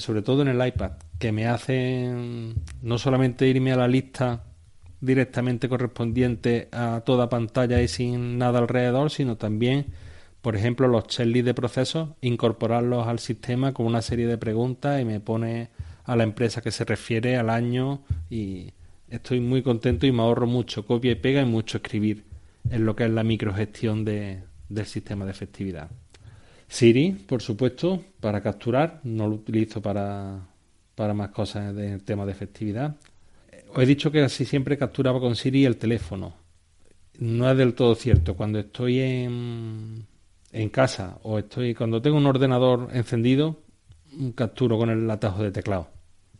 sobre 0.00 0.22
todo 0.22 0.42
en 0.42 0.48
el 0.48 0.66
iPad, 0.66 0.92
que 1.18 1.32
me 1.32 1.46
hacen 1.46 2.54
no 2.82 2.98
solamente 2.98 3.48
irme 3.48 3.72
a 3.72 3.76
la 3.76 3.88
lista 3.88 4.44
directamente 5.00 5.68
correspondiente 5.68 6.68
a 6.72 7.02
toda 7.04 7.28
pantalla 7.28 7.80
y 7.80 7.88
sin 7.88 8.36
nada 8.38 8.58
alrededor, 8.58 9.10
sino 9.10 9.36
también, 9.36 9.86
por 10.42 10.56
ejemplo, 10.56 10.88
los 10.88 11.06
checklists 11.06 11.46
de 11.46 11.54
procesos, 11.54 12.10
incorporarlos 12.20 13.06
al 13.06 13.18
sistema 13.18 13.72
con 13.72 13.86
una 13.86 14.02
serie 14.02 14.26
de 14.26 14.38
preguntas 14.38 15.00
y 15.00 15.04
me 15.04 15.20
pone 15.20 15.70
a 16.08 16.16
la 16.16 16.24
empresa 16.24 16.60
que 16.60 16.72
se 16.72 16.84
refiere 16.84 17.36
al 17.36 17.48
año 17.48 18.02
y 18.28 18.72
estoy 19.08 19.38
muy 19.38 19.62
contento 19.62 20.06
y 20.06 20.12
me 20.12 20.22
ahorro 20.22 20.48
mucho 20.48 20.84
copia 20.84 21.12
y 21.12 21.14
pega 21.14 21.40
y 21.42 21.44
mucho 21.44 21.78
escribir 21.78 22.24
en 22.68 22.84
lo 22.84 22.96
que 22.96 23.04
es 23.04 23.10
la 23.10 23.22
microgestión 23.22 24.04
de, 24.04 24.40
del 24.68 24.86
sistema 24.86 25.24
de 25.24 25.30
efectividad. 25.30 25.88
Siri, 26.66 27.12
por 27.12 27.40
supuesto, 27.40 28.04
para 28.20 28.42
capturar, 28.42 29.00
no 29.04 29.28
lo 29.28 29.36
utilizo 29.36 29.80
para, 29.80 30.40
para 30.94 31.14
más 31.14 31.30
cosas 31.30 31.74
del 31.74 32.02
tema 32.02 32.26
de 32.26 32.32
efectividad 32.32 32.96
os 33.70 33.82
he 33.82 33.86
dicho 33.86 34.10
que 34.10 34.22
así 34.22 34.44
siempre 34.44 34.78
capturaba 34.78 35.20
con 35.20 35.36
Siri 35.36 35.64
el 35.64 35.76
teléfono. 35.76 36.34
No 37.18 37.50
es 37.50 37.56
del 37.56 37.74
todo 37.74 37.94
cierto. 37.94 38.34
Cuando 38.34 38.58
estoy 38.58 39.00
en, 39.00 40.06
en 40.52 40.68
casa 40.70 41.18
o 41.22 41.38
estoy 41.38 41.74
cuando 41.74 42.00
tengo 42.00 42.16
un 42.16 42.26
ordenador 42.26 42.88
encendido, 42.92 43.60
capturo 44.34 44.78
con 44.78 44.90
el 44.90 45.10
atajo 45.10 45.42
de 45.42 45.50
teclado. 45.50 45.88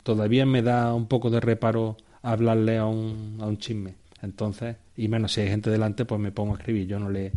Todavía 0.03 0.46
me 0.46 0.62
da 0.62 0.94
un 0.94 1.07
poco 1.07 1.30
de 1.30 1.40
reparo 1.40 1.96
hablarle 2.22 2.78
a 2.78 2.86
un, 2.86 3.38
a 3.40 3.46
un 3.46 3.59
chisme. 3.59 3.94
Entonces, 4.22 4.76
y 4.96 5.09
menos 5.09 5.32
si 5.32 5.42
hay 5.42 5.49
gente 5.49 5.70
delante, 5.70 6.05
pues 6.05 6.20
me 6.20 6.32
pongo 6.32 6.55
a 6.55 6.59
escribir. 6.59 6.86
Yo 6.86 6.99
no 6.99 7.11
le 7.11 7.32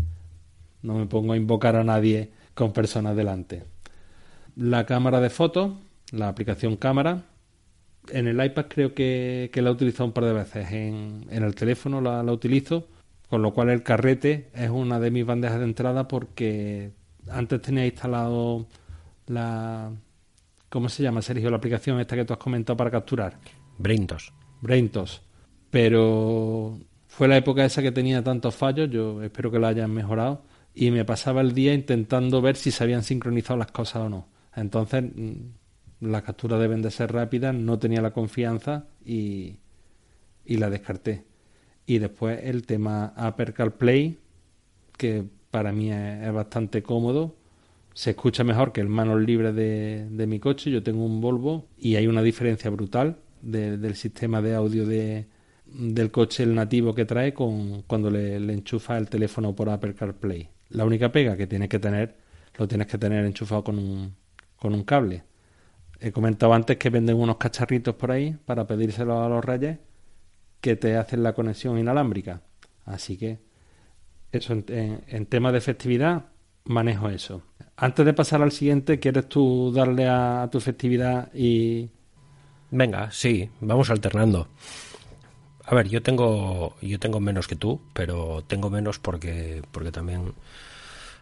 no 0.84 0.96
me 0.96 1.06
pongo 1.06 1.34
a 1.34 1.38
invocar 1.38 1.76
a 1.76 1.84
nadie 1.84 2.32
con 2.54 2.74
personas 2.74 3.16
delante. 3.16 3.64
La 4.56 4.86
cámara 4.86 5.20
de 5.22 5.30
fotos, 5.30 5.74
la 6.12 6.28
aplicación 6.28 6.76
cámara, 6.76 7.24
en 8.10 8.28
el 8.28 8.44
iPad 8.44 8.66
creo 8.68 8.94
que, 8.94 9.50
la 9.54 9.70
he 9.70 9.74
utilizado 9.74 10.06
un 10.06 10.12
par 10.12 10.26
de 10.26 10.34
veces. 10.34 10.72
En, 10.72 11.28
el 11.30 11.56
teléfono 11.56 12.02
la, 12.02 12.24
utilizo, 12.32 12.88
con 13.30 13.42
lo 13.42 13.54
cual 13.54 13.70
el 13.70 13.84
carrete 13.84 14.50
es 14.54 14.70
una 14.70 15.00
de 15.00 15.12
mis 15.12 15.26
bandejas 15.26 15.60
de 15.60 15.66
entrada 15.66 16.08
porque 16.08 16.92
antes 17.30 17.62
tenía 17.62 17.86
instalado 17.86 18.68
la... 19.28 19.92
¿Cómo 20.72 20.88
se 20.88 21.04
llama, 21.04 21.22
Sergio? 21.22 21.50
La 21.50 21.58
aplicación 21.58 22.00
esta 22.00 22.16
que 22.16 22.24
tú 22.24 22.32
has 22.32 22.40
comentado 22.40 22.78
para 22.78 22.90
capturar. 22.90 23.38
Braintos. 23.78 24.32
Braintos. 24.62 25.22
Pero 25.70 26.80
fue 27.08 27.28
la 27.28 27.36
época 27.36 27.66
esa 27.66 27.82
que 27.82 27.92
tenía 27.92 28.24
tantos 28.24 28.56
fallos, 28.56 28.90
yo 28.90 29.22
espero 29.22 29.52
que 29.52 29.60
la 29.60 29.68
hayan 29.68 29.92
mejorado, 29.92 30.44
y 30.74 30.90
me 30.92 31.04
pasaba 31.04 31.42
el 31.42 31.54
día 31.54 31.74
intentando 31.74 32.42
ver 32.42 32.56
si 32.56 32.72
se 32.72 32.86
habían 32.86 33.04
sincronizado 33.04 33.60
las 33.60 33.70
cosas 33.70 34.04
o 34.04 34.10
no. 34.10 34.28
Entonces 34.56 35.04
las 36.00 36.24
capturas 36.24 36.58
deben 36.62 36.82
de 36.82 36.90
ser 36.90 37.12
rápidas, 37.12 37.54
no 37.54 37.78
tenía 37.78 38.02
la 38.02 38.12
confianza 38.12 38.86
y, 39.06 39.58
y 40.46 40.56
la 40.56 40.70
descarté. 40.70 41.26
Y 41.86 42.00
después 42.00 42.40
el 42.44 42.66
tema 42.66 43.12
Apple 43.18 43.52
CarPlay, 43.52 44.20
que 44.96 45.26
para 45.52 45.74
mí 45.74 45.92
es, 45.92 46.32
bastante 46.32 46.82
cómodo, 46.82 47.36
se 47.94 48.12
escucha 48.12 48.44
mejor 48.44 48.72
que 48.72 48.82
el 48.82 48.88
manos 48.88 49.22
libre 49.22 49.54
de, 49.54 50.08
de, 50.10 50.28
mi 50.28 50.40
coche. 50.40 50.72
Yo 50.72 50.84
tengo 50.84 51.06
un 51.06 51.22
Volvo 51.22 51.68
y 51.78 51.96
hay 51.96 52.08
una 52.08 52.22
diferencia 52.22 52.70
brutal 52.70 53.18
del 53.42 53.96
sistema 53.96 54.42
de 54.42 54.56
audio 54.56 54.86
de, 54.86 55.28
del 55.66 56.12
coche 56.12 56.44
el 56.44 56.54
nativo 56.54 56.94
que 56.94 57.06
trae 57.06 57.34
con 57.34 57.84
cuando 57.84 58.10
le, 58.10 58.36
enchufa 58.36 58.98
el 58.98 59.10
teléfono 59.10 59.56
por 59.56 59.70
Apple 59.70 59.96
CarPlay. 59.96 60.50
La 60.70 60.86
única 60.86 61.12
pega 61.12 61.38
que 61.38 61.48
tienes 61.48 61.70
que 61.70 61.80
tener, 61.80 62.16
lo 62.58 62.68
tienes 62.68 62.88
que 62.88 62.98
tener 62.98 63.26
enchufado 63.26 63.64
con 63.64 63.78
un, 63.78 64.16
con 64.58 64.74
un 64.74 64.84
cable. 64.84 65.24
He 66.00 66.12
comentado 66.12 66.54
antes 66.54 66.78
que 66.78 66.90
venden 66.90 67.18
unos 67.18 67.38
cacharritos 67.38 67.96
por 67.96 68.12
ahí 68.12 68.36
para 68.46 68.66
pedírselo 68.66 69.24
a 69.24 69.30
los 69.30 69.44
reyes 69.44 69.78
que 70.60 70.76
te 70.76 70.96
hacen 70.96 71.24
la 71.24 71.34
conexión 71.34 71.78
inalámbrica. 71.78 72.42
Así 72.86 73.18
que 73.18 73.40
eso 74.32 74.54
en, 74.54 75.04
en, 75.08 75.26
tema 75.26 75.52
de 75.52 75.62
festividad 75.62 76.26
manejo 76.64 77.10
eso. 77.10 77.44
Antes 77.82 78.06
de 78.06 78.14
pasar 78.14 78.44
al 78.44 78.52
siguiente, 78.52 79.00
¿quieres 79.00 79.28
tú 79.28 79.72
darle 79.74 80.08
a 80.08 80.48
tu 80.52 80.60
festividad 80.60 81.34
y... 81.34 81.90
Venga, 82.70 83.10
sí, 83.10 83.50
vamos 83.60 83.90
alternando. 83.90 84.48
A 85.66 85.74
ver, 85.74 85.90
yo 85.90 86.04
tengo, 86.04 86.76
yo 86.80 87.00
tengo 87.00 87.20
menos 87.20 87.48
que 87.48 87.56
tú, 87.56 87.82
pero 87.94 88.44
tengo 88.46 88.70
menos 88.70 89.00
porque, 89.00 89.64
porque 89.72 89.92
también 89.92 90.32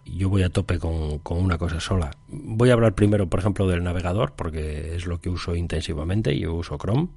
yo 0.03 0.28
voy 0.28 0.43
a 0.43 0.49
tope 0.49 0.80
con, 0.80 1.20
con, 1.20 1.38
una 1.38 1.57
cosa 1.57 1.80
sola. 1.80 2.12
Voy 2.28 2.72
a 2.72 2.74
hablar 2.74 2.93
primero, 2.93 3.30
por 3.30 3.39
ejemplo, 3.39 3.66
del 3.66 3.82
navegador, 3.82 4.34
porque 4.34 4.97
es 4.97 5.05
lo 5.05 5.22
que 5.22 5.30
uso 5.30 5.55
intensivamente. 5.55 6.38
Yo 6.38 6.55
uso 6.55 6.78
Chrome. 6.78 7.07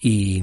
Y 0.00 0.42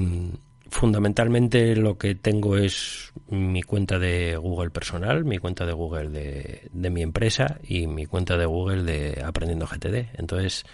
fundamentalmente 0.70 1.76
lo 1.76 1.98
que 1.98 2.14
tengo 2.14 2.56
es 2.56 3.12
mi 3.28 3.62
cuenta 3.62 3.98
de 3.98 4.36
Google 4.36 4.70
personal, 4.70 5.24
mi 5.24 5.38
cuenta 5.38 5.66
de 5.66 5.72
Google 5.72 6.08
de, 6.10 6.90
mi 6.90 7.02
empresa 7.02 7.58
y 7.62 7.86
mi 7.86 8.06
cuenta 8.06 8.36
de 8.36 8.46
Google 8.46 8.82
de 8.82 9.22
Aprendiendo 9.24 9.66
GTD. 9.66 10.18
Entonces, 10.18 10.64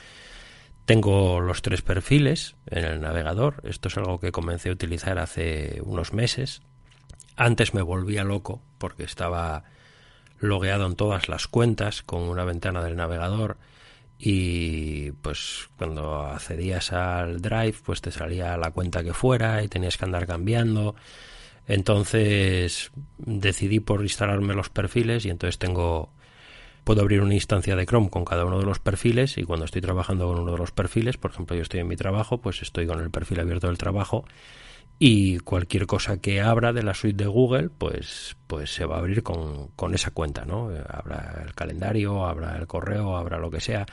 tengo 0.85 1.41
los 1.41 1.63
tres 1.63 1.83
perfiles 1.83 2.57
en 2.67 2.85
el 2.85 3.01
navegador. 3.01 3.63
Esto 3.65 3.89
es 3.89 3.97
algo 3.97 4.19
que 4.19 4.33
comencé 4.33 4.71
a 4.71 4.73
utilizar 4.73 5.19
hace 5.19 5.81
unos 5.85 6.13
meses. 6.13 6.63
Antes 7.37 7.75
me 7.75 7.83
volvía 7.83 8.25
loco 8.25 8.63
porque 8.79 9.05
estaba 9.05 9.65
logueado 10.39 10.87
en 10.87 10.97
todas 10.97 11.29
las 11.29 11.47
cuentas 11.47 12.03
con 12.03 12.23
una 12.23 12.45
ventana 12.45 12.83
del 12.83 12.97
navegador 12.97 13.59
y 14.23 15.13
pues 15.13 15.71
cuando 15.79 16.27
accedías 16.27 16.93
al 16.93 17.41
drive 17.41 17.77
pues 17.83 18.03
te 18.03 18.11
salía 18.11 18.57
la 18.59 18.71
cuenta 18.71 19.03
que 19.03 19.15
fuera 19.15 19.63
y 19.63 19.69
tenías 19.69 19.97
que 19.97 20.05
andar 20.05 20.27
cambiando. 20.27 20.95
Entonces 21.67 22.91
decidí 23.17 23.81
por 23.81 24.03
instalarme 24.03 24.55
los 24.55 24.69
perfiles 24.69 25.25
y 25.25 25.31
entonces 25.31 25.59
tengo 25.59 26.11
puedo 26.85 27.01
abrir 27.01 27.23
una 27.23 27.35
instancia 27.35 27.77
de 27.77 27.87
Chrome 27.87 28.11
con 28.11 28.25
cada 28.25 28.45
uno 28.45 28.59
de 28.59 28.67
los 28.67 28.79
perfiles 28.79 29.39
y 29.39 29.45
cuando 29.45 29.65
estoy 29.65 29.81
trabajando 29.81 30.29
con 30.29 30.41
uno 30.41 30.53
de 30.53 30.59
los 30.59 30.73
perfiles, 30.73 31.17
por 31.17 31.31
ejemplo 31.31 31.57
yo 31.57 31.63
estoy 31.63 31.81
en 31.81 31.89
mi 31.89 31.97
trabajo, 31.97 32.39
pues 32.39 32.61
estoy 32.63 32.87
con 32.87 33.01
el 33.01 33.11
perfil 33.11 33.41
abierto 33.41 33.69
del 33.69 33.79
trabajo 33.79 34.25
y 35.03 35.39
cualquier 35.39 35.87
cosa 35.87 36.19
que 36.19 36.43
abra 36.43 36.75
de 36.75 36.83
la 36.83 36.93
suite 36.93 37.25
de 37.25 37.27
Google, 37.27 37.71
pues, 37.71 38.37
pues 38.47 38.75
se 38.75 38.85
va 38.85 38.97
a 38.97 38.99
abrir 38.99 39.23
con, 39.23 39.69
con 39.69 39.95
esa 39.95 40.11
cuenta, 40.11 40.45
¿no? 40.45 40.71
Habrá 40.89 41.43
el 41.43 41.55
calendario, 41.55 42.27
habrá 42.27 42.59
el 42.59 42.67
correo, 42.67 43.17
habrá 43.17 43.39
lo 43.39 43.51
que 43.51 43.63
sea. 43.63 43.87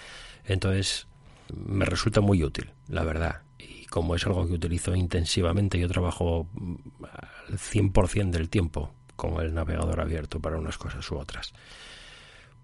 Entonces, 0.43 1.07
me 1.55 1.85
resulta 1.85 2.19
muy 2.19 2.43
útil, 2.43 2.71
la 2.89 3.05
verdad. 3.05 3.43
Y 3.57 3.85
como 3.85 4.15
es 4.15 4.25
algo 4.27 4.45
que 4.47 4.55
utilizo 4.55 4.93
intensivamente, 4.95 5.79
yo 5.79 5.87
trabajo 5.87 6.49
al 7.01 7.57
100% 7.57 8.29
del 8.31 8.49
tiempo 8.49 8.93
con 9.15 9.41
el 9.41 9.53
navegador 9.53 10.01
abierto 10.01 10.41
para 10.41 10.57
unas 10.57 10.77
cosas 10.77 11.09
u 11.09 11.15
otras. 11.15 11.53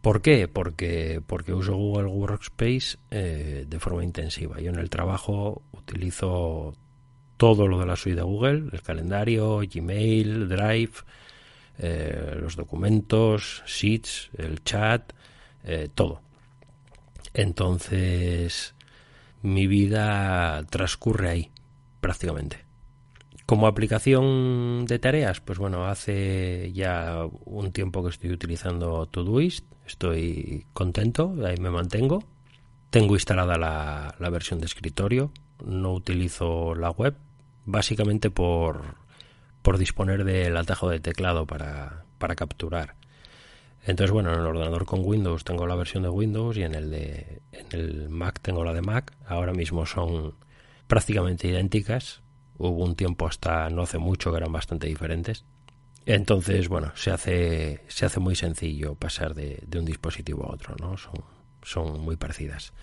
¿Por 0.02 0.22
qué? 0.22 0.50
Porque, 0.50 1.22
porque 1.26 1.54
uso 1.54 1.78
Google 1.78 2.08
Workspace 2.08 2.98
eh, 3.10 3.64
de 3.66 3.80
forma 3.80 4.04
intensiva. 4.04 4.60
Yo 4.60 4.70
en 4.70 4.80
el 4.80 4.90
trabajo 4.90 5.62
utilizo 5.72 6.74
todo 7.44 7.68
lo 7.68 7.78
de 7.78 7.86
la 7.86 7.98
suite 7.98 8.16
de 8.16 8.22
Google, 8.22 8.70
el 8.72 8.82
calendario, 8.82 9.60
Gmail, 9.70 10.48
Drive, 10.48 10.94
eh, 11.78 12.38
los 12.40 12.56
documentos, 12.56 13.64
Sheets, 13.66 14.30
el 14.38 14.64
chat, 14.64 15.12
eh, 15.66 15.90
todo. 15.94 16.22
Entonces, 17.34 18.76
mi 19.42 19.68
vida 19.68 20.64
transcurre 20.70 21.30
ahí, 21.32 21.52
prácticamente. 22.00 22.64
Como 23.46 23.68
aplicación 23.68 24.86
de 24.86 25.00
tareas, 25.00 25.42
pues 25.42 25.60
bueno, 25.60 25.86
hace 25.88 26.72
ya 26.74 27.28
un 27.44 27.74
tiempo 27.74 28.04
que 28.04 28.10
estoy 28.12 28.32
utilizando 28.32 29.06
Todoist, 29.08 29.66
estoy 29.86 30.66
contento, 30.72 31.36
ahí 31.46 31.58
me 31.58 31.72
mantengo. 31.72 32.24
Tengo 32.90 33.16
instalada 33.16 33.58
la, 33.58 34.16
la 34.18 34.30
versión 34.30 34.62
de 34.62 34.66
escritorio, 34.66 35.34
no 35.66 35.92
utilizo 35.92 36.74
la 36.74 36.90
web, 36.90 37.18
básicamente 37.66 38.30
por, 38.30 38.96
por 39.62 39.78
disponer 39.78 40.24
del 40.24 40.56
atajo 40.58 40.90
de 40.90 41.00
teclado 41.00 41.46
para, 41.46 42.06
para 42.18 42.36
capturar. 42.36 42.96
Entonces, 43.86 44.12
bueno, 44.12 44.32
en 44.32 44.40
el 44.40 44.46
ordenador 44.46 44.86
con 44.86 45.02
Windows 45.04 45.44
tengo 45.44 45.68
la 45.68 45.76
versión 45.76 46.04
de 46.04 46.10
Windows 46.10 46.58
y 46.58 46.64
en 46.64 46.74
el 46.74 46.90
de 46.90 47.42
en 47.52 47.68
el 47.72 48.10
Mac 48.10 48.40
tengo 48.42 48.64
la 48.64 48.74
de 48.74 48.82
Mac. 48.82 49.14
Ahora 49.28 49.52
mismo 49.52 49.86
son 49.86 50.36
prácticamente 50.88 51.48
idénticas 51.48 52.24
hubo 52.58 52.84
un 52.84 52.96
tiempo 52.96 53.28
hasta 53.28 53.70
no 53.70 53.84
hace 53.84 53.98
mucho 53.98 54.32
que 54.32 54.38
eran 54.38 54.52
bastante 54.52 54.88
diferentes. 54.88 55.44
Entonces, 56.06 56.68
bueno, 56.68 56.92
se 56.96 57.12
hace, 57.12 57.84
se 57.88 58.06
hace 58.06 58.20
muy 58.20 58.36
sencillo 58.36 58.96
pasar 58.96 59.34
de, 59.34 59.66
un 59.78 59.86
dispositivo 59.86 60.46
a 60.46 60.54
otro, 60.54 60.76
¿no? 60.80 60.98
Son, 60.98 61.14
son 61.62 62.02
muy 62.02 62.18
parecidas. 62.18 62.74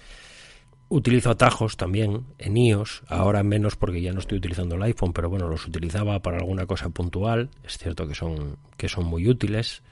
Utilizo 0.93 1.31
atajos 1.31 1.77
también 1.77 2.27
en 2.39 2.57
iOS, 2.57 3.05
ahora 3.07 3.45
menos 3.45 3.77
porque 3.77 4.03
ya 4.03 4.13
no 4.13 4.19
estoy 4.19 4.39
utilizando 4.39 4.75
el 4.75 4.83
iPhone, 4.83 5.13
pero 5.13 5.31
bueno, 5.31 5.47
los 5.47 5.65
utilizaba 5.65 6.19
para 6.21 6.39
alguna 6.39 6.67
cosa 6.67 6.89
puntual. 6.89 7.51
Es 7.63 7.79
cierto 7.79 8.09
que 8.09 8.17
son, 8.17 8.57
que 8.77 8.89
son 8.89 9.05
muy 9.07 9.29
útiles. 9.29 9.85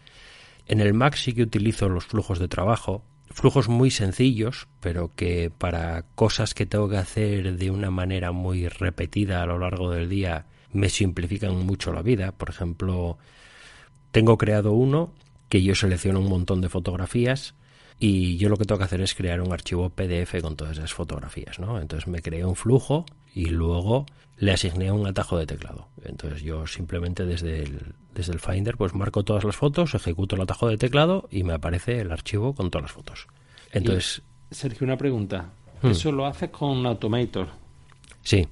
En 0.66 0.80
el 0.80 0.94
Mac 0.94 1.14
sí 1.14 1.34
que 1.34 1.44
utilizo 1.44 1.88
los 1.88 2.07
flujos 2.07 2.40
de 2.40 2.49
trabajo, 2.49 3.05
flujos 3.30 3.68
muy 3.68 3.92
sencillos, 3.92 4.66
pero 4.80 5.12
que 5.14 5.53
para 5.57 6.03
cosas 6.16 6.53
que 6.53 6.66
tengo 6.66 6.88
que 6.88 6.96
hacer 6.96 7.57
de 7.57 7.70
una 7.70 7.92
manera 7.92 8.32
muy 8.32 8.66
repetida 8.66 9.44
a 9.44 9.46
lo 9.46 9.61
largo 9.61 9.92
del 9.92 10.09
día 10.09 10.46
me 10.72 10.88
simplifican 10.88 11.64
mucho 11.64 11.92
la 11.92 12.03
vida. 12.03 12.32
Por 12.32 12.51
ejemplo, 12.51 13.18
tengo 14.11 14.36
creado 14.36 14.72
uno 14.72 15.14
que 15.49 15.62
yo 15.62 15.76
selecciono 15.76 16.18
un 16.18 16.28
montón 16.28 16.61
de 16.61 16.68
fotografías 16.68 17.55
y 18.01 18.36
yo 18.36 18.49
lo 18.49 18.57
que 18.57 18.64
tengo 18.64 18.78
que 18.78 18.84
hacer 18.84 19.01
es 19.01 19.14
crear 19.14 19.40
un 19.40 19.53
archivo 19.53 19.90
PDF 19.90 20.40
con 20.40 20.57
todas 20.57 20.78
esas 20.78 20.92
fotografías, 20.92 21.59
¿no? 21.59 21.80
Entonces 21.80 22.07
me 22.07 22.22
creé 22.22 22.44
un 22.44 22.55
flujo 22.55 23.05
y 23.34 23.46
luego 23.46 24.07
le 24.36 24.53
asigné 24.53 24.92
un 24.92 25.07
atajo 25.07 25.36
de 25.36 25.46
teclado. 25.46 25.88
Entonces 26.05 26.42
yo 26.42 26.66
simplemente 26.66 27.26
desde 27.26 27.62
el, 27.62 27.94
desde 28.14 28.32
el 28.32 28.38
Finder 28.38 28.76
pues 28.76 28.94
marco 28.94 29.24
todas 29.24 29.44
las 29.44 29.57
fotos, 29.57 29.94
ejecuto 29.94 30.36
el 30.36 30.42
atajo 30.42 30.68
de 30.68 30.78
teclado 30.78 31.28
y 31.30 31.42
me 31.42 31.55
aparece 31.55 32.01
el 32.01 32.12
archivo 32.12 32.55
con 32.55 32.70
todas 32.70 32.84
las 32.84 32.92
fotos. 32.92 33.26
Entonces... 33.72 34.22
Sergio, 34.51 34.84
una 34.84 34.96
pregunta. 34.96 35.51
Hmm. 35.82 35.88
¿Eso 35.88 36.12
lo 36.12 36.26
haces 36.26 36.51
con 36.51 36.86
Automator? 36.86 37.49
Sí. 38.22 38.46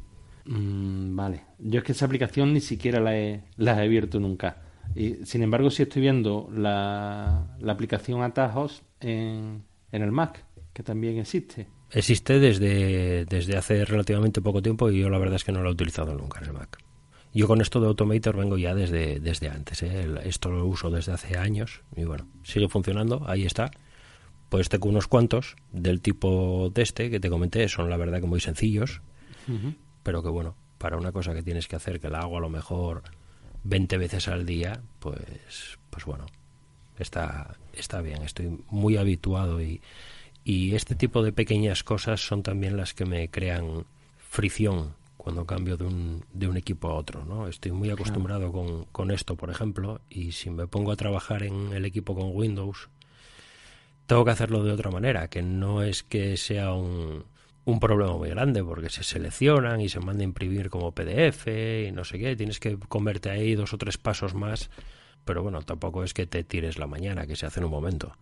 Mm, 0.45 1.17
vale. 1.17 1.43
Yo 1.59 1.79
es 1.79 1.85
que 1.85 1.93
esa 1.93 2.07
aplicación 2.07 2.53
ni 2.53 2.61
siquiera 2.61 3.01
la 3.01 3.17
he, 3.17 3.45
la 3.57 3.81
he 3.81 3.85
abierto 3.85 4.19
nunca. 4.21 4.66
Y, 4.97 5.27
sin 5.27 5.43
embargo, 5.43 5.71
sí 5.71 5.83
estoy 5.83 6.03
viendo 6.03 6.49
la, 6.53 7.57
la 7.61 7.73
aplicación 7.73 8.23
Atajos 8.23 8.83
en, 9.01 9.63
en 9.93 10.03
el 10.03 10.11
Mac, 10.11 10.45
que 10.73 10.83
también 10.83 11.19
existe. 11.19 11.69
Existe 11.91 12.41
desde, 12.41 13.25
desde 13.27 13.57
hace 13.57 13.85
relativamente 13.85 14.41
poco 14.41 14.61
tiempo 14.63 14.91
y 14.91 15.01
yo 15.01 15.09
la 15.09 15.19
verdad 15.19 15.37
es 15.37 15.45
que 15.45 15.53
no 15.53 15.63
lo 15.63 15.69
he 15.69 15.73
utilizado 15.73 16.15
nunca 16.15 16.41
en 16.41 16.47
el 16.47 16.53
Mac. 16.53 16.79
Yo 17.33 17.47
con 17.47 17.61
esto 17.61 17.81
de 17.81 17.87
Automator 17.87 18.37
vengo 18.37 18.57
ya 18.57 18.75
desde, 18.75 19.21
desde 19.21 19.51
antes. 19.51 19.83
¿eh? 19.83 20.09
Esto 20.25 20.51
lo 20.51 20.65
uso 20.67 20.91
desde 20.91 21.13
hace 21.13 21.37
años 21.37 21.83
y 21.95 22.05
bueno, 22.05 22.27
sigue 22.43 22.69
funcionando, 22.69 23.25
ahí 23.29 23.45
está. 23.45 23.71
Pues 24.49 24.69
tengo 24.69 24.89
unos 24.89 25.07
cuantos 25.07 25.57
del 25.71 26.01
tipo 26.01 26.71
de 26.75 26.83
este 26.83 27.11
que 27.11 27.21
te 27.21 27.29
comenté, 27.29 27.69
son 27.69 27.91
la 27.91 27.97
verdad 27.97 28.21
que 28.21 28.27
muy 28.27 28.41
sencillos, 28.41 29.03
pero 30.03 30.23
que 30.23 30.31
bueno, 30.31 30.57
para 30.79 30.97
una 30.97 31.13
cosa 31.13 31.35
que 31.35 31.43
tienes 31.43 31.69
que 31.69 31.77
hacer, 31.77 32.01
que 32.01 32.09
la 32.09 32.21
hago 32.21 32.39
a 32.39 32.41
lo 32.41 32.49
mejor 32.49 33.03
20 33.69 33.99
veces 33.99 34.29
al 34.29 34.47
día, 34.47 34.81
pues, 35.01 35.79
pues 35.91 36.05
bueno, 36.05 36.27
está, 36.99 37.57
está 37.73 38.01
bien, 38.01 38.23
estoy 38.23 38.59
muy 38.71 38.97
habituado 38.97 39.61
y, 39.61 39.81
y 40.45 40.75
este 40.75 40.95
tipo 40.95 41.23
de 41.23 41.33
pequeñas 41.33 41.83
cosas 41.83 42.21
son 42.21 42.43
también 42.43 42.77
las 42.77 42.95
que 42.95 43.05
me 43.05 43.29
crean 43.29 43.85
fricción 44.19 44.95
cuando 45.17 45.45
cambio 45.45 45.77
de 45.77 45.85
un, 45.85 46.25
de 46.33 46.47
un 46.47 46.57
equipo 46.57 46.89
a 46.89 46.95
otro. 46.95 47.25
¿no? 47.25 47.49
Estoy 47.49 47.73
muy 47.73 47.91
acostumbrado 47.91 48.53
con, 48.53 48.85
con 48.85 49.11
esto, 49.11 49.35
por 49.35 49.51
ejemplo, 49.51 50.01
y 50.09 50.33
si 50.33 50.51
me 50.51 50.69
pongo 50.69 50.93
a 50.93 50.97
trabajar 50.97 51.43
en 51.43 51.73
el 51.73 51.85
equipo 51.85 52.15
con 52.15 52.31
Windows, 52.33 52.89
tengo 54.07 54.25
que 54.25 54.31
hacerlo 54.31 54.63
de 54.63 54.71
otra 54.71 54.93
manera, 54.93 55.29
que 55.29 55.43
no 55.43 55.83
es 55.83 56.05
que 56.05 56.37
sea 56.37 56.73
un, 56.75 57.25
un 57.67 57.81
problema 57.81 58.17
muy 58.17 58.31
grande, 58.31 58.63
porque 58.63 58.89
se 58.89 59.03
seleccionan 59.03 59.81
y 59.81 59.89
se 59.89 59.99
manda 59.99 60.23
a 60.23 60.25
imprimir 60.25 60.71
como 60.71 60.93
PDF 60.93 61.49
y 61.49 61.91
no 61.93 62.05
sé 62.05 62.19
qué, 62.19 62.37
tienes 62.37 62.61
que 62.61 62.79
comerte 62.79 63.29
ahí 63.29 63.57
dos 63.57 63.75
o 63.75 63.79
tres 63.79 63.99
pasos 63.99 64.35
más, 64.35 64.71
pero 65.25 65.43
bueno, 65.43 65.61
tampoco 65.63 66.05
es 66.05 66.15
que 66.15 66.27
te 66.27 66.45
tires 66.45 66.79
la 66.79 66.87
mañana, 66.87 67.27
que 67.27 67.35
se 67.35 67.45
hace 67.45 67.59
en 67.59 67.65
un 67.65 67.73
momento. 67.73 68.17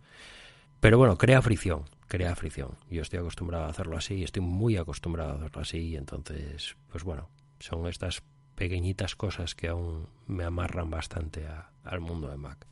Pero 0.79 0.97
bueno, 0.97 1.17
crea 1.17 1.43
fricción, 1.43 1.83
crea 2.07 2.35
fricción. 2.35 2.71
Yo 2.89 3.03
estoy 3.03 3.19
acostumbrado 3.19 3.65
a 3.65 3.69
hacerlo 3.69 3.97
así, 3.97 4.23
estoy 4.23 4.41
muy 4.41 4.77
acostumbrado 4.77 5.33
a 5.33 5.35
hacerlo 5.35 5.61
así, 5.61 5.77
y 5.77 5.95
entonces, 5.95 6.75
pues 6.91 7.03
bueno, 7.03 7.29
son 7.59 7.87
estas 7.87 8.23
pequeñitas 8.55 9.15
cosas 9.15 9.53
que 9.53 9.67
aún 9.67 10.07
me 10.25 10.43
amarran 10.43 10.89
bastante 10.89 11.45
al 11.83 12.01
mundo 12.01 12.29
de 12.29 12.37
Mac. 12.37 12.65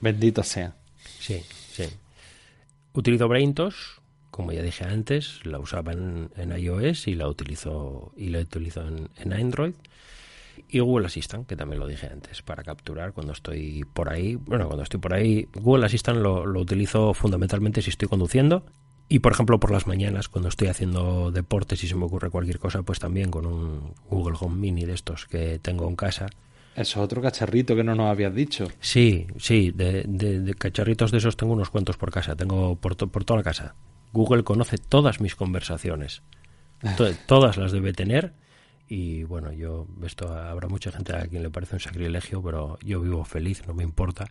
Bendito 0.00 0.44
sea. 0.44 0.76
Sí, 1.18 1.42
sí. 1.72 1.86
Utilizo 2.92 3.26
BrainTos, 3.26 3.99
como 4.40 4.52
ya 4.52 4.62
dije 4.62 4.84
antes, 4.84 5.44
la 5.44 5.58
usaba 5.58 5.92
en, 5.92 6.30
iOS 6.56 7.08
y 7.08 7.14
la 7.14 7.28
utilizo 7.28 8.12
y 8.16 8.30
la 8.30 8.40
utilizo 8.40 8.82
en, 8.86 9.32
Android. 9.32 9.74
Y 10.68 10.78
Google 10.80 11.06
Assistant, 11.06 11.46
que 11.46 11.56
también 11.56 11.78
lo 11.78 11.86
dije 11.86 12.06
antes, 12.06 12.42
para 12.42 12.62
capturar 12.62 13.12
cuando 13.12 13.32
estoy 13.32 13.84
por 13.92 14.08
ahí. 14.08 14.36
Bueno, 14.36 14.66
cuando 14.66 14.82
estoy 14.82 15.00
por 15.00 15.14
ahí, 15.14 15.48
Google 15.54 15.86
Assistant 15.86 16.20
lo, 16.20 16.46
lo 16.46 16.60
utilizo 16.60 17.14
fundamentalmente 17.14 17.82
si 17.82 17.90
estoy 17.90 18.08
conduciendo 18.08 18.64
y 19.12 19.18
por 19.18 19.32
ejemplo, 19.32 19.58
por 19.58 19.72
las 19.72 19.88
mañanas, 19.88 20.28
cuando 20.28 20.48
estoy 20.48 20.68
haciendo 20.68 21.32
deportes 21.32 21.82
y 21.82 21.88
se 21.88 21.96
me 21.96 22.04
ocurre 22.04 22.30
cualquier 22.30 22.60
cosa, 22.60 22.84
pues 22.84 23.00
también 23.00 23.32
con 23.32 23.44
un 23.44 23.92
Google 24.08 24.36
Home 24.40 24.54
Mini 24.56 24.84
de 24.84 24.94
estos 24.94 25.26
que 25.26 25.58
tengo 25.58 25.88
en 25.88 25.96
casa. 25.96 26.26
Eso 26.76 27.00
es 27.00 27.04
otro 27.04 27.20
cacharrito 27.20 27.74
que 27.74 27.82
no 27.82 27.96
nos 27.96 28.06
habías 28.06 28.32
dicho. 28.32 28.68
Sí, 28.78 29.26
sí, 29.36 29.72
de, 29.72 30.04
de, 30.06 30.54
cacharritos 30.54 31.10
de 31.10 31.18
esos 31.18 31.36
tengo 31.36 31.52
unos 31.52 31.70
cuantos 31.70 31.96
por 31.96 32.12
casa, 32.12 32.36
tengo 32.36 32.76
por, 32.76 32.96
por 32.96 33.24
toda 33.24 33.38
la 33.38 33.42
casa. 33.42 33.74
Google 34.12 34.44
conoce 34.44 34.78
todas 34.78 35.20
mis 35.20 35.36
conversaciones, 35.36 36.22
todas 37.26 37.56
las 37.56 37.72
debe 37.72 37.92
tener. 37.92 38.34
Y 38.88 39.22
bueno, 39.22 39.52
yo, 39.52 39.86
esto 40.04 40.34
habrá 40.34 40.66
mucha 40.66 40.90
gente 40.90 41.14
a 41.14 41.26
quien 41.26 41.44
le 41.44 41.50
parece 41.50 41.76
un 41.76 41.80
sacrilegio, 41.80 42.42
pero 42.42 42.76
yo 42.82 43.00
vivo 43.00 43.24
feliz, 43.24 43.64
no 43.66 43.74
me 43.74 43.84
importa. 43.84 44.26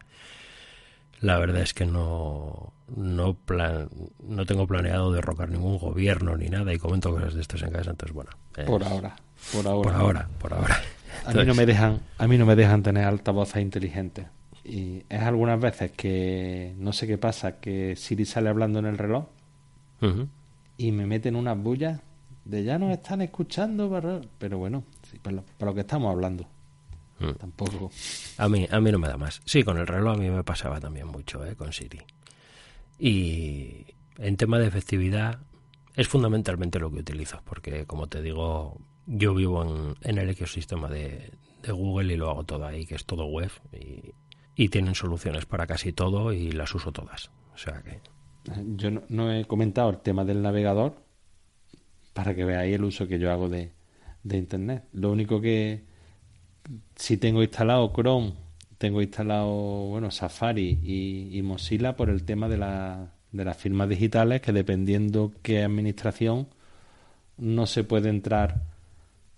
La 1.21 1.38
verdad 1.38 1.61
es 1.61 1.73
que 1.73 1.86
no 1.86 2.73
no 2.95 3.34
plan, 3.36 3.89
no 4.23 4.45
tengo 4.45 4.65
planeado 4.67 5.11
derrocar 5.11 5.49
ningún 5.49 5.77
gobierno 5.77 6.36
ni 6.38 6.49
nada 6.49 6.73
y 6.73 6.77
comento 6.77 7.11
cosas 7.11 7.36
de 7.36 7.41
estas 7.41 7.61
en 7.61 7.71
casa 7.71 7.91
entonces 7.91 8.15
bueno 8.15 8.32
por 8.65 8.84
ahora 8.84 9.15
por 9.53 9.67
ahora. 9.67 9.91
por 9.91 10.01
ahora 10.01 10.30
por 10.39 10.53
ahora. 10.53 10.82
A 11.25 11.34
mí 11.34 11.43
no 11.45 11.53
me 11.53 11.65
dejan 11.65 11.99
a 12.17 12.27
mí 12.27 12.38
no 12.38 12.45
me 12.45 12.55
dejan 12.55 12.84
tener 12.84 13.05
altavoces 13.05 13.61
inteligentes. 13.61 14.27
Y 14.63 15.03
es 15.09 15.21
algunas 15.21 15.59
veces 15.59 15.91
que 15.91 16.73
no 16.77 16.93
sé 16.93 17.07
qué 17.07 17.17
pasa 17.17 17.59
que 17.59 17.95
Siri 17.95 18.25
sale 18.25 18.49
hablando 18.49 18.80
en 18.80 18.86
el 18.86 18.97
reloj 18.97 19.25
y 20.77 20.91
me 20.91 21.05
meten 21.05 21.35
unas 21.35 21.61
bullas 21.61 22.01
de 22.45 22.63
ya 22.63 22.79
nos 22.79 22.91
están 22.91 23.21
escuchando 23.21 23.89
pero 24.37 24.57
bueno 24.57 24.83
para 25.21 25.71
lo 25.71 25.73
que 25.73 25.81
estamos 25.81 26.11
hablando 26.11 26.47
Mm. 27.19 27.33
Tampoco. 27.33 27.91
A 28.37 28.49
mí, 28.49 28.67
a 28.69 28.79
mí 28.79 28.91
no 28.91 28.99
me 28.99 29.07
da 29.07 29.17
más. 29.17 29.41
Sí, 29.45 29.63
con 29.63 29.77
el 29.77 29.87
reloj 29.87 30.15
a 30.15 30.19
mí 30.19 30.29
me 30.29 30.43
pasaba 30.43 30.79
también 30.79 31.07
mucho, 31.07 31.45
¿eh? 31.45 31.55
con 31.55 31.73
Siri. 31.73 31.99
Y 32.97 33.85
en 34.17 34.37
tema 34.37 34.59
de 34.59 34.67
efectividad 34.67 35.39
es 35.95 36.07
fundamentalmente 36.07 36.79
lo 36.79 36.91
que 36.91 36.99
utilizo, 36.99 37.41
porque 37.45 37.85
como 37.85 38.07
te 38.07 38.21
digo, 38.21 38.77
yo 39.05 39.33
vivo 39.33 39.95
en, 40.01 40.17
el 40.17 40.29
ecosistema 40.29 40.89
de, 40.89 41.31
Google 41.67 42.13
y 42.13 42.17
lo 42.17 42.29
hago 42.29 42.45
todo 42.45 42.65
ahí, 42.65 42.85
que 42.85 42.95
es 42.95 43.05
todo 43.05 43.25
web, 43.25 43.51
y, 43.73 44.13
tienen 44.69 44.93
soluciones 44.93 45.45
para 45.45 45.65
casi 45.65 45.93
todo 45.93 46.33
y 46.33 46.51
las 46.51 46.75
uso 46.75 46.91
todas. 46.91 47.31
O 47.53 47.57
sea 47.57 47.81
que... 47.81 48.01
Yo 48.75 48.89
no, 49.09 49.31
he 49.31 49.45
comentado 49.45 49.89
el 49.89 49.97
tema 49.97 50.25
del 50.25 50.41
navegador 50.41 50.95
para 52.13 52.35
que 52.35 52.45
veáis 52.45 52.75
el 52.75 52.83
uso 52.83 53.07
que 53.07 53.19
yo 53.19 53.31
hago 53.31 53.49
de, 53.49 53.71
de 54.23 54.37
Internet. 54.37 54.85
Lo 54.93 55.11
único 55.11 55.41
que, 55.41 55.83
si 56.95 57.17
tengo 57.17 57.43
instalado 57.43 57.91
Chrome, 57.93 58.33
tengo 58.77 59.01
instalado 59.01 59.87
bueno 59.89 60.09
Safari 60.09 60.79
y, 60.83 61.41
Mozilla 61.43 61.95
por 61.95 62.09
el 62.09 62.23
tema 62.23 62.47
de, 62.47 62.57
la, 62.57 63.11
de 63.31 63.45
las 63.45 63.57
firmas 63.57 63.89
digitales, 63.89 64.41
que 64.41 64.53
dependiendo 64.53 65.33
qué 65.41 65.63
administración, 65.63 66.47
no 67.37 67.65
se 67.65 67.83
puede 67.83 68.09
entrar 68.09 68.61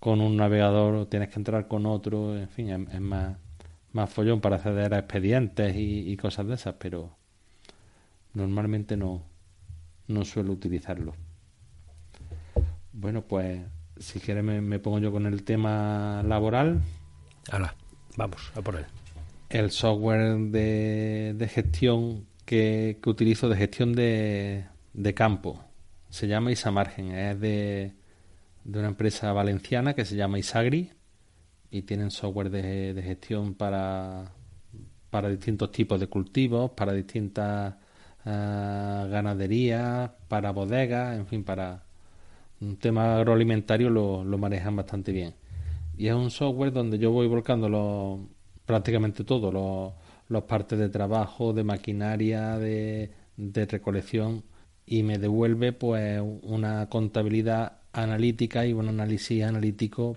con 0.02 0.20
un 0.20 0.36
navegador 0.36 0.94
o 0.94 1.06
tienes 1.06 1.28
que 1.28 1.38
entrar 1.38 1.68
con 1.68 1.86
otro, 1.86 2.36
en 2.36 2.48
fin, 2.48 2.88
es, 2.90 3.00
más, 3.00 3.36
más 3.92 4.10
follón 4.10 4.40
para 4.40 4.56
acceder 4.56 4.94
a 4.94 4.98
expedientes 4.98 5.74
y, 5.76 6.16
cosas 6.16 6.46
de 6.48 6.54
esas, 6.54 6.74
pero 6.78 7.16
normalmente 8.34 8.96
no, 8.96 9.22
no 10.08 10.24
suelo 10.24 10.52
utilizarlo. 10.52 11.14
Bueno, 12.92 13.22
pues 13.22 13.60
si 13.98 14.20
quieres 14.20 14.44
me 14.44 14.78
pongo 14.78 14.98
yo 14.98 15.12
con 15.12 15.26
el 15.26 15.44
tema 15.44 16.22
laboral. 16.22 16.82
Hala, 17.50 17.74
vamos 18.16 18.52
a 18.54 18.62
por 18.62 18.76
él. 18.76 18.86
El 19.52 19.70
software 19.70 20.38
de, 20.38 21.50
gestión 21.52 22.26
que, 22.46 22.98
utilizo 23.04 23.50
de 23.50 23.56
gestión 23.56 23.92
de, 23.92 24.64
campo 25.14 25.62
se 26.08 26.26
llama 26.26 26.52
Isamargen. 26.52 27.12
Es 27.12 27.38
de, 27.38 27.92
una 28.64 28.88
empresa 28.88 29.30
valenciana 29.34 29.92
que 29.92 30.06
se 30.06 30.16
llama 30.16 30.38
Isagri 30.38 30.90
y 31.70 31.82
tienen 31.82 32.10
software 32.10 32.48
de, 32.48 33.02
gestión 33.02 33.52
para, 33.52 34.32
para 35.10 35.28
distintos 35.28 35.70
tipos 35.70 36.00
de 36.00 36.06
cultivos, 36.06 36.70
para 36.70 36.94
distintas 36.94 37.74
uh, 38.24 39.08
ganaderías, 39.10 40.10
para 40.28 40.52
bodegas, 40.52 41.16
en 41.16 41.26
fin, 41.26 41.44
para 41.44 41.82
un 42.60 42.76
tema 42.76 43.16
agroalimentario 43.16 43.90
lo, 43.90 44.24
lo 44.24 44.38
manejan 44.38 44.76
bastante 44.76 45.12
bien. 45.12 45.34
Y 45.96 46.08
es 46.08 46.14
un 46.14 46.30
software 46.30 46.72
donde 46.72 46.98
yo 46.98 47.10
voy 47.12 47.28
volcando 47.28 48.28
prácticamente 48.66 49.24
todo, 49.24 49.94
los, 50.28 50.42
partes 50.44 50.78
de 50.78 50.88
trabajo, 50.88 51.52
de 51.52 51.64
maquinaria, 51.64 52.58
de, 52.58 53.10
recolección 53.36 54.42
y 54.86 55.02
me 55.02 55.18
devuelve 55.18 55.72
pues 55.72 56.20
una 56.42 56.88
contabilidad 56.88 57.78
analítica 57.92 58.66
y 58.66 58.72
un 58.72 58.88
análisis 58.88 59.44
analítico 59.44 60.16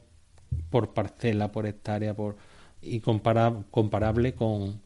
por 0.69 0.93
parcela, 0.93 1.51
por 1.51 1.65
hectárea, 1.65 2.13
por 2.13 2.37
y 2.81 2.99
comparable 2.99 4.33
con 4.33 4.81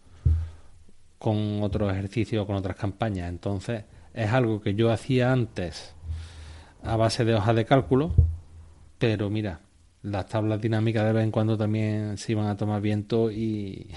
con 1.19 1.61
otros 1.61 1.91
ejercicios, 1.91 2.45
con 2.45 2.55
otras 2.55 2.75
campañas. 2.75 3.29
Entonces, 3.29 3.83
es 4.13 4.31
algo 4.31 4.61
que 4.61 4.73
yo 4.73 4.91
hacía 4.91 5.31
antes 5.31 5.93
a 6.83 6.95
base 6.95 7.25
de 7.25 7.35
hojas 7.35 7.55
de 7.55 7.65
cálculo, 7.65 8.13
pero 8.97 9.29
mira, 9.29 9.59
las 10.01 10.27
tablas 10.27 10.61
dinámicas 10.61 11.05
de 11.05 11.13
vez 11.13 11.23
en 11.23 11.31
cuando 11.31 11.57
también 11.57 12.17
se 12.17 12.31
iban 12.31 12.47
a 12.47 12.57
tomar 12.57 12.81
viento 12.81 13.29
y, 13.31 13.91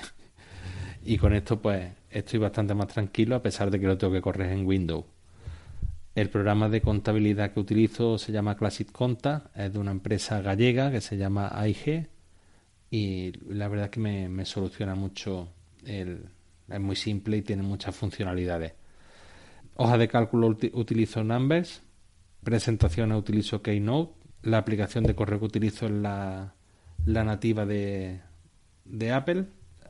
y 1.04 1.16
con 1.16 1.32
esto 1.32 1.60
pues 1.62 1.92
estoy 2.10 2.40
bastante 2.40 2.74
más 2.74 2.88
tranquilo 2.88 3.36
a 3.36 3.42
pesar 3.42 3.70
de 3.70 3.80
que 3.80 3.86
lo 3.86 3.96
tengo 3.96 4.12
que 4.12 4.20
correr 4.20 4.52
en 4.52 4.66
Windows. 4.66 5.04
El 6.14 6.28
programa 6.28 6.68
de 6.68 6.82
contabilidad 6.82 7.52
que 7.52 7.60
utilizo 7.60 8.18
se 8.18 8.32
llama 8.32 8.56
Classic 8.56 8.90
Conta, 8.92 9.50
es 9.54 9.72
de 9.72 9.78
una 9.78 9.92
empresa 9.92 10.42
gallega 10.42 10.90
que 10.90 11.00
se 11.00 11.16
llama 11.16 11.48
AIG 11.48 12.08
y 12.90 13.32
la 13.48 13.68
verdad 13.68 13.86
es 13.86 13.90
que 13.92 14.00
me, 14.00 14.44
soluciona 14.44 14.94
mucho, 14.94 15.48
el, 15.86 16.26
es 16.72 16.80
muy 16.80 16.96
simple 16.96 17.38
y 17.38 17.42
tiene 17.42 17.62
muchas 17.62 17.94
funcionalidades. 17.94 18.72
Hoja 19.76 19.98
de 19.98 20.08
cálculo 20.08 20.48
utilizo 20.48 21.24
Numbers, 21.24 21.82
presentaciones 22.42 23.18
utilizo 23.18 23.62
Keynote 23.62 24.22
la 24.42 24.58
aplicación 24.58 25.04
de 25.04 25.14
correo 25.14 25.38
que 25.38 25.46
utilizo 25.46 25.86
es 25.86 25.92
la, 25.92 26.54
la 27.06 27.24
nativa 27.24 27.64
de, 27.64 28.20
de 28.84 29.12
Apple. 29.12 29.46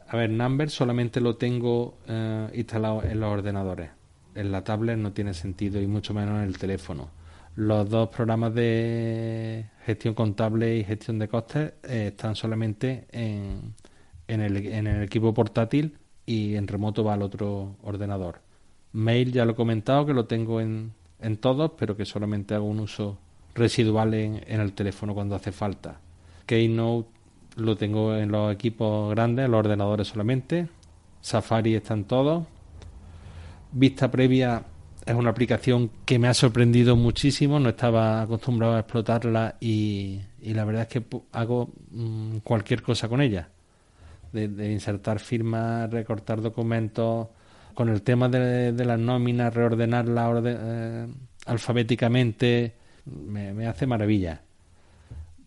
A 0.09 0.17
ver, 0.17 0.31
Number 0.31 0.69
solamente 0.69 1.21
lo 1.21 1.37
tengo 1.37 1.99
eh, 2.07 2.51
instalado 2.55 3.03
en 3.03 3.21
los 3.21 3.33
ordenadores. 3.33 3.91
En 4.35 4.53
la 4.53 4.63
tablet 4.63 4.99
no 4.99 5.13
tiene 5.13 5.35
sentido 5.35 5.81
y 5.81 5.87
mucho 5.87 6.15
menos 6.15 6.39
en 6.39 6.45
el 6.45 6.59
teléfono. 6.59 7.11
Los 7.57 7.89
dos 7.89 8.09
programas 8.09 8.55
de 8.55 9.67
gestión 9.85 10.15
contable 10.15 10.77
y 10.77 10.85
gestión 10.85 11.19
de 11.19 11.29
costes 11.29 11.73
eh, 11.83 12.09
están 12.09 12.35
solamente 12.35 13.07
en, 13.11 13.75
en, 14.27 14.41
el, 14.41 14.57
en 14.67 14.87
el 14.87 15.03
equipo 15.03 15.35
portátil 15.35 15.99
y 16.27 16.55
en 16.57 16.69
remoto 16.69 17.05
va 17.05 17.15
al 17.15 17.23
otro 17.23 17.77
ordenador. 17.83 18.41
Mail 18.93 19.33
ya 19.33 19.45
lo 19.45 19.53
he 19.53 19.55
comentado 19.57 20.07
que 20.07 20.15
lo 20.15 20.27
tengo 20.27 20.61
en, 20.61 20.93
en 21.21 21.37
todos, 21.39 21.73
pero 21.79 21.97
que 21.97 22.05
solamente 22.05 22.55
hago 22.55 22.67
un 22.67 22.81
uso 22.81 23.19
residual 23.55 24.15
en, 24.15 24.43
el 24.47 24.73
teléfono 24.73 25.15
cuando 25.15 25.35
hace 25.35 25.53
falta. 25.53 26.01
Keynote 26.47 27.09
lo 27.57 27.77
tengo 27.77 28.15
en 28.15 28.31
los 28.31 28.53
equipos 28.53 29.11
grandes, 29.11 29.49
los 29.49 29.59
ordenadores 29.59 30.09
solamente. 30.09 30.69
Safari 31.21 31.75
están 31.75 32.05
todos. 32.05 32.45
Vista 33.73 34.11
previa 34.11 34.65
es 35.05 35.15
una 35.15 35.31
aplicación 35.31 35.91
que 36.05 36.19
me 36.19 36.29
ha 36.29 36.35
sorprendido 36.35 36.97
muchísimo. 36.97 37.61
No 37.61 37.71
estaba 37.71 38.23
acostumbrado 38.23 38.77
a 38.77 38.81
explotarla 38.81 39.57
y, 39.61 40.21
la 40.43 40.65
verdad 40.65 40.83
es 40.83 40.89
que 40.89 41.05
hago 41.33 41.71
mm, 41.91 42.39
cualquier 42.39 42.83
cosa 42.83 43.09
con 43.09 43.21
ella. 43.21 43.49
De, 44.33 44.73
insertar 44.73 45.21
firmas, 45.21 45.91
recortar 45.91 46.41
documentos, 46.41 47.29
con 47.75 47.89
el 47.91 48.03
tema 48.03 48.29
de, 48.29 48.73
las 48.73 48.99
nóminas, 48.99 49.53
reordenarla 49.53 50.43
eh, 50.45 51.07
alfabéticamente 51.47 52.75
me, 53.05 53.67
hace 53.67 53.87
maravilla. 53.87 54.41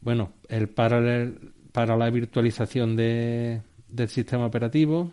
Bueno, 0.02 0.34
el 0.48 0.70
paralel 0.70 1.54
para 1.72 1.98
la 1.98 2.10
virtualización 2.10 2.96
de, 2.96 3.62
del 3.90 4.10
sistema 4.10 4.46
operativo, 4.46 5.12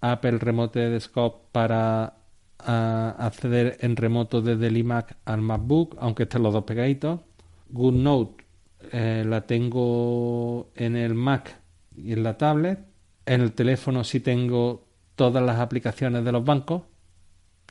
Apple 0.00 0.38
Remote 0.38 0.90
Desktop 0.90 1.52
para 1.52 2.14
acceder 2.58 3.76
en 3.80 3.94
remoto 3.94 4.40
desde 4.40 4.68
el 4.68 4.76
iMac 4.78 5.16
al 5.24 5.42
MacBook, 5.42 5.96
aunque 6.00 6.24
estén 6.24 6.42
los 6.42 6.52
dos 6.52 6.64
pegaditos, 6.64 7.20
GoodNote 7.68 8.44
eh, 8.92 9.24
la 9.26 9.46
tengo 9.46 10.70
en 10.74 10.96
el 10.96 11.14
Mac 11.14 11.58
y 11.96 12.12
en 12.12 12.22
la 12.22 12.36
tablet. 12.36 12.78
En 13.26 13.40
el 13.40 13.52
teléfono 13.52 14.04
sí 14.04 14.20
tengo 14.20 14.84
todas 15.14 15.42
las 15.42 15.58
aplicaciones 15.58 16.24
de 16.24 16.32
los 16.32 16.44
bancos. 16.44 16.82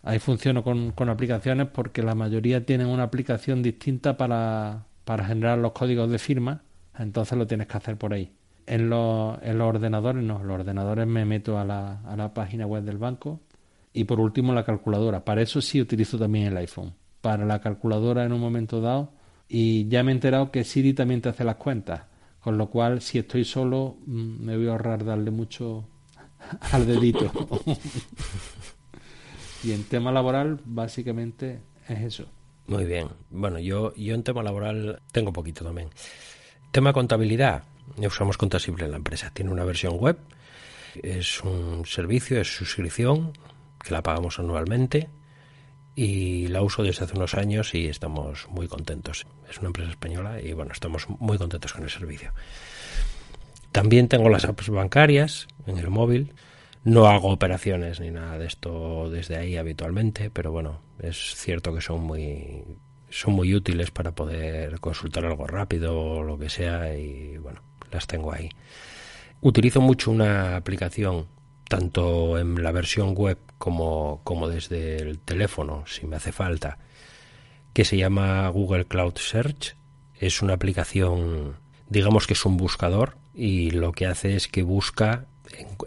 Ahí 0.01 0.19
funciono 0.19 0.63
con, 0.63 0.91
con 0.91 1.09
aplicaciones 1.09 1.67
porque 1.67 2.01
la 2.01 2.15
mayoría 2.15 2.65
tienen 2.65 2.87
una 2.87 3.03
aplicación 3.03 3.61
distinta 3.61 4.17
para, 4.17 4.85
para 5.05 5.25
generar 5.25 5.57
los 5.59 5.71
códigos 5.71 6.09
de 6.09 6.19
firma. 6.19 6.61
Entonces 6.97 7.37
lo 7.37 7.47
tienes 7.47 7.67
que 7.67 7.77
hacer 7.77 7.97
por 7.97 8.13
ahí. 8.13 8.31
En 8.65 8.89
los, 8.89 9.41
en 9.41 9.57
los 9.57 9.67
ordenadores 9.67 10.23
no, 10.23 10.43
los 10.43 10.59
ordenadores 10.59 11.07
me 11.07 11.25
meto 11.25 11.57
a 11.57 11.65
la, 11.65 12.01
a 12.01 12.15
la 12.15 12.33
página 12.33 12.65
web 12.65 12.83
del 12.83 12.97
banco. 12.97 13.39
Y 13.93 14.05
por 14.05 14.19
último 14.19 14.53
la 14.53 14.65
calculadora. 14.65 15.23
Para 15.23 15.41
eso 15.41 15.61
sí 15.61 15.79
utilizo 15.79 16.17
también 16.17 16.47
el 16.47 16.57
iPhone. 16.57 16.93
Para 17.21 17.45
la 17.45 17.61
calculadora 17.61 18.25
en 18.25 18.33
un 18.33 18.41
momento 18.41 18.81
dado. 18.81 19.11
Y 19.47 19.87
ya 19.87 20.03
me 20.03 20.11
he 20.11 20.15
enterado 20.15 20.51
que 20.51 20.63
Siri 20.63 20.93
también 20.93 21.21
te 21.21 21.29
hace 21.29 21.43
las 21.43 21.57
cuentas. 21.57 22.01
Con 22.43 22.57
lo 22.57 22.67
cual, 22.67 23.01
si 23.01 23.19
estoy 23.19 23.45
solo, 23.45 23.97
mm, 24.05 24.43
me 24.43 24.57
voy 24.57 24.67
a 24.67 24.71
ahorrar 24.71 25.05
darle 25.05 25.31
mucho 25.31 25.85
al 26.71 26.85
dedito. 26.85 27.31
y 29.63 29.71
en 29.71 29.83
tema 29.85 30.11
laboral, 30.11 30.59
básicamente 30.65 31.61
es 31.87 32.01
eso. 32.01 32.25
Muy 32.67 32.85
bien. 32.85 33.07
Bueno, 33.29 33.59
yo, 33.59 33.93
yo 33.95 34.13
en 34.13 34.23
tema 34.23 34.43
laboral 34.43 35.01
tengo 35.11 35.31
poquito 35.31 35.63
también. 35.63 35.89
Tema 36.71 36.93
contabilidad. 36.93 37.63
Usamos 37.97 38.37
Contasible 38.37 38.85
en 38.85 38.91
la 38.91 38.97
empresa. 38.97 39.31
Tiene 39.33 39.51
una 39.51 39.63
versión 39.63 39.97
web. 39.97 40.17
Es 41.01 41.41
un 41.43 41.85
servicio, 41.85 42.39
es 42.39 42.55
suscripción, 42.55 43.33
que 43.83 43.93
la 43.93 44.03
pagamos 44.03 44.39
anualmente 44.39 45.09
y 45.95 46.47
la 46.47 46.61
uso 46.61 46.83
desde 46.83 47.05
hace 47.05 47.15
unos 47.15 47.35
años 47.35 47.73
y 47.75 47.87
estamos 47.87 48.47
muy 48.49 48.67
contentos. 48.67 49.27
Es 49.49 49.59
una 49.59 49.67
empresa 49.67 49.91
española 49.91 50.41
y 50.41 50.53
bueno, 50.53 50.71
estamos 50.71 51.07
muy 51.07 51.37
contentos 51.37 51.73
con 51.73 51.83
el 51.83 51.89
servicio. 51.89 52.31
También 53.71 54.07
tengo 54.07 54.29
las 54.29 54.45
apps 54.45 54.69
bancarias 54.69 55.47
en 55.65 55.77
el 55.77 55.89
móvil. 55.89 56.33
No 56.83 57.07
hago 57.07 57.29
operaciones 57.29 57.99
ni 57.99 58.11
nada 58.11 58.37
de 58.37 58.45
esto 58.45 59.09
desde 59.09 59.37
ahí 59.37 59.55
habitualmente, 59.55 60.29
pero 60.29 60.51
bueno, 60.51 60.81
es 60.99 61.35
cierto 61.35 61.73
que 61.73 61.81
son 61.81 62.01
muy 62.01 62.63
son 63.09 63.33
muy 63.33 63.53
útiles 63.53 63.91
para 63.91 64.11
poder 64.13 64.79
consultar 64.79 65.25
algo 65.25 65.45
rápido 65.45 65.99
o 65.99 66.23
lo 66.23 66.39
que 66.39 66.49
sea 66.49 66.97
y 66.97 67.37
bueno, 67.37 67.61
las 67.91 68.07
tengo 68.07 68.33
ahí. 68.33 68.49
Utilizo 69.39 69.81
mucho 69.81 70.09
una 70.09 70.55
aplicación 70.55 71.27
tanto 71.73 72.37
en 72.37 72.61
la 72.61 72.71
versión 72.71 73.15
web 73.15 73.39
como, 73.57 74.21
como 74.23 74.47
desde 74.47 74.97
el 74.97 75.17
teléfono, 75.17 75.85
si 75.87 76.05
me 76.05 76.17
hace 76.17 76.31
falta, 76.31 76.77
que 77.73 77.83
se 77.83 77.97
llama 77.97 78.47
Google 78.49 78.85
Cloud 78.85 79.15
Search. 79.15 79.75
Es 80.13 80.43
una 80.43 80.53
aplicación, 80.53 81.55
digamos 81.89 82.27
que 82.27 82.33
es 82.33 82.45
un 82.45 82.57
buscador 82.57 83.17
y 83.33 83.71
lo 83.71 83.91
que 83.91 84.05
hace 84.05 84.35
es 84.35 84.47
que 84.47 84.61
busca 84.61 85.25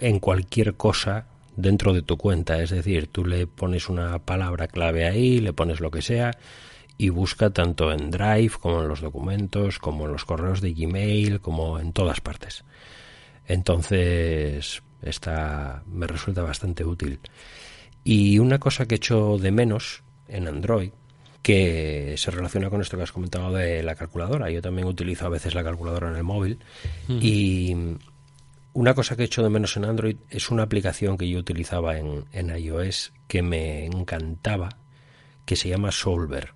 en, 0.00 0.18
cualquier 0.18 0.74
cosa 0.74 1.28
dentro 1.54 1.92
de 1.92 2.02
tu 2.02 2.16
cuenta. 2.16 2.60
Es 2.60 2.70
decir, 2.70 3.06
tú 3.06 3.24
le 3.24 3.46
pones 3.46 3.88
una 3.88 4.18
palabra 4.18 4.66
clave 4.66 5.06
ahí, 5.06 5.38
le 5.38 5.52
pones 5.52 5.78
lo 5.78 5.92
que 5.92 6.02
sea 6.02 6.32
y 6.98 7.10
busca 7.10 7.50
tanto 7.50 7.92
en 7.92 8.10
Drive 8.10 8.54
como 8.60 8.82
en 8.82 8.88
los 8.88 9.02
documentos, 9.02 9.78
como 9.78 10.06
en 10.06 10.12
los 10.14 10.24
correos 10.24 10.60
de 10.60 10.74
Gmail, 10.74 11.40
como 11.40 11.78
en 11.78 11.92
todas 11.92 12.20
partes. 12.20 12.64
Entonces, 13.46 14.82
esta 15.02 15.82
me 15.86 16.06
resulta 16.06 16.42
bastante 16.42 16.84
útil. 16.84 17.20
Y 18.04 18.38
una 18.38 18.58
cosa 18.58 18.86
que 18.86 18.96
echo 18.96 19.38
de 19.38 19.50
menos 19.50 20.02
en 20.28 20.48
Android, 20.48 20.90
que 21.46 22.14
se 22.16 22.32
relaciona 22.32 22.70
con 22.70 22.80
esto 22.80 22.96
que 22.96 23.04
has 23.04 23.12
comentado 23.12 23.52
de 23.52 23.80
la 23.84 23.94
calculadora. 23.94 24.50
Yo 24.50 24.60
también 24.60 24.88
utilizo 24.88 25.26
a 25.26 25.28
veces 25.28 25.54
la 25.54 25.62
calculadora 25.62 26.10
en 26.10 26.16
el 26.16 26.24
móvil. 26.24 26.58
Y 27.08 27.72
una 28.72 28.94
cosa 28.94 29.16
que 29.16 29.22
echo 29.22 29.44
de 29.44 29.48
menos 29.48 29.76
en 29.76 29.84
Android 29.84 30.16
es 30.28 30.50
una 30.50 30.64
aplicación 30.64 31.16
que 31.16 31.28
yo 31.28 31.38
utilizaba 31.38 31.98
en, 31.98 32.24
en 32.32 32.50
iOS 32.50 33.12
que 33.28 33.42
me 33.42 33.86
encantaba, 33.86 34.70
que 35.44 35.54
se 35.54 35.68
llama 35.68 35.92
Solver. 35.92 36.54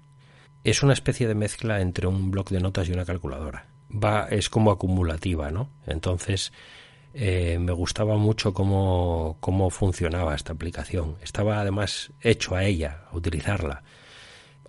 Es 0.65 0.83
una 0.83 0.93
especie 0.93 1.29
de 1.29 1.37
mezcla 1.37 1.81
entre 1.81 2.09
un 2.09 2.33
bloc 2.33 2.51
de 2.51 2.59
notas 2.59 2.89
y 2.89 2.93
una 2.93 3.05
calculadora. 3.05 3.69
Va, 3.93 4.27
es 4.29 4.51
como 4.51 4.73
acumulativa, 4.73 5.53
¿no? 5.53 5.71
Entonces, 5.87 6.53
eh, 7.13 7.59
me 7.59 7.73
gustaba 7.73 8.17
mucho 8.17 8.55
cómo, 8.55 9.37
cómo 9.41 9.71
funcionaba 9.71 10.35
esta 10.35 10.53
aplicación. 10.53 11.17
Estaba 11.23 11.61
además 11.61 12.13
hecho 12.21 12.55
a 12.55 12.65
ella, 12.65 13.05
a 13.11 13.17
utilizarla. 13.17 13.83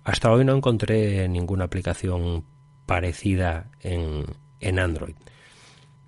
Hasta 0.04 0.30
hoy 0.32 0.44
no 0.44 0.56
encontré 0.56 1.28
ninguna 1.28 1.64
aplicación 1.64 2.44
parecida 2.86 3.70
en, 3.80 4.24
en 4.60 4.78
Android. 4.78 5.14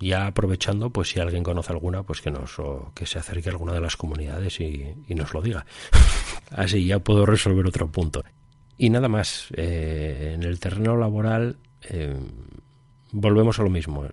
Ya 0.01 0.27
aprovechando, 0.27 0.91
pues 0.91 1.11
si 1.11 1.21
alguien 1.21 1.45
conoce 1.45 1.73
alguna, 1.73 2.03
pues 2.03 2.21
que 2.21 2.31
nos 2.31 2.57
que 2.95 3.07
se 3.07 3.19
acerque 3.19 3.49
a 3.49 3.53
alguna 3.53 3.73
de 3.73 3.81
las 3.81 3.97
comunidades 3.97 4.61
y, 4.61 4.97
nos 5.09 5.33
lo 5.33 5.41
diga. 5.41 5.65
Así 6.51 6.85
ya 6.85 6.99
puedo 6.99 7.25
resolver 7.25 7.65
otro 7.67 7.91
punto. 7.91 8.25
Y 8.77 8.91
nada 8.91 9.09
más, 9.09 9.47
eh, 9.57 10.33
en 10.35 10.43
el 10.43 10.59
terreno 10.59 10.97
laboral 10.97 11.59
eh, 11.89 12.19
volvemos 13.13 13.61
a 13.61 13.63
lo 13.63 13.71
mismo 13.71 14.05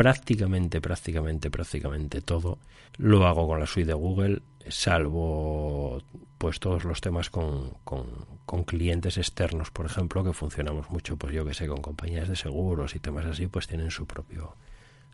prácticamente, 0.00 0.80
prácticamente, 0.80 1.50
prácticamente 1.50 2.22
todo 2.22 2.56
lo 2.96 3.26
hago 3.26 3.46
con 3.46 3.60
la 3.60 3.66
suite 3.66 3.88
de 3.88 3.92
Google, 3.92 4.40
salvo 4.66 6.00
pues 6.38 6.58
todos 6.58 6.84
los 6.84 7.02
temas 7.02 7.28
con, 7.28 7.74
con, 7.84 8.64
clientes 8.64 9.18
externos, 9.18 9.70
por 9.70 9.84
ejemplo, 9.84 10.24
que 10.24 10.32
funcionamos 10.32 10.88
mucho, 10.88 11.18
pues 11.18 11.34
yo 11.34 11.44
que 11.44 11.52
sé, 11.52 11.66
con 11.66 11.82
compañías 11.82 12.30
de 12.30 12.36
seguros 12.36 12.94
y 12.94 12.98
temas 12.98 13.26
así, 13.26 13.46
pues 13.46 13.66
tienen 13.66 13.90
su 13.90 14.06
propio 14.06 14.56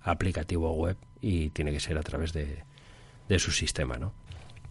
aplicativo 0.03 0.72
web 0.74 0.97
y 1.20 1.51
tiene 1.51 1.72
que 1.72 1.80
ser 1.80 1.99
a 1.99 2.03
través 2.05 2.32
de, 2.32 2.62
de 3.28 3.39
su 3.41 3.51
sistema, 3.51 3.99
¿no? 3.99 4.12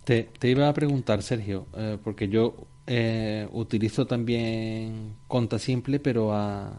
Te, 0.05 0.29
te, 0.39 0.47
iba 0.47 0.69
a 0.69 0.73
preguntar, 0.73 1.23
Sergio, 1.23 1.67
eh, 1.75 1.97
porque 2.01 2.29
yo 2.29 2.55
eh, 2.87 3.49
utilizo 3.51 4.07
también 4.07 5.15
Conta 5.27 5.59
Simple, 5.59 5.99
pero 5.99 6.31
a, 6.31 6.71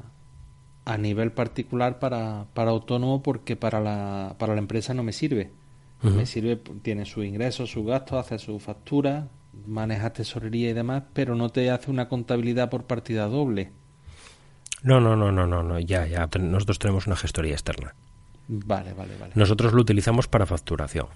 a 0.86 0.96
nivel 0.96 1.32
particular 1.32 1.98
para, 1.98 2.46
para 2.54 2.70
autónomo 2.70 3.20
porque 3.22 3.56
para 3.56 3.80
la, 3.80 4.36
para 4.38 4.54
la 4.54 4.60
empresa 4.60 4.94
no 4.94 5.02
me 5.02 5.12
sirve. 5.12 5.50
Me 6.02 6.24
sirve, 6.24 6.56
tiene 6.82 7.04
sus 7.04 7.24
ingresos, 7.24 7.70
sus 7.70 7.84
gastos, 7.84 8.18
hace 8.18 8.38
su 8.38 8.60
factura, 8.60 9.28
maneja 9.66 10.12
tesorería 10.12 10.70
y 10.70 10.72
demás, 10.72 11.02
pero 11.12 11.34
no 11.34 11.48
te 11.48 11.70
hace 11.70 11.90
una 11.90 12.08
contabilidad 12.08 12.70
por 12.70 12.84
partida 12.84 13.26
doble. 13.26 13.72
No, 14.84 15.00
no, 15.00 15.16
no, 15.16 15.32
no, 15.32 15.48
no, 15.48 15.64
no, 15.64 15.80
ya, 15.80 16.06
ya. 16.06 16.28
Nosotros 16.38 16.78
tenemos 16.78 17.08
una 17.08 17.16
gestoría 17.16 17.54
externa. 17.54 17.94
Vale, 18.46 18.92
vale, 18.92 19.16
vale. 19.18 19.32
Nosotros 19.34 19.72
lo 19.72 19.80
utilizamos 19.80 20.28
para 20.28 20.46
facturación. 20.46 21.08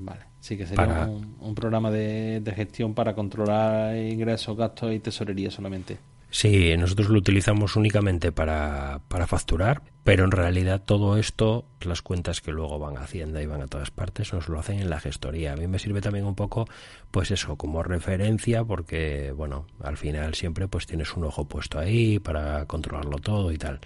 Vale, 0.00 0.26
sí 0.40 0.58
que 0.58 0.66
sería 0.66 1.06
un, 1.06 1.36
un, 1.40 1.54
programa 1.54 1.90
de, 1.90 2.40
de 2.40 2.52
gestión 2.52 2.92
para 2.92 3.14
controlar 3.14 3.96
ingresos, 3.96 4.54
gastos 4.54 4.92
y 4.92 4.98
tesorería 4.98 5.50
solamente. 5.50 5.96
Sí, 6.30 6.76
nosotros 6.76 7.08
lo 7.08 7.18
utilizamos 7.18 7.74
únicamente 7.76 8.32
para, 8.32 9.00
para 9.08 9.26
facturar, 9.26 9.82
pero 10.04 10.24
en 10.24 10.30
realidad 10.30 10.82
todo 10.84 11.16
esto, 11.16 11.64
las 11.80 12.02
cuentas 12.02 12.42
que 12.42 12.52
luego 12.52 12.78
van 12.78 12.98
a 12.98 13.02
Hacienda 13.02 13.42
y 13.42 13.46
van 13.46 13.62
a 13.62 13.66
todas 13.66 13.90
partes, 13.90 14.32
nos 14.34 14.48
lo 14.48 14.58
hacen 14.58 14.78
en 14.78 14.90
la 14.90 15.00
gestoría. 15.00 15.54
A 15.54 15.56
mí 15.56 15.66
me 15.66 15.78
sirve 15.78 16.02
también 16.02 16.26
un 16.26 16.34
poco, 16.34 16.66
pues 17.10 17.30
eso, 17.30 17.56
como 17.56 17.82
referencia, 17.82 18.62
porque, 18.62 19.32
bueno, 19.34 19.66
al 19.80 19.96
final 19.96 20.34
siempre 20.34 20.68
pues 20.68 20.86
tienes 20.86 21.16
un 21.16 21.24
ojo 21.24 21.46
puesto 21.46 21.78
ahí 21.78 22.18
para 22.18 22.66
controlarlo 22.66 23.18
todo 23.18 23.50
y 23.50 23.56
tal. 23.56 23.80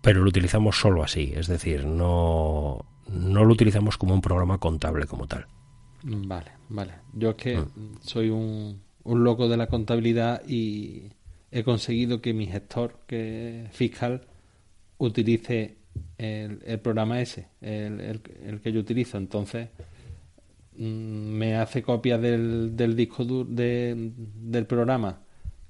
Pero 0.00 0.20
lo 0.22 0.28
utilizamos 0.28 0.78
solo 0.78 1.02
así, 1.02 1.32
es 1.34 1.48
decir, 1.48 1.86
no, 1.86 2.84
no 3.08 3.44
lo 3.44 3.52
utilizamos 3.52 3.98
como 3.98 4.14
un 4.14 4.20
programa 4.20 4.58
contable 4.58 5.06
como 5.06 5.26
tal. 5.26 5.46
Vale, 6.04 6.52
vale. 6.68 6.94
Yo 7.12 7.30
es 7.30 7.36
que 7.36 7.56
mm. 7.58 7.98
soy 8.00 8.30
un, 8.30 8.80
un 9.02 9.24
loco 9.24 9.48
de 9.48 9.56
la 9.56 9.66
contabilidad 9.66 10.42
y 10.46 11.10
he 11.52 11.62
conseguido 11.62 12.20
que 12.20 12.32
mi 12.32 12.46
gestor 12.46 12.96
que 13.06 13.68
fiscal 13.70 14.22
utilice 14.98 15.76
el, 16.16 16.58
programa 16.80 17.20
ese, 17.20 17.48
el, 17.60 18.20
que 18.62 18.72
yo 18.72 18.80
utilizo. 18.80 19.18
Entonces 19.18 19.68
mm, 20.76 20.82
me 20.84 21.56
hace 21.56 21.82
copia 21.82 22.18
del, 22.18 22.74
disco 22.96 23.24
duro 23.24 23.48
del 23.50 24.66
programa 24.66 25.20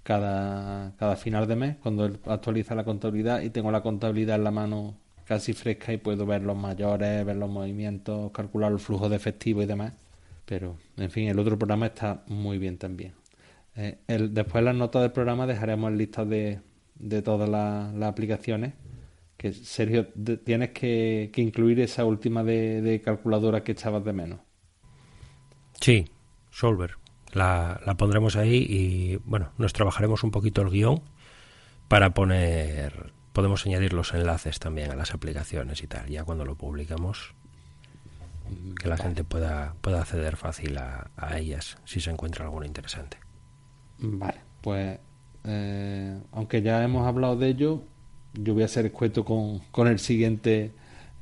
cada, 0.03 1.17
final 1.17 1.47
de 1.47 1.57
mes 1.57 1.77
cuando 1.83 2.11
actualiza 2.27 2.75
la 2.75 2.85
contabilidad 2.85 3.43
y 3.43 3.51
tengo 3.51 3.71
la 3.71 3.83
contabilidad 3.83 4.37
en 4.37 4.45
la 4.45 4.51
mano 4.51 4.97
casi 5.25 5.53
fresca 5.53 5.93
y 5.93 5.97
puedo 5.97 6.27
ver 6.27 6.43
los 6.43 6.57
mayores, 6.57 7.25
ver 7.25 7.37
los 7.37 7.51
movimientos, 7.51 8.31
calcular 8.33 8.71
el 8.73 8.79
flujo 8.79 9.09
de 9.09 9.17
efectivo 9.17 9.63
y 9.63 9.67
demás. 9.67 9.93
Pero, 10.45 10.77
en 10.97 11.11
fin, 11.11 11.29
el 11.29 11.39
otro 11.39 11.57
programa 11.57 11.87
está 11.87 12.25
muy 12.27 12.59
bien 12.59 12.77
también. 12.77 13.22
Eh, 13.77 13.99
el, 14.07 14.35
después 14.35 14.61
en 14.61 14.67
las 14.67 14.75
notas 14.75 15.03
del 15.03 15.13
programa 15.13 15.47
dejaremos 15.47 15.91
el 15.91 15.99
listado 15.99 16.29
de, 16.29 16.61
de 16.95 17.23
todas 17.23 17.49
las 17.49 18.03
aplicaciones. 18.03 18.75
Que 19.37 19.53
Sergio, 19.53 20.09
tienes 20.45 20.71
que, 20.71 21.31
incluir 21.37 21.81
esa 21.81 22.05
última 22.05 22.45
de, 22.45 23.01
calculadora 23.05 23.65
que 23.65 23.73
echabas 23.73 24.05
de 24.05 24.13
menos. 24.13 24.41
Sí, 25.81 26.07
Solver. 26.51 26.97
La, 27.33 27.81
la 27.87 27.97
pondremos 27.97 28.37
ahí 28.37 28.67
y 28.69 29.17
bueno, 29.25 29.53
nos 29.57 29.73
trabajaremos 29.73 30.23
un 30.23 30.31
poquito 30.31 30.61
el 30.61 30.69
guion 30.69 31.01
para 31.89 32.13
poner 32.13 33.13
podemos 33.33 33.67
añadir 33.67 33.93
los 33.93 34.13
enlaces 34.15 34.59
también 34.59 34.91
a 34.91 34.97
las 34.97 35.15
aplicaciones 35.15 35.83
y 35.83 35.87
tal, 35.87 36.09
ya 36.09 36.25
cuando 36.25 36.45
lo 36.45 36.57
publicamos, 36.57 37.35
que 38.79 38.89
la 38.89 38.97
gente 38.97 39.25
pueda, 39.25 39.75
pueda 39.81 40.03
acceder 40.03 40.37
fácil 40.37 40.77
a, 40.79 41.09
ellas 41.37 41.79
si 41.85 42.01
se 42.01 42.11
encuentra 42.11 42.45
alguna 42.45 42.67
interesante. 42.67 43.19
Vale, 43.99 44.39
pues 44.61 44.99
eh, 45.45 46.21
aunque 46.33 46.63
ya 46.63 46.83
hemos 46.83 47.07
hablado 47.07 47.37
de 47.37 47.49
ello, 47.49 47.83
yo 48.35 48.55
voy 48.55 48.63
a 48.63 48.69
ser 48.69 48.87
escueto 48.87 49.25
con, 49.25 49.61
con 49.71 49.89
el 49.89 49.99
siguiente 49.99 50.73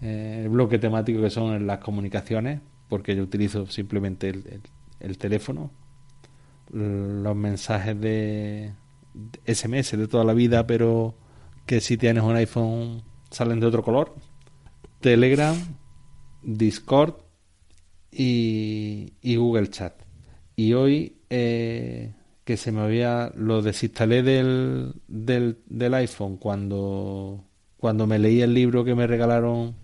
eh, 0.02 0.48
bloque 0.50 0.78
temático 0.78 1.20
que 1.20 1.30
son 1.30 1.66
las 1.66 1.78
comunicaciones, 1.78 2.60
porque 2.88 3.14
yo 3.14 3.22
utilizo 3.22 3.66
simplemente 3.66 4.30
el, 5.00 5.18
teléfono, 5.18 5.70
los 6.72 7.36
mensajes 7.36 8.00
de, 8.00 8.72
SMS 9.46 9.96
de 9.96 10.08
toda 10.08 10.24
la 10.24 10.32
vida, 10.32 10.66
pero 10.66 11.14
que 11.66 11.80
si 11.80 11.96
tienes 11.96 12.22
un 12.22 12.36
iPhone 12.36 13.02
salen 13.30 13.60
de 13.60 13.66
otro 13.66 13.82
color, 13.82 14.14
Telegram, 15.00 15.56
Discord 16.42 17.14
y, 18.10 19.12
Google 19.22 19.68
Chat. 19.68 19.94
Y 20.56 20.72
hoy 20.72 21.16
eh, 21.30 22.14
que 22.44 22.56
se 22.56 22.72
me 22.72 22.80
había 22.80 23.32
lo 23.34 23.62
desinstalé 23.62 24.22
del, 24.22 24.94
del, 25.08 25.58
del 25.66 25.94
iPhone 25.94 26.36
cuando 26.36 27.44
cuando 27.80 28.06
me 28.06 28.18
leí 28.18 28.42
el 28.42 28.52
libro 28.52 28.84
que 28.84 28.94
me 28.94 29.06
regalaron 29.06 29.74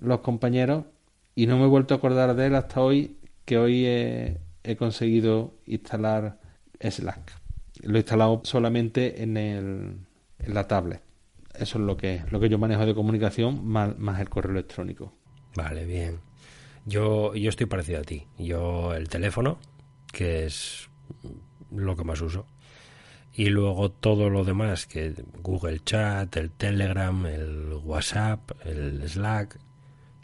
los 0.00 0.20
compañeros 0.20 0.86
y 1.34 1.46
no 1.46 1.58
me 1.58 1.64
he 1.64 1.68
vuelto 1.68 1.92
a 1.92 1.98
acordar 1.98 2.34
de 2.34 2.46
él 2.46 2.54
hasta 2.54 2.80
hoy, 2.80 3.18
que 3.44 3.58
hoy 3.58 3.84
he, 3.86 4.76
conseguido 4.78 5.54
instalar 5.66 6.40
Slack. 6.80 7.32
Lo 7.82 7.96
he 7.96 8.00
instalado 8.00 8.40
solamente 8.44 9.22
en, 9.22 9.36
el, 9.36 9.98
en 10.38 10.54
la 10.54 10.66
tablet. 10.66 11.02
Eso 11.54 11.78
es 11.78 11.84
lo 11.84 11.96
que, 11.96 12.22
lo 12.30 12.40
que 12.40 12.48
yo 12.48 12.58
manejo 12.58 12.86
de 12.86 12.94
comunicación, 12.94 13.66
más, 13.66 13.98
más 13.98 14.18
el 14.20 14.30
correo 14.30 14.52
electrónico. 14.52 15.12
Vale, 15.54 15.84
bien. 15.84 16.20
Yo, 16.86 17.34
yo 17.34 17.50
estoy 17.50 17.66
parecido 17.66 18.00
a 18.00 18.04
ti. 18.04 18.26
Yo 18.38 18.94
el 18.94 19.10
teléfono, 19.10 19.58
que 20.10 20.46
es 20.46 20.88
lo 21.74 21.96
que 21.96 22.04
más 22.04 22.20
uso. 22.20 22.46
Y 23.32 23.46
luego 23.46 23.90
todo 23.90 24.28
lo 24.28 24.44
demás, 24.44 24.86
que 24.86 25.14
Google 25.42 25.80
Chat, 25.84 26.36
el 26.36 26.50
Telegram, 26.50 27.26
el 27.26 27.72
WhatsApp, 27.84 28.50
el 28.64 29.08
Slack, 29.08 29.58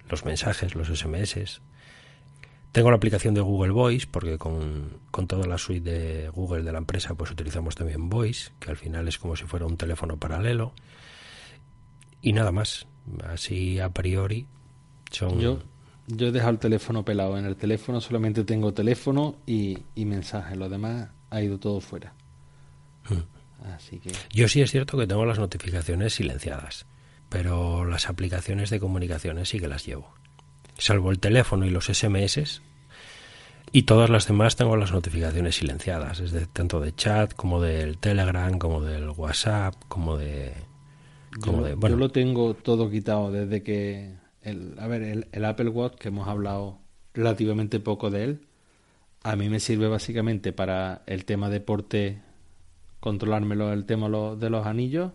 los 0.08 0.24
mensajes, 0.24 0.74
los 0.74 0.88
SMS. 0.88 1.60
Tengo 2.72 2.90
la 2.90 2.96
aplicación 2.96 3.32
de 3.32 3.40
Google 3.40 3.72
Voice, 3.72 4.06
porque 4.10 4.38
con, 4.38 4.98
con 5.10 5.26
toda 5.26 5.46
la 5.46 5.56
suite 5.56 5.90
de 5.90 6.28
Google 6.28 6.62
de 6.62 6.72
la 6.72 6.78
empresa, 6.78 7.14
pues 7.14 7.30
utilizamos 7.30 7.74
también 7.74 8.10
Voice, 8.10 8.50
que 8.58 8.70
al 8.70 8.76
final 8.76 9.08
es 9.08 9.18
como 9.18 9.36
si 9.36 9.44
fuera 9.44 9.66
un 9.66 9.76
teléfono 9.76 10.18
paralelo. 10.18 10.72
Y 12.20 12.32
nada 12.32 12.52
más. 12.52 12.86
Así 13.24 13.78
a 13.78 13.90
priori 13.90 14.46
son... 15.12 15.38
Yo, 15.38 15.60
yo 16.08 16.26
he 16.26 16.32
dejado 16.32 16.52
el 16.52 16.58
teléfono 16.58 17.04
pelado. 17.04 17.38
En 17.38 17.46
el 17.46 17.56
teléfono 17.56 18.00
solamente 18.00 18.44
tengo 18.44 18.74
teléfono 18.74 19.36
y, 19.46 19.78
y 19.94 20.04
mensajes. 20.04 20.56
Lo 20.56 20.68
demás 20.68 21.08
ha 21.30 21.42
ido 21.42 21.58
todo 21.58 21.80
fuera. 21.80 22.14
Hmm. 23.08 23.70
Así 23.74 23.98
que... 23.98 24.12
Yo 24.30 24.48
sí 24.48 24.60
es 24.60 24.70
cierto 24.70 24.98
que 24.98 25.06
tengo 25.06 25.24
las 25.24 25.38
notificaciones 25.38 26.14
silenciadas 26.14 26.86
pero 27.28 27.84
las 27.84 28.08
aplicaciones 28.08 28.70
de 28.70 28.80
comunicaciones 28.80 29.48
sí 29.48 29.58
que 29.58 29.68
las 29.68 29.84
llevo. 29.84 30.14
Salvo 30.78 31.10
el 31.10 31.18
teléfono 31.18 31.66
y 31.66 31.70
los 31.70 31.86
SMS. 31.86 32.62
Y 33.72 33.82
todas 33.82 34.10
las 34.10 34.28
demás 34.28 34.56
tengo 34.56 34.76
las 34.76 34.92
notificaciones 34.92 35.56
silenciadas, 35.56 36.20
desde 36.20 36.46
tanto 36.46 36.80
de 36.80 36.94
chat 36.94 37.34
como 37.34 37.60
del 37.60 37.98
Telegram, 37.98 38.58
como 38.58 38.80
del 38.80 39.10
WhatsApp, 39.10 39.74
como 39.88 40.16
de... 40.16 40.52
Como 41.40 41.68
yo, 41.68 41.76
bueno. 41.76 41.96
yo 41.96 42.00
lo 42.00 42.10
tengo 42.10 42.54
todo 42.54 42.90
quitado 42.90 43.32
desde 43.32 43.62
que... 43.62 44.14
El, 44.40 44.78
a 44.78 44.86
ver, 44.86 45.02
el, 45.02 45.26
el 45.32 45.44
Apple 45.44 45.70
Watch, 45.70 45.96
que 45.96 46.08
hemos 46.08 46.28
hablado 46.28 46.78
relativamente 47.12 47.80
poco 47.80 48.10
de 48.10 48.24
él, 48.24 48.46
a 49.26 49.34
mí 49.34 49.48
me 49.48 49.58
sirve 49.58 49.88
básicamente 49.88 50.52
para 50.52 51.02
el 51.06 51.24
tema 51.24 51.50
deporte, 51.50 52.20
controlármelo 53.00 53.72
el 53.72 53.84
tema 53.84 54.08
de 54.36 54.50
los 54.50 54.66
anillos, 54.66 55.12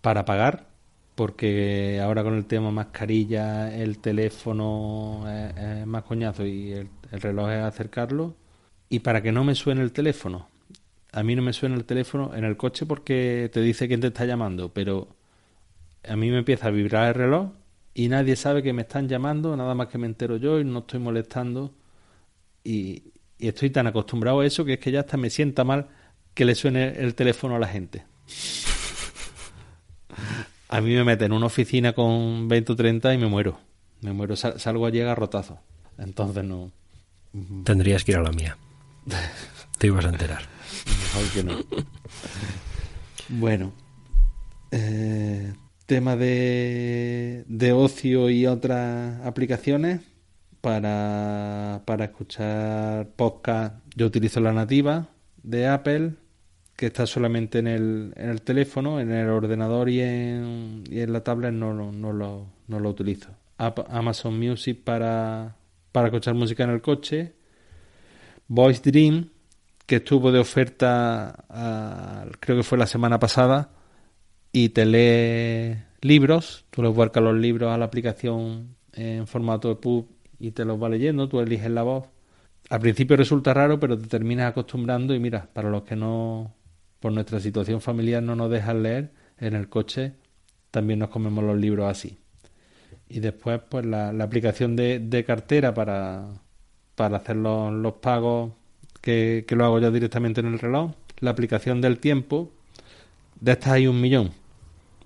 para 0.00 0.24
pagar 0.24 0.68
porque 1.14 2.00
ahora 2.02 2.24
con 2.24 2.34
el 2.34 2.46
tema 2.46 2.70
mascarilla, 2.70 3.74
el 3.74 3.98
teléfono 3.98 5.24
es, 5.28 5.86
más 5.86 6.04
coñazo 6.04 6.46
y 6.46 6.72
el, 6.72 6.88
reloj 7.12 7.50
es 7.50 7.62
acercarlo. 7.62 8.34
Y 8.88 9.00
para 9.00 9.22
que 9.22 9.30
no 9.30 9.44
me 9.44 9.54
suene 9.54 9.82
el 9.82 9.92
teléfono, 9.92 10.48
a 11.12 11.22
mí 11.22 11.36
no 11.36 11.42
me 11.42 11.52
suena 11.52 11.76
el 11.76 11.84
teléfono 11.84 12.34
en 12.34 12.44
el 12.44 12.56
coche 12.56 12.86
porque 12.86 13.50
te 13.52 13.60
dice 13.60 13.88
quién 13.88 14.00
te 14.00 14.08
está 14.08 14.24
llamando, 14.24 14.72
pero 14.72 15.08
a 16.08 16.16
mí 16.16 16.30
me 16.30 16.38
empieza 16.38 16.68
a 16.68 16.70
vibrar 16.70 17.08
el 17.08 17.14
reloj 17.14 17.50
y 17.92 18.08
nadie 18.08 18.36
sabe 18.36 18.62
que 18.62 18.72
me 18.72 18.82
están 18.82 19.08
llamando, 19.08 19.56
nada 19.56 19.74
más 19.74 19.88
que 19.88 19.98
me 19.98 20.06
entero 20.06 20.38
yo 20.38 20.58
y 20.60 20.64
no 20.64 20.80
estoy 20.80 21.00
molestando. 21.00 21.74
Y, 22.64 23.13
y 23.38 23.48
estoy 23.48 23.70
tan 23.70 23.86
acostumbrado 23.86 24.40
a 24.40 24.46
eso 24.46 24.64
que 24.64 24.74
es 24.74 24.78
que 24.78 24.92
ya 24.92 25.00
hasta 25.00 25.16
me 25.16 25.30
sienta 25.30 25.64
mal 25.64 25.88
que 26.34 26.44
le 26.44 26.54
suene 26.54 26.88
el 26.98 27.14
teléfono 27.14 27.56
a 27.56 27.58
la 27.58 27.68
gente. 27.68 28.04
A 30.68 30.80
mí 30.80 30.94
me 30.94 31.04
meten 31.04 31.26
en 31.26 31.32
una 31.32 31.46
oficina 31.46 31.92
con 31.92 32.48
20 32.48 32.72
o 32.72 32.76
30 32.76 33.14
y 33.14 33.18
me 33.18 33.26
muero. 33.26 33.58
Me 34.00 34.12
muero, 34.12 34.34
salgo 34.36 34.86
allí 34.86 35.00
a 35.00 35.14
rotazo. 35.14 35.58
Entonces 35.98 36.44
no. 36.44 36.72
Tendrías 37.64 38.04
que 38.04 38.12
ir 38.12 38.18
a 38.18 38.22
la 38.22 38.32
mía. 38.32 38.56
Te 39.78 39.86
ibas 39.88 40.04
a 40.04 40.08
enterar. 40.08 40.42
Mejor 40.86 41.32
que 41.32 41.44
no. 41.44 41.58
Bueno. 43.28 43.72
Eh, 44.70 45.54
tema 45.86 46.16
de, 46.16 47.44
de 47.46 47.72
ocio 47.72 48.30
y 48.30 48.46
otras 48.46 49.24
aplicaciones. 49.24 50.00
Para, 50.64 51.82
para 51.84 52.06
escuchar 52.06 53.08
podcast, 53.16 53.84
yo 53.94 54.06
utilizo 54.06 54.40
la 54.40 54.54
nativa 54.54 55.08
de 55.42 55.66
Apple 55.66 56.14
que 56.74 56.86
está 56.86 57.04
solamente 57.04 57.58
en 57.58 57.66
el, 57.66 58.14
en 58.16 58.30
el 58.30 58.40
teléfono, 58.40 58.98
en 58.98 59.12
el 59.12 59.28
ordenador 59.28 59.90
y 59.90 60.00
en, 60.00 60.84
y 60.88 61.00
en 61.00 61.12
la 61.12 61.22
tablet 61.22 61.52
no, 61.52 61.74
no, 61.74 62.12
lo, 62.14 62.46
no 62.66 62.80
lo 62.80 62.88
utilizo. 62.88 63.28
Amazon 63.58 64.38
Music 64.38 64.80
para, 64.82 65.54
para 65.92 66.06
escuchar 66.06 66.32
música 66.32 66.64
en 66.64 66.70
el 66.70 66.80
coche. 66.80 67.34
Voice 68.48 68.90
Dream, 68.90 69.28
que 69.84 69.96
estuvo 69.96 70.32
de 70.32 70.38
oferta, 70.38 71.44
creo 72.40 72.56
que 72.56 72.62
fue 72.62 72.78
la 72.78 72.86
semana 72.86 73.18
pasada, 73.18 73.68
y 74.50 74.70
te 74.70 74.86
lee 74.86 75.76
libros. 76.00 76.64
Tú 76.70 76.82
le 76.82 76.88
vuelcas 76.88 77.22
los 77.22 77.36
libros 77.36 77.70
a 77.70 77.76
la 77.76 77.84
aplicación 77.84 78.76
en 78.94 79.26
formato 79.26 79.68
de 79.68 79.74
pub 79.74 80.13
y 80.38 80.52
te 80.52 80.64
los 80.64 80.82
va 80.82 80.88
leyendo, 80.88 81.28
tú 81.28 81.40
eliges 81.40 81.70
la 81.70 81.82
voz. 81.82 82.04
Al 82.70 82.80
principio 82.80 83.16
resulta 83.16 83.52
raro, 83.52 83.78
pero 83.78 83.98
te 83.98 84.06
terminas 84.06 84.50
acostumbrando 84.50 85.14
y 85.14 85.20
mira, 85.20 85.48
para 85.52 85.70
los 85.70 85.82
que 85.82 85.96
no 85.96 86.54
por 87.00 87.12
nuestra 87.12 87.38
situación 87.38 87.82
familiar 87.82 88.22
no 88.22 88.34
nos 88.34 88.50
dejan 88.50 88.82
leer, 88.82 89.12
en 89.38 89.54
el 89.54 89.68
coche 89.68 90.14
también 90.70 90.98
nos 91.00 91.10
comemos 91.10 91.44
los 91.44 91.58
libros 91.58 91.90
así. 91.90 92.18
Y 93.08 93.20
después, 93.20 93.60
pues 93.68 93.84
la, 93.84 94.08
aplicación 94.08 94.74
de, 94.74 95.24
cartera 95.26 95.74
para, 95.74 96.26
para 96.94 97.18
hacer 97.18 97.36
los, 97.36 97.94
pagos 98.00 98.52
que, 99.00 99.44
lo 99.50 99.64
hago 99.66 99.78
ya 99.78 99.90
directamente 99.90 100.40
en 100.40 100.46
el 100.46 100.58
reloj. 100.58 100.92
La 101.20 101.30
aplicación 101.30 101.80
del 101.80 101.98
tiempo, 101.98 102.50
de 103.40 103.52
estas 103.52 103.74
hay 103.74 103.86
un 103.86 104.00
millón. 104.00 104.32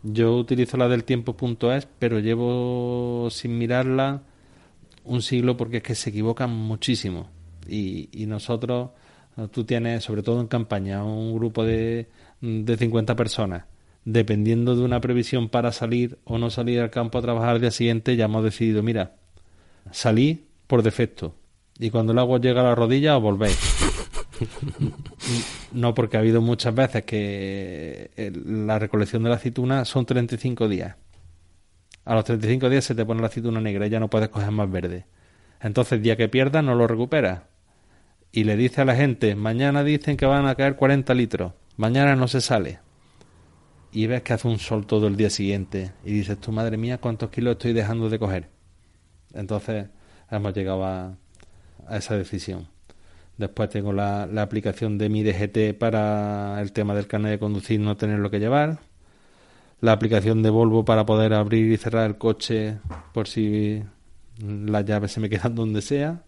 Yo 0.05 0.37
utilizo 0.37 0.77
la 0.77 0.89
del 0.89 1.03
tiempo.es, 1.03 1.89
pero 1.99 2.21
llevo 2.21 3.29
sin 3.31 3.59
mirarla 3.59 4.23
un 5.09 5.23
siglo 5.23 5.57
porque 5.57 5.79
es 5.79 5.83
que 5.83 5.95
se 5.95 6.11
equivocan 6.11 6.51
muchísimo. 6.51 7.29
Y, 7.69 8.09
nosotros 8.27 8.91
Tú 9.53 9.63
tienes, 9.63 10.03
sobre 10.03 10.25
todo 10.25 10.41
en 10.41 10.49
campaña, 10.49 11.05
un 11.05 11.33
grupo 11.33 11.65
de, 11.65 12.09
de 12.41 12.77
50 12.77 13.15
personas. 13.15 13.67
Dependiendo 14.05 14.75
de 14.75 14.83
una 14.83 15.01
previsión 15.01 15.49
para 15.49 15.71
salir 15.71 16.19
o 16.25 16.39
no 16.39 16.51
salir 16.51 16.81
al 16.81 16.91
campo 16.91 17.19
a 17.19 17.23
trabajar 17.23 17.51
al 17.51 17.61
día 17.61 17.71
siguiente, 17.71 18.17
ya 18.17 18.25
hemos 18.25 18.43
decidido, 18.43 18.83
mira, 18.83 19.15
salí 19.93 20.47
por 20.67 20.83
defecto. 20.83 21.37
Y 21.79 21.91
cuando 21.91 22.13
el 22.13 22.19
agua 22.19 22.41
llega 22.41 22.63
a 22.63 22.65
la 22.65 22.75
rodilla, 22.75 23.17
os 23.17 23.23
volvéis. 23.23 23.57
no, 25.73 25.95
porque 25.95 26.17
ha 26.17 26.21
habido 26.21 26.41
muchas 26.41 26.75
veces 26.75 27.05
que 27.05 28.11
la 28.45 28.81
recolección 28.81 29.23
de 29.23 29.29
la 29.29 29.37
aceituna 29.37 29.85
son 29.85 30.05
35 30.05 30.69
días. 30.69 30.97
A 32.09 32.15
los 32.15 32.25
35 32.25 32.71
días 32.71 32.87
se 32.87 32.95
te 32.95 33.05
pone 33.05 33.21
la 33.21 33.27
aceituna 33.27 33.61
negra 33.61 33.87
y 33.87 33.91
ya 33.91 34.01
no 34.01 34.09
puedes 34.09 34.31
coger 34.31 34.51
más 34.51 34.71
verde. 34.71 35.05
Entonces, 35.61 36.01
día 36.01 36.17
que 36.17 36.31
pierdas, 36.31 36.65
no 36.65 36.75
lo 36.75 36.87
recuperas 36.87 37.43
y 38.33 38.45
le 38.45 38.57
dice 38.57 38.81
a 38.81 38.87
la 38.87 38.97
gente, 38.97 39.35
mañana 39.35 39.85
dicen 39.85 40.17
que 40.17 40.25
van 40.25 40.47
a 40.47 40.55
caer 40.55 40.77
40 40.77 41.13
litros, 41.13 41.53
mañana 41.77 42.17
no 42.17 42.27
se 42.27 42.41
sale. 42.41 42.79
Y 43.93 44.07
ves 44.07 44.23
que 44.23 44.33
hace 44.33 44.49
un 44.49 44.59
sol 44.59 44.87
todo 44.87 45.07
el 45.07 45.17
día 45.17 45.29
siguiente 45.29 45.93
y 46.03 46.13
dices, 46.13 46.39
tu 46.39 46.51
madre 46.51 46.79
mía, 46.79 46.97
¿cuántos 46.97 47.29
kilos 47.29 47.53
estoy 47.53 47.75
dejando 47.75 48.09
de 48.09 48.19
coger? 48.19 48.49
Entonces 49.35 49.89
hemos 50.31 50.55
llegado 50.55 50.87
a, 50.87 51.19
esa 51.91 52.17
decisión. 52.17 52.69
Después 53.37 53.69
tengo 53.69 53.93
la, 53.93 54.27
la, 54.27 54.41
aplicación 54.41 54.97
de 54.97 55.11
mi 55.11 55.23
DGT 55.23 55.79
para 55.79 56.59
el 56.63 56.73
tema 56.73 56.95
del 56.95 57.07
carnet 57.07 57.33
de 57.33 57.39
conducir, 57.39 57.81
no 57.81 57.99
tenerlo 57.99 58.31
que 58.31 58.41
llevar. 58.41 58.79
La 59.81 59.93
aplicación 59.93 60.43
de 60.43 60.51
Volvo 60.51 60.85
para 60.85 61.07
poder 61.07 61.35
abrir 61.35 61.73
y 61.73 61.77
cerrar 61.77 62.07
el 62.07 62.19
coche 62.19 62.79
por 63.13 63.29
si 63.29 63.83
las 64.41 64.85
llaves 64.85 65.13
se 65.13 65.21
me 65.21 65.29
quedan 65.31 65.55
donde 65.55 65.83
sea. 65.83 66.23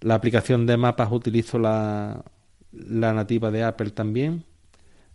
La 0.00 0.14
aplicación 0.14 0.66
de 0.66 0.76
mapas 0.76 1.10
utilizo 1.12 1.58
la, 1.58 2.24
la 2.72 3.12
nativa 3.12 3.50
de 3.50 3.62
Apple 3.62 3.90
también. 3.90 4.44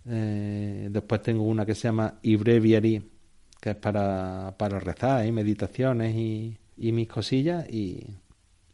Eh, 0.06 0.88
después 0.90 1.22
tengo 1.22 1.44
una 1.44 1.66
que 1.66 1.76
se 1.76 1.90
llama 1.90 2.16
iBreviary, 2.22 3.04
que 3.60 3.72
es 3.72 3.76
para, 3.76 4.56
para 4.58 4.80
rezar 4.80 5.26
y 5.26 5.32
meditaciones 5.32 6.16
y, 6.16 6.58
y 6.78 6.92
mis 6.94 7.10
cosillas 7.10 7.68
y, 7.70 8.06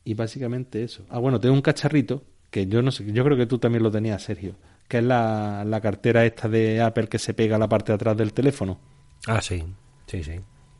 y 0.03 0.13
básicamente 0.13 0.83
eso. 0.83 1.03
Ah, 1.09 1.19
bueno, 1.19 1.39
tengo 1.39 1.55
un 1.55 1.61
cacharrito 1.61 2.23
que 2.51 2.67
yo 2.67 2.83
no 2.83 2.91
sé, 2.91 3.11
yo 3.11 3.23
creo 3.23 3.35
que 3.35 3.47
tú 3.47 3.57
también 3.57 3.81
lo 3.81 3.89
tenías, 3.89 4.21
Sergio, 4.21 4.53
que 4.93 4.99
es 4.99 5.03
la, 5.03 5.63
la 5.65 5.81
cartera 5.81 6.23
esta 6.23 6.47
de 6.47 6.79
Apple 6.79 7.07
que 7.07 7.17
se 7.17 7.33
pega 7.33 7.55
a 7.55 7.59
la 7.59 7.67
parte 7.67 7.91
de 7.91 7.95
atrás 7.95 8.15
del 8.15 8.31
teléfono. 8.31 8.77
Ah, 9.25 9.41
sí, 9.41 9.63
sí, 10.05 10.23
sí. 10.23 10.33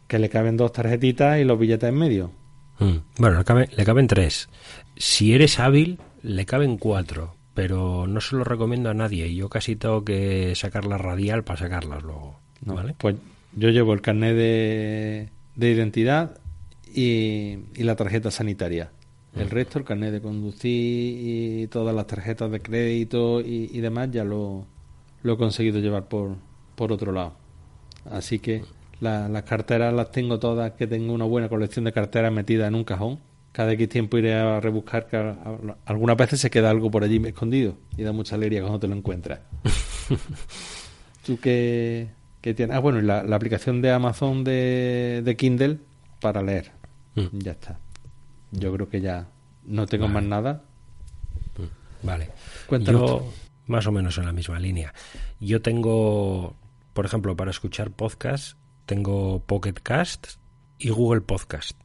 Que 0.07 0.19
le 0.19 0.29
caben 0.29 0.55
dos 0.55 0.71
tarjetitas 0.71 1.39
y 1.39 1.43
los 1.45 1.57
billetes 1.57 1.89
en 1.89 1.95
medio. 1.95 2.31
Mm. 2.77 2.97
Bueno, 3.17 3.39
le, 3.39 3.43
cabe- 3.43 3.69
le 3.75 3.83
caben 3.85 4.05
tres. 4.05 4.49
Si 4.97 5.33
eres 5.33 5.59
hábil, 5.59 5.97
le 6.21 6.45
caben 6.45 6.77
cuatro, 6.77 7.35
pero 7.55 8.05
no 8.05 8.21
se 8.21 8.35
lo 8.35 8.43
recomiendo 8.43 8.91
a 8.91 8.93
nadie. 8.93 9.33
Yo 9.33 9.49
casi 9.49 9.75
tengo 9.75 10.05
que 10.05 10.53
sacar 10.55 10.85
la 10.85 10.99
radial 10.99 11.43
para 11.43 11.57
sacarlas 11.59 12.03
luego. 12.03 12.39
No, 12.63 12.75
¿Vale? 12.75 12.93
Pues 12.99 13.15
yo 13.55 13.69
llevo 13.69 13.93
el 13.93 14.01
carnet 14.01 14.35
de, 14.35 15.29
de 15.55 15.71
identidad 15.71 16.37
y, 16.93 17.57
y 17.73 17.83
la 17.83 17.95
tarjeta 17.95 18.29
sanitaria. 18.29 18.91
El 19.35 19.49
resto, 19.49 19.79
el 19.79 19.85
carnet 19.85 20.11
de 20.11 20.21
conducir 20.21 20.71
y 20.71 21.67
todas 21.67 21.95
las 21.95 22.05
tarjetas 22.07 22.51
de 22.51 22.59
crédito 22.61 23.41
y, 23.41 23.69
y 23.73 23.79
demás, 23.81 24.09
ya 24.11 24.23
lo, 24.23 24.65
lo 25.23 25.33
he 25.33 25.37
conseguido 25.37 25.79
llevar 25.79 26.07
por, 26.07 26.35
por 26.75 26.91
otro 26.91 27.11
lado. 27.11 27.33
Así 28.11 28.37
que 28.39 28.63
la- 28.99 29.27
las 29.29 29.43
carteras 29.43 29.93
las 29.93 30.11
tengo 30.11 30.37
todas, 30.39 30.73
que 30.73 30.85
tengo 30.87 31.13
una 31.13 31.25
buena 31.25 31.49
colección 31.49 31.85
de 31.85 31.91
carteras 31.91 32.31
metidas 32.31 32.67
en 32.67 32.75
un 32.75 32.83
cajón. 32.83 33.19
Cada 33.51 33.71
X 33.73 33.87
tiempo 33.89 34.17
iré 34.17 34.33
a 34.35 34.59
rebuscar, 34.59 35.07
que 35.07 35.17
a- 35.17 35.29
a- 35.31 35.77
algunas 35.85 36.17
veces 36.17 36.39
se 36.39 36.49
queda 36.51 36.69
algo 36.69 36.91
por 36.91 37.03
allí 37.03 37.21
escondido 37.25 37.75
y 37.97 38.03
da 38.03 38.11
mucha 38.11 38.35
alegría 38.35 38.61
cuando 38.61 38.79
te 38.79 38.87
lo 38.87 38.95
encuentras. 38.95 39.39
¿Tú 41.25 41.39
qué, 41.39 42.09
qué 42.41 42.53
tienes? 42.53 42.75
Ah, 42.75 42.79
bueno, 42.79 42.99
y 42.99 43.03
la, 43.03 43.23
la 43.23 43.35
aplicación 43.35 43.81
de 43.81 43.91
Amazon 43.91 44.43
de, 44.43 45.21
de 45.23 45.35
Kindle 45.37 45.77
para 46.19 46.41
leer. 46.41 46.71
Mm. 47.15 47.39
Ya 47.39 47.51
está. 47.53 47.79
Yo 48.53 48.71
creo 48.73 48.87
que 48.87 49.01
ya 49.01 49.27
no 49.65 49.87
tengo 49.87 50.05
Vale. 50.05 50.13
más 50.13 50.23
nada. 50.23 50.61
Vale. 52.03 52.29
Cuéntanos 52.67 53.01
Yo, 53.01 53.33
más 53.67 53.87
o 53.87 53.91
menos 53.91 54.17
en 54.17 54.25
la 54.25 54.31
misma 54.31 54.59
línea. 54.59 54.93
Yo 55.39 55.61
tengo, 55.61 56.55
por 56.93 57.05
ejemplo, 57.05 57.35
para 57.35 57.51
escuchar 57.51 57.91
podcast, 57.91 58.57
tengo 58.85 59.39
Pocket 59.39 59.73
Cast 59.81 60.27
y 60.77 60.89
Google 60.89 61.21
Podcast. 61.21 61.79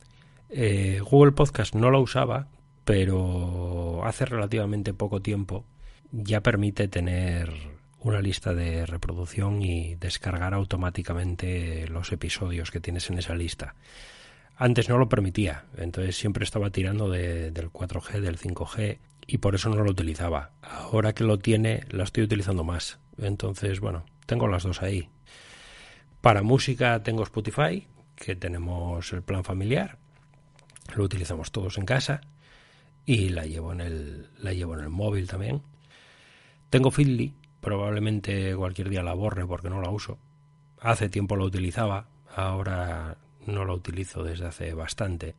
Eh, 0.51 1.01
Google 1.09 1.33
Podcast 1.33 1.75
no 1.75 1.91
lo 1.91 2.01
usaba, 2.01 2.49
pero 2.85 4.05
hace 4.05 4.25
relativamente 4.25 4.93
poco 4.93 5.23
tiempo 5.23 5.65
ya 6.11 6.43
permite 6.43 6.89
tener 6.89 7.53
una 8.01 8.21
lista 8.21 8.55
de 8.55 8.87
reproducción 8.87 9.63
y 9.63 9.95
descargar 9.97 10.55
automáticamente 10.55 11.87
los 11.89 12.13
episodios 12.13 12.71
que 12.71 12.81
tienes 12.81 13.11
en 13.11 13.19
esa 13.19 13.35
lista. 13.35 13.75
Antes 14.61 14.89
no 14.89 14.99
lo 14.99 15.09
permitía, 15.09 15.67
entonces 15.77 16.17
siempre 16.17 16.43
estaba 16.43 16.71
tirando 16.71 17.09
de- 17.09 17.53
del 17.53 17.71
4G, 17.71 18.21
del 18.21 18.39
5G 18.39 18.99
y 19.27 19.39
por 19.39 19.55
eso 19.55 19.69
no 19.69 19.85
lo 19.85 19.91
utilizaba. 19.93 20.51
Ahora 20.63 21.13
que 21.15 21.23
lo 21.23 21.39
tiene, 21.39 21.85
lo 21.91 22.03
estoy 22.03 22.25
utilizando 22.25 22.65
más. 22.65 22.99
Entonces, 23.19 23.79
bueno, 23.79 24.05
tengo 24.27 24.49
las 24.49 24.65
dos 24.65 24.83
ahí. 24.83 25.09
Para 26.21 26.43
música 26.43 27.03
tengo 27.05 27.23
Spotify, 27.23 27.87
que 28.17 28.35
tenemos 28.35 29.13
el 29.13 29.23
plan 29.23 29.45
familiar, 29.45 29.97
lo 30.97 31.05
utilizamos 31.05 31.53
todos 31.53 31.79
en 31.79 31.85
casa 31.87 32.23
y 33.07 33.29
la 33.29 33.47
llevo 33.47 33.73
en 33.73 33.81
el, 33.81 34.27
la 34.39 34.53
llevo 34.55 34.75
en 34.75 34.81
el 34.81 34.91
móvil 34.91 35.29
también. 35.29 35.63
Tengo 36.69 36.91
Feedly, 36.91 37.33
probablemente 37.61 38.57
cualquier 38.57 38.89
día 38.89 39.05
la 39.05 39.15
borre 39.15 39.47
porque 39.47 39.71
no 39.71 39.81
la 39.81 39.91
uso. 39.91 40.19
Hace 40.81 41.09
tiempo 41.09 41.37
la 41.37 41.45
utilizaba, 41.45 42.09
ahora 42.35 43.19
no 43.49 43.65
la 43.65 43.75
utilizo 43.75 44.23
desde 44.23 44.47
hace 44.47 44.75
bastante. 44.75 45.37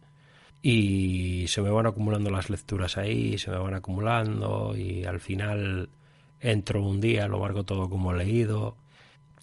Y 0.61 1.45
se 1.47 1.61
me 1.61 1.69
van 1.69 1.85
acumulando 1.85 2.29
las 2.29 2.49
lecturas 2.49 2.97
ahí, 2.97 3.37
se 3.37 3.49
me 3.49 3.57
van 3.57 3.73
acumulando 3.73 4.75
y 4.75 5.05
al 5.05 5.19
final 5.19 5.89
entro 6.41 6.83
un 6.83 6.99
día, 6.99 7.27
lo 7.27 7.39
marco 7.39 7.63
todo 7.63 7.89
como 7.89 8.13
leído, 8.13 8.75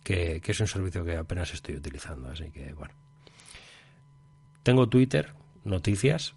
que, 0.02 0.40
que 0.42 0.52
es 0.52 0.60
un 0.60 0.68
servicio 0.68 1.04
que 1.04 1.16
apenas 1.16 1.54
estoy 1.54 1.76
utilizando, 1.76 2.28
así 2.28 2.50
que 2.50 2.74
bueno. 2.74 2.94
Tengo 4.62 4.88
Twitter, 4.88 5.32
noticias, 5.64 6.34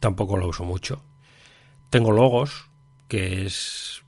tampoco 0.00 0.36
lo 0.36 0.48
uso 0.48 0.64
mucho. 0.64 1.02
Tengo 1.90 2.10
logos, 2.10 2.68
que 3.08 3.46
es 3.46 4.02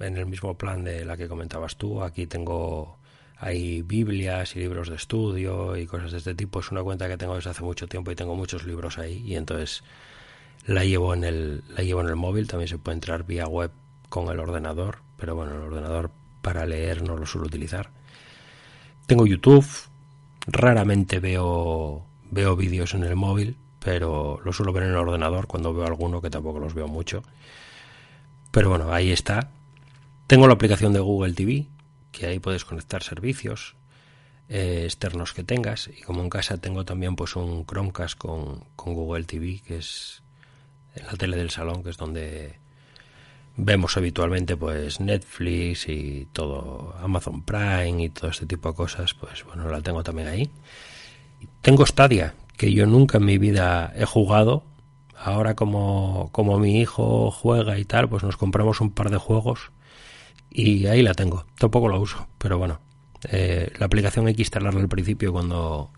en 0.00 0.16
el 0.16 0.26
mismo 0.26 0.56
plan 0.56 0.84
de 0.84 1.04
la 1.04 1.16
que 1.16 1.28
comentabas 1.28 1.76
tú. 1.76 2.02
Aquí 2.02 2.26
tengo 2.26 2.95
hay 3.38 3.82
Biblias 3.82 4.56
y 4.56 4.60
libros 4.60 4.88
de 4.88 4.96
estudio 4.96 5.76
y 5.76 5.86
cosas 5.86 6.12
de 6.12 6.18
este 6.18 6.34
tipo. 6.34 6.60
Es 6.60 6.70
una 6.70 6.82
cuenta 6.82 7.08
que 7.08 7.16
tengo 7.16 7.34
desde 7.34 7.50
hace 7.50 7.62
mucho 7.62 7.86
tiempo 7.86 8.10
y 8.10 8.16
tengo 8.16 8.34
muchos 8.34 8.64
libros 8.64 8.98
ahí 8.98 9.22
y 9.26 9.36
entonces 9.36 9.82
la 10.66 10.84
llevo 10.84 11.14
en 11.14 11.24
el 11.24 11.64
la 11.76 11.82
llevo 11.82 12.00
en 12.00 12.08
el 12.08 12.16
móvil. 12.16 12.46
También 12.48 12.68
se 12.68 12.78
puede 12.78 12.94
entrar 12.94 13.26
vía 13.26 13.46
web 13.46 13.70
con 14.08 14.28
el 14.28 14.40
ordenador, 14.40 14.98
pero 15.16 15.34
bueno, 15.34 15.54
el 15.54 15.60
ordenador 15.60 16.10
para 16.40 16.64
leer 16.64 17.02
no 17.02 17.16
lo 17.16 17.26
suelo 17.26 17.46
utilizar. 17.46 17.90
Tengo 19.06 19.26
YouTube, 19.26 19.66
raramente 20.46 21.20
veo 21.20 22.04
veo 22.30 22.56
vídeos 22.56 22.94
en 22.94 23.04
el 23.04 23.16
móvil, 23.16 23.56
pero 23.80 24.40
lo 24.44 24.52
suelo 24.52 24.72
ver 24.72 24.84
en 24.84 24.90
el 24.90 24.96
ordenador 24.96 25.46
cuando 25.46 25.74
veo 25.74 25.86
alguno 25.86 26.20
que 26.20 26.30
tampoco 26.30 26.58
los 26.58 26.74
veo 26.74 26.88
mucho. 26.88 27.22
Pero 28.50 28.70
bueno, 28.70 28.92
ahí 28.92 29.12
está. 29.12 29.50
Tengo 30.26 30.46
la 30.46 30.54
aplicación 30.54 30.92
de 30.92 31.00
Google 31.00 31.34
TV, 31.34 31.66
que 32.16 32.26
ahí 32.26 32.38
puedes 32.38 32.64
conectar 32.64 33.02
servicios 33.02 33.76
eh, 34.48 34.82
externos 34.84 35.34
que 35.34 35.44
tengas. 35.44 35.88
Y 35.88 36.00
como 36.02 36.22
en 36.22 36.30
casa 36.30 36.56
tengo 36.56 36.84
también 36.84 37.14
pues 37.14 37.36
un 37.36 37.66
Chromecast 37.66 38.16
con, 38.16 38.64
con 38.74 38.94
Google 38.94 39.24
TV, 39.24 39.60
que 39.60 39.78
es 39.78 40.22
en 40.94 41.06
la 41.06 41.12
tele 41.12 41.36
del 41.36 41.50
salón, 41.50 41.82
que 41.82 41.90
es 41.90 41.98
donde 41.98 42.58
vemos 43.58 43.96
habitualmente 43.96 44.56
pues 44.56 45.00
Netflix 45.00 45.88
y 45.88 46.28
todo 46.32 46.94
Amazon 47.02 47.42
Prime 47.42 48.04
y 48.04 48.08
todo 48.10 48.30
este 48.30 48.46
tipo 48.46 48.70
de 48.70 48.74
cosas, 48.74 49.14
pues 49.14 49.44
bueno, 49.44 49.68
la 49.68 49.82
tengo 49.82 50.02
también 50.02 50.28
ahí. 50.28 50.50
Tengo 51.60 51.84
Stadia, 51.84 52.34
que 52.56 52.72
yo 52.72 52.86
nunca 52.86 53.18
en 53.18 53.26
mi 53.26 53.36
vida 53.36 53.92
he 53.94 54.06
jugado. 54.06 54.64
Ahora 55.18 55.54
como, 55.54 56.30
como 56.32 56.58
mi 56.58 56.80
hijo 56.80 57.30
juega 57.30 57.78
y 57.78 57.84
tal, 57.84 58.08
pues 58.08 58.22
nos 58.22 58.36
compramos 58.36 58.80
un 58.80 58.90
par 58.90 59.10
de 59.10 59.16
juegos 59.16 59.70
y 60.50 60.86
ahí 60.86 61.02
la 61.02 61.14
tengo. 61.14 61.46
Tampoco 61.58 61.88
la 61.88 61.98
uso, 61.98 62.28
pero 62.38 62.58
bueno, 62.58 62.80
eh, 63.30 63.72
la 63.78 63.86
aplicación 63.86 64.26
hay 64.26 64.34
que 64.34 64.42
instalarla 64.42 64.80
al 64.80 64.88
principio 64.88 65.32
cuando, 65.32 65.90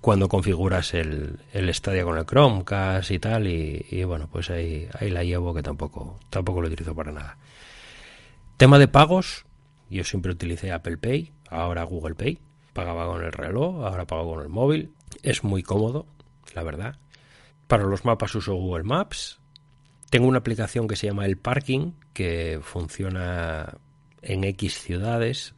cuando 0.00 0.28
configuras 0.28 0.94
el, 0.94 1.40
el 1.52 1.72
Stadia 1.74 2.04
con 2.04 2.18
el 2.18 2.26
Chromecast 2.26 3.10
y 3.10 3.18
tal, 3.18 3.46
y, 3.46 3.84
y 3.90 4.04
bueno, 4.04 4.28
pues 4.30 4.50
ahí, 4.50 4.88
ahí 4.98 5.10
la 5.10 5.24
llevo 5.24 5.54
que 5.54 5.62
tampoco, 5.62 6.18
tampoco 6.30 6.60
lo 6.60 6.68
utilizo 6.68 6.94
para 6.94 7.12
nada. 7.12 7.38
Tema 8.56 8.78
de 8.78 8.88
pagos, 8.88 9.44
yo 9.90 10.02
siempre 10.04 10.32
utilicé 10.32 10.72
Apple 10.72 10.96
Pay, 10.96 11.32
ahora 11.50 11.84
Google 11.84 12.14
Pay, 12.14 12.38
pagaba 12.72 13.06
con 13.06 13.24
el 13.24 13.32
reloj, 13.32 13.84
ahora 13.84 14.06
pago 14.06 14.34
con 14.34 14.42
el 14.42 14.48
móvil, 14.48 14.92
es 15.22 15.44
muy 15.44 15.62
cómodo, 15.62 16.06
la 16.54 16.62
verdad. 16.62 16.98
Para 17.66 17.84
los 17.84 18.04
mapas 18.04 18.34
uso 18.34 18.54
Google 18.54 18.84
Maps. 18.84 19.40
Tengo 20.10 20.28
una 20.28 20.38
aplicación 20.38 20.86
que 20.86 20.94
se 20.94 21.08
llama 21.08 21.26
El 21.26 21.36
Parking, 21.36 21.92
que 22.12 22.60
funciona 22.62 23.78
en 24.26 24.44
X 24.44 24.80
ciudades. 24.80 25.54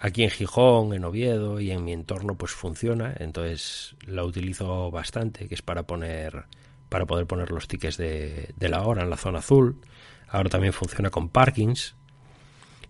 Aquí 0.00 0.24
en 0.24 0.30
Gijón, 0.30 0.92
en 0.92 1.04
Oviedo 1.04 1.60
y 1.60 1.70
en 1.70 1.84
mi 1.84 1.92
entorno 1.92 2.36
pues 2.36 2.52
funciona, 2.52 3.14
entonces 3.18 3.96
la 4.06 4.24
utilizo 4.24 4.90
bastante, 4.90 5.48
que 5.48 5.54
es 5.54 5.62
para 5.62 5.84
poner 5.84 6.44
para 6.88 7.06
poder 7.06 7.26
poner 7.26 7.50
los 7.50 7.66
tickets 7.66 7.96
de, 7.96 8.50
de 8.56 8.68
la 8.68 8.82
hora 8.82 9.02
en 9.02 9.10
la 9.10 9.16
zona 9.16 9.40
azul. 9.40 9.80
Ahora 10.28 10.50
también 10.50 10.72
funciona 10.72 11.10
con 11.10 11.28
parkings. 11.28 11.96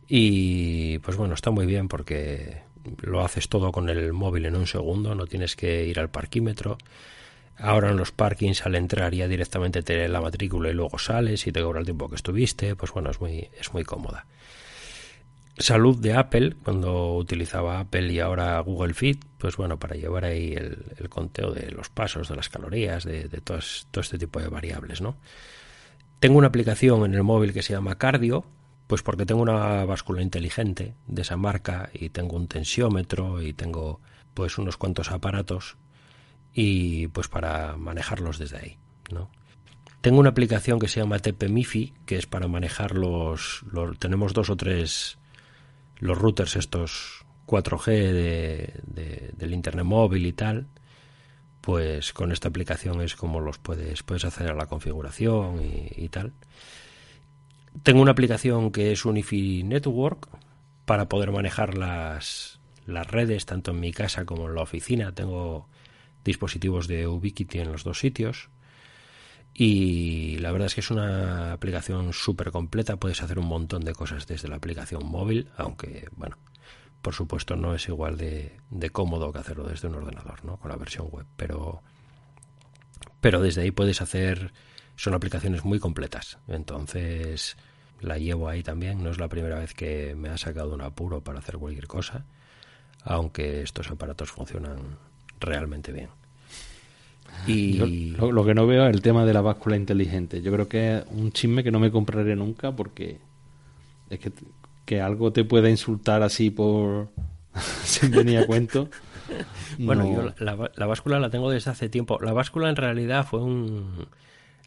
Y 0.08 0.98
pues 0.98 1.16
bueno, 1.16 1.34
está 1.34 1.50
muy 1.50 1.66
bien 1.66 1.88
porque 1.88 2.62
lo 3.02 3.24
haces 3.24 3.48
todo 3.48 3.72
con 3.72 3.88
el 3.88 4.12
móvil 4.12 4.46
en 4.46 4.56
un 4.56 4.66
segundo, 4.66 5.14
no 5.14 5.26
tienes 5.26 5.56
que 5.56 5.86
ir 5.86 5.98
al 5.98 6.10
parquímetro. 6.10 6.78
Ahora 7.58 7.90
en 7.90 7.96
los 7.96 8.12
parkings 8.12 8.66
al 8.66 8.74
entrar 8.74 9.14
ya 9.14 9.28
directamente 9.28 9.82
te 9.82 10.08
la 10.08 10.20
matrícula 10.20 10.68
y 10.68 10.74
luego 10.74 10.98
sales 10.98 11.46
y 11.46 11.52
te 11.52 11.62
cobra 11.62 11.80
el 11.80 11.86
tiempo 11.86 12.08
que 12.08 12.16
estuviste, 12.16 12.76
pues 12.76 12.92
bueno, 12.92 13.10
es 13.10 13.20
muy, 13.20 13.48
es 13.58 13.72
muy 13.72 13.82
cómoda. 13.82 14.26
Salud 15.58 15.98
de 15.98 16.12
Apple, 16.12 16.54
cuando 16.62 17.14
utilizaba 17.16 17.80
Apple 17.80 18.12
y 18.12 18.20
ahora 18.20 18.60
Google 18.60 18.92
Fit, 18.92 19.24
pues 19.38 19.56
bueno, 19.56 19.78
para 19.78 19.96
llevar 19.96 20.26
ahí 20.26 20.52
el, 20.52 21.08
conteo 21.08 21.50
de 21.50 21.70
los 21.70 21.88
pasos, 21.88 22.28
de 22.28 22.36
las 22.36 22.50
calorías, 22.50 23.04
de, 23.04 23.28
todo, 23.42 23.58
este 23.58 24.18
tipo 24.18 24.38
de 24.38 24.48
variables, 24.48 25.00
¿no? 25.00 25.16
Tengo 26.20 26.36
una 26.36 26.48
aplicación 26.48 27.06
en 27.06 27.14
el 27.14 27.22
móvil 27.22 27.54
que 27.54 27.62
se 27.62 27.72
llama 27.72 27.96
Cardio, 27.96 28.44
Pues 28.86 29.02
porque 29.02 29.24
tengo 29.24 29.40
una 29.40 29.84
báscula 29.84 30.22
inteligente 30.22 30.94
de 31.06 31.22
esa 31.22 31.36
marca 31.36 31.90
y 31.92 32.10
tengo 32.10 32.36
un 32.36 32.48
tensiómetro 32.48 33.40
y 33.42 33.52
tengo 33.52 34.00
pues 34.34 34.58
unos 34.58 34.76
cuantos 34.76 35.10
aparatos 35.10 35.76
y 36.52 37.08
pues 37.08 37.28
para 37.28 37.76
manejarlos 37.76 38.38
desde 38.38 38.58
ahí, 38.58 38.78
¿no? 39.10 39.30
Tengo 40.02 40.20
una 40.20 40.30
aplicación 40.30 40.78
que 40.78 40.86
se 40.86 41.00
llama 41.00 41.18
TPMIFI, 41.18 41.94
que 42.04 42.16
es 42.16 42.26
para 42.26 42.46
manejar 42.46 42.94
los, 42.94 43.64
tenemos 43.98 44.34
dos 44.34 44.50
o 44.50 44.56
tres 44.56 45.18
los 45.98 46.18
routers 46.18 46.56
estos 46.56 47.24
4G 47.46 47.86
de, 47.86 49.32
del 49.36 49.54
internet 49.54 49.84
móvil 49.84 50.26
y 50.26 50.32
tal, 50.32 50.66
pues 51.60 52.12
con 52.12 52.32
esta 52.32 52.48
aplicación 52.48 53.00
es 53.00 53.16
como 53.16 53.40
los 53.40 53.58
puedes 53.58 54.02
puedes 54.02 54.24
hacer 54.24 54.50
a 54.50 54.54
la 54.54 54.66
configuración 54.66 55.62
y, 55.62 55.88
y 55.96 56.08
tal. 56.08 56.32
Tengo 57.82 58.00
una 58.00 58.12
aplicación 58.12 58.72
que 58.72 58.92
es 58.92 59.04
Unifi 59.04 59.62
Network 59.62 60.28
para 60.86 61.08
poder 61.08 61.32
manejar 61.32 61.76
las, 61.76 62.60
las 62.86 63.06
redes 63.06 63.44
tanto 63.44 63.72
en 63.72 63.80
mi 63.80 63.92
casa 63.92 64.24
como 64.24 64.48
en 64.48 64.54
la 64.54 64.62
oficina. 64.62 65.12
Tengo 65.12 65.68
dispositivos 66.24 66.88
de 66.88 67.06
Ubiquiti 67.06 67.58
en 67.58 67.72
los 67.72 67.84
dos 67.84 67.98
sitios. 67.98 68.48
Y 69.58 70.36
la 70.38 70.52
verdad 70.52 70.66
es 70.66 70.74
que 70.74 70.82
es 70.82 70.90
una 70.90 71.52
aplicación 71.52 72.12
súper 72.12 72.50
completa. 72.50 72.96
Puedes 72.96 73.22
hacer 73.22 73.38
un 73.38 73.46
montón 73.46 73.84
de 73.84 73.94
cosas 73.94 74.26
desde 74.26 74.48
la 74.48 74.56
aplicación 74.56 75.06
móvil, 75.06 75.50
aunque, 75.56 76.08
bueno, 76.12 76.36
por 77.00 77.14
supuesto 77.14 77.56
no 77.56 77.74
es 77.74 77.88
igual 77.88 78.18
de, 78.18 78.60
de 78.68 78.90
cómodo 78.90 79.32
que 79.32 79.38
hacerlo 79.38 79.64
desde 79.64 79.88
un 79.88 79.94
ordenador, 79.94 80.44
¿no? 80.44 80.58
Con 80.58 80.70
la 80.70 80.76
versión 80.76 81.08
web. 81.08 81.24
Pero, 81.36 81.82
pero 83.22 83.40
desde 83.40 83.62
ahí 83.62 83.70
puedes 83.70 84.02
hacer 84.02 84.52
son 84.96 85.14
aplicaciones 85.14 85.64
muy 85.64 85.78
completas. 85.78 86.38
Entonces 86.48 87.56
la 88.00 88.18
llevo 88.18 88.48
ahí 88.48 88.62
también. 88.62 89.02
No 89.02 89.10
es 89.10 89.18
la 89.18 89.28
primera 89.28 89.58
vez 89.58 89.72
que 89.72 90.14
me 90.14 90.28
ha 90.28 90.38
sacado 90.38 90.74
un 90.74 90.82
apuro 90.82 91.22
para 91.22 91.38
hacer 91.38 91.56
cualquier 91.56 91.86
cosa, 91.86 92.26
aunque 93.04 93.62
estos 93.62 93.90
aparatos 93.90 94.30
funcionan 94.30 94.98
realmente 95.38 95.92
bien. 95.92 96.10
Y 97.46 98.14
lo, 98.18 98.44
que 98.44 98.54
no 98.54 98.66
veo 98.66 98.86
es 98.86 98.94
el 98.94 99.02
tema 99.02 99.24
de 99.24 99.32
la 99.32 99.40
báscula 99.40 99.76
inteligente. 99.76 100.42
Yo 100.42 100.52
creo 100.52 100.68
que 100.68 100.98
es 100.98 101.04
un 101.12 101.30
chisme 101.32 101.62
que 101.62 101.70
no 101.70 101.78
me 101.78 101.90
compraré 101.90 102.34
nunca 102.34 102.72
porque 102.72 103.18
es 104.10 104.18
que, 104.18 104.32
que 104.84 105.00
algo 105.00 105.32
te 105.32 105.44
pueda 105.44 105.70
insultar 105.70 106.22
así 106.22 106.50
por 106.50 107.08
sin 107.84 108.10
venir 108.10 108.38
a 108.38 108.46
cuento. 108.46 108.88
bueno, 109.78 110.12
yo 110.12 110.32
la, 110.38 110.70
la, 110.74 110.86
báscula 110.86 111.20
la 111.20 111.30
tengo 111.30 111.50
desde 111.50 111.70
hace 111.70 111.88
tiempo. 111.88 112.18
La 112.20 112.32
báscula 112.32 112.68
en 112.68 112.76
realidad 112.76 113.26
fue 113.26 113.40
un 113.42 114.06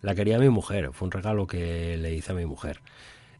la 0.01 0.15
quería 0.15 0.39
mi 0.39 0.49
mujer, 0.49 0.91
fue 0.93 1.07
un 1.07 1.11
regalo 1.11 1.47
que 1.47 1.97
le 1.97 2.13
hice 2.13 2.31
a 2.31 2.35
mi 2.35 2.45
mujer. 2.45 2.79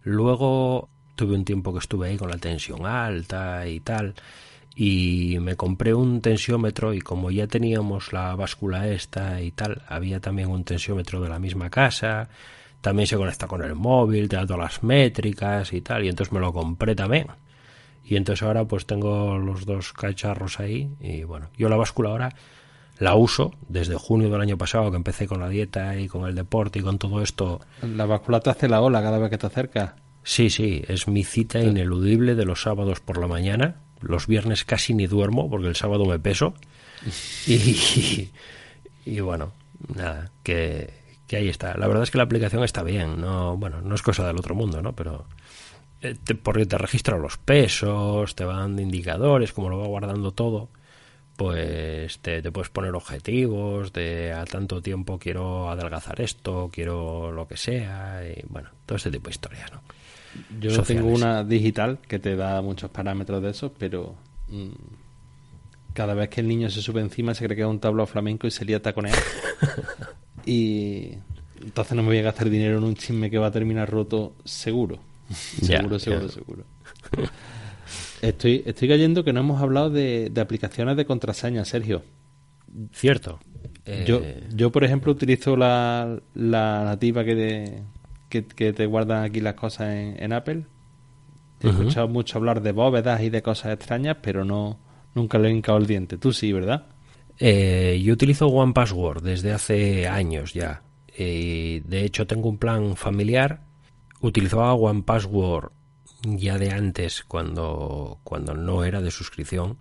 Luego 0.03 0.89
tuve 1.15 1.35
un 1.35 1.45
tiempo 1.45 1.73
que 1.73 1.79
estuve 1.79 2.09
ahí 2.09 2.17
con 2.17 2.29
la 2.29 2.37
tensión 2.37 2.85
alta 2.85 3.67
y 3.67 3.79
tal, 3.79 4.15
y 4.81 5.37
me 5.41 5.57
compré 5.57 5.93
un 5.93 6.21
tensiómetro 6.21 6.93
y 6.93 7.01
como 7.01 7.31
ya 7.31 7.47
teníamos 7.47 8.13
la 8.13 8.33
báscula 8.35 8.87
esta 8.87 9.41
y 9.41 9.51
tal, 9.51 9.81
había 9.89 10.21
también 10.21 10.47
un 10.49 10.63
tensiómetro 10.63 11.19
de 11.19 11.27
la 11.27 11.37
misma 11.37 11.69
casa, 11.69 12.29
también 12.79 13.05
se 13.05 13.17
conecta 13.17 13.45
con 13.45 13.61
el 13.61 13.75
móvil, 13.75 14.29
te 14.29 14.37
da 14.37 14.45
todas 14.45 14.61
las 14.61 14.83
métricas 14.83 15.73
y 15.73 15.81
tal, 15.81 16.05
y 16.05 16.07
entonces 16.07 16.31
me 16.31 16.39
lo 16.39 16.53
compré 16.53 16.95
también. 16.95 17.27
Y 18.05 18.15
entonces 18.15 18.41
ahora 18.41 18.63
pues 18.63 18.85
tengo 18.85 19.37
los 19.37 19.65
dos 19.65 19.91
cacharros 19.91 20.61
ahí 20.61 20.89
y 21.01 21.23
bueno, 21.23 21.49
yo 21.57 21.67
la 21.67 21.75
báscula 21.75 22.11
ahora 22.11 22.33
la 22.99 23.15
uso 23.15 23.51
desde 23.67 23.95
junio 23.95 24.29
del 24.29 24.39
año 24.39 24.57
pasado 24.57 24.91
que 24.91 24.97
empecé 24.97 25.27
con 25.27 25.41
la 25.41 25.49
dieta 25.49 25.99
y 25.99 26.07
con 26.07 26.25
el 26.25 26.35
deporte 26.35 26.79
y 26.79 26.83
con 26.83 26.97
todo 26.97 27.21
esto. 27.21 27.59
¿La 27.81 28.05
báscula 28.05 28.39
te 28.39 28.49
hace 28.49 28.69
la 28.69 28.79
ola 28.79 29.01
cada 29.01 29.19
vez 29.19 29.29
que 29.29 29.37
te 29.37 29.47
acercas? 29.47 29.91
Sí, 30.23 30.49
sí, 30.49 30.83
es 30.87 31.09
mi 31.09 31.25
cita 31.25 31.59
ineludible 31.59 32.35
de 32.35 32.45
los 32.45 32.61
sábados 32.61 33.01
por 33.01 33.17
la 33.17 33.27
mañana. 33.27 33.81
Los 34.01 34.27
viernes 34.27 34.65
casi 34.65 34.93
ni 34.93 35.07
duermo 35.07 35.49
porque 35.49 35.67
el 35.67 35.75
sábado 35.75 36.05
me 36.05 36.19
peso. 36.19 36.53
y, 37.47 38.29
y, 39.05 39.19
bueno, 39.19 39.53
nada, 39.95 40.31
que, 40.43 40.93
que, 41.27 41.37
ahí 41.37 41.49
está. 41.49 41.77
La 41.77 41.87
verdad 41.87 42.03
es 42.03 42.11
que 42.11 42.17
la 42.17 42.25
aplicación 42.25 42.63
está 42.63 42.83
bien, 42.83 43.21
no, 43.21 43.57
bueno, 43.57 43.81
no 43.81 43.95
es 43.95 44.01
cosa 44.01 44.25
del 44.27 44.37
otro 44.37 44.55
mundo, 44.55 44.81
¿no? 44.81 44.93
Pero 44.93 45.25
eh, 46.01 46.15
te, 46.23 46.35
porque 46.35 46.65
te 46.65 46.77
registra 46.77 47.17
los 47.17 47.37
pesos, 47.37 48.35
te 48.35 48.43
van 48.43 48.79
indicadores, 48.79 49.53
como 49.53 49.69
lo 49.69 49.79
va 49.79 49.87
guardando 49.87 50.31
todo 50.31 50.69
pues 51.39 52.19
te, 52.19 52.41
puedes 52.51 52.69
poner 52.69 52.93
objetivos 52.95 53.93
de 53.93 54.33
a 54.33 54.43
tanto 54.43 54.81
tiempo 54.81 55.17
quiero 55.17 55.69
adelgazar 55.69 56.19
esto, 56.19 56.69
quiero 56.69 57.31
lo 57.31 57.47
que 57.47 57.55
sea, 57.55 58.21
y 58.27 58.43
bueno, 58.49 58.71
todo 58.85 58.97
este 58.97 59.09
tipo 59.09 59.29
de 59.29 59.31
historias, 59.31 59.71
¿no? 59.71 59.81
Yo 60.59 60.83
tengo 60.83 61.07
una 61.07 61.43
digital 61.43 61.99
que 62.07 62.19
te 62.19 62.35
da 62.35 62.61
muchos 62.61 62.89
parámetros 62.89 63.41
de 63.41 63.49
esos, 63.49 63.71
pero 63.77 64.15
mm, 64.49 64.69
cada 65.93 66.13
vez 66.13 66.29
que 66.29 66.41
el 66.41 66.47
niño 66.47 66.69
se 66.69 66.81
sube 66.81 67.01
encima 67.01 67.33
se 67.33 67.45
cree 67.45 67.55
que 67.55 67.63
es 67.63 67.67
un 67.67 67.79
tablao 67.79 68.05
flamenco 68.05 68.47
y 68.47 68.51
se 68.51 68.65
lía 68.65 68.81
taconear. 68.81 69.17
y 70.45 71.13
entonces 71.61 71.95
no 71.95 72.03
me 72.03 72.09
voy 72.09 72.19
a 72.19 72.23
gastar 72.23 72.49
dinero 72.49 72.77
en 72.77 72.83
un 72.83 72.95
chisme 72.95 73.29
que 73.29 73.37
va 73.37 73.47
a 73.47 73.51
terminar 73.51 73.89
roto 73.89 74.35
seguro. 74.43 74.99
seguro, 75.29 75.99
seguro, 75.99 76.29
seguro. 76.29 76.63
Estoy, 78.21 78.63
estoy 78.65 78.87
cayendo 78.87 79.23
que 79.23 79.33
no 79.33 79.39
hemos 79.39 79.61
hablado 79.61 79.89
de, 79.89 80.31
aplicaciones 80.39 80.97
de 80.97 81.05
contraseña, 81.05 81.65
Sergio. 81.65 82.03
Cierto. 82.93 83.39
Yo, 84.05 84.21
eh, 84.23 84.43
yo, 84.53 84.71
por 84.71 84.83
ejemplo, 84.83 85.11
utilizo 85.11 85.55
la, 85.55 86.19
la 86.35 86.83
nativa 86.83 87.23
que, 87.23 87.81
que, 88.29 88.41
te 88.41 88.85
guardan 88.85 89.23
aquí 89.23 89.41
las 89.41 89.55
cosas 89.55 89.89
en, 89.89 90.33
Apple. 90.33 90.65
He 91.61 91.69
escuchado 91.69 92.07
mucho 92.07 92.37
hablar 92.37 92.61
de 92.61 92.71
bóvedas 92.71 93.21
y 93.21 93.29
de 93.29 93.41
cosas 93.41 93.73
extrañas, 93.73 94.17
pero 94.21 94.45
no 94.45 94.79
nunca 95.15 95.37
le 95.37 95.49
he 95.49 95.51
hincado 95.51 95.77
el 95.77 95.87
diente. 95.87 96.17
Tú 96.17 96.31
sí, 96.31 96.53
¿verdad? 96.53 96.87
Eh, 97.37 98.01
yo 98.03 98.13
utilizo 98.13 98.47
One 98.47 98.73
Password 98.73 99.23
desde 99.23 99.51
hace 99.51 100.07
años 100.07 100.53
ya. 100.53 100.83
Eh, 101.07 101.81
de 101.85 102.05
hecho, 102.05 102.27
tengo 102.27 102.49
un 102.49 102.57
plan 102.57 102.95
familiar. 102.95 103.61
Utilizaba 104.21 104.73
One 104.73 105.03
Password 105.03 105.71
ya 106.23 106.57
de 106.57 106.71
antes 106.71 107.23
cuando, 107.23 108.19
cuando 108.23 108.53
no 108.53 108.83
era 108.83 109.01
de 109.01 109.11
suscripción. 109.11 109.77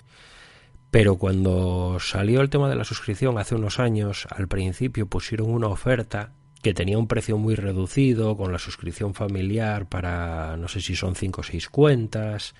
Pero 0.90 1.16
cuando 1.16 1.98
salió 2.00 2.40
el 2.40 2.48
tema 2.48 2.68
de 2.68 2.76
la 2.76 2.84
suscripción 2.84 3.38
hace 3.38 3.54
unos 3.54 3.78
años, 3.78 4.26
al 4.30 4.48
principio 4.48 5.06
pusieron 5.06 5.50
una 5.50 5.68
oferta 5.68 6.32
que 6.62 6.74
tenía 6.74 6.98
un 6.98 7.06
precio 7.06 7.38
muy 7.38 7.54
reducido 7.54 8.36
con 8.36 8.52
la 8.52 8.58
suscripción 8.58 9.14
familiar 9.14 9.88
para 9.88 10.56
no 10.56 10.68
sé 10.68 10.80
si 10.80 10.96
son 10.96 11.14
5 11.14 11.40
o 11.40 11.44
6 11.44 11.68
cuentas 11.68 12.54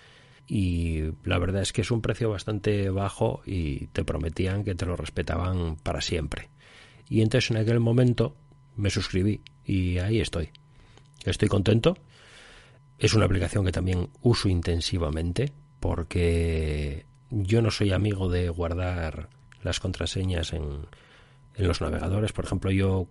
y 0.47 1.03
la 1.25 1.39
verdad 1.39 1.63
es 1.63 1.73
que 1.73 1.83
es 1.83 1.91
un 1.91 2.01
precio 2.01 2.31
bastante 2.31 2.91
bajo 2.91 3.43
y 3.45 3.89
te 3.89 4.05
prometían 4.05 4.65
que 4.65 4.75
te 4.75 4.87
lo 4.87 4.97
respetaban 4.97 5.77
para 5.77 6.01
siempre. 6.01 6.49
Y 7.09 7.23
entonces 7.23 7.51
en 7.51 7.59
aquel 7.59 7.81
momento 7.81 8.37
me 8.77 8.91
suscribí 8.91 9.43
y 9.65 9.99
ahí 9.99 10.21
estoy. 10.21 10.51
Estoy 11.25 11.49
contento 11.49 11.97
es 12.99 13.15
una 13.15 13.27
aplicación 13.27 13.65
que 13.65 13.73
también 13.73 14.11
uso 14.23 14.49
intensivamente 14.49 15.53
porque 15.81 17.07
yo 17.31 17.63
no 17.63 17.71
soy 17.71 17.93
amigo 17.93 18.29
de 18.29 18.49
guardar 18.49 19.29
las 19.63 19.79
contraseñas 19.79 20.53
en, 20.53 20.87
en 21.59 21.69
los 21.69 21.81
navegadores. 21.81 22.33
Por 22.33 22.47
ejemplo, 22.47 22.71
yo 22.71 23.09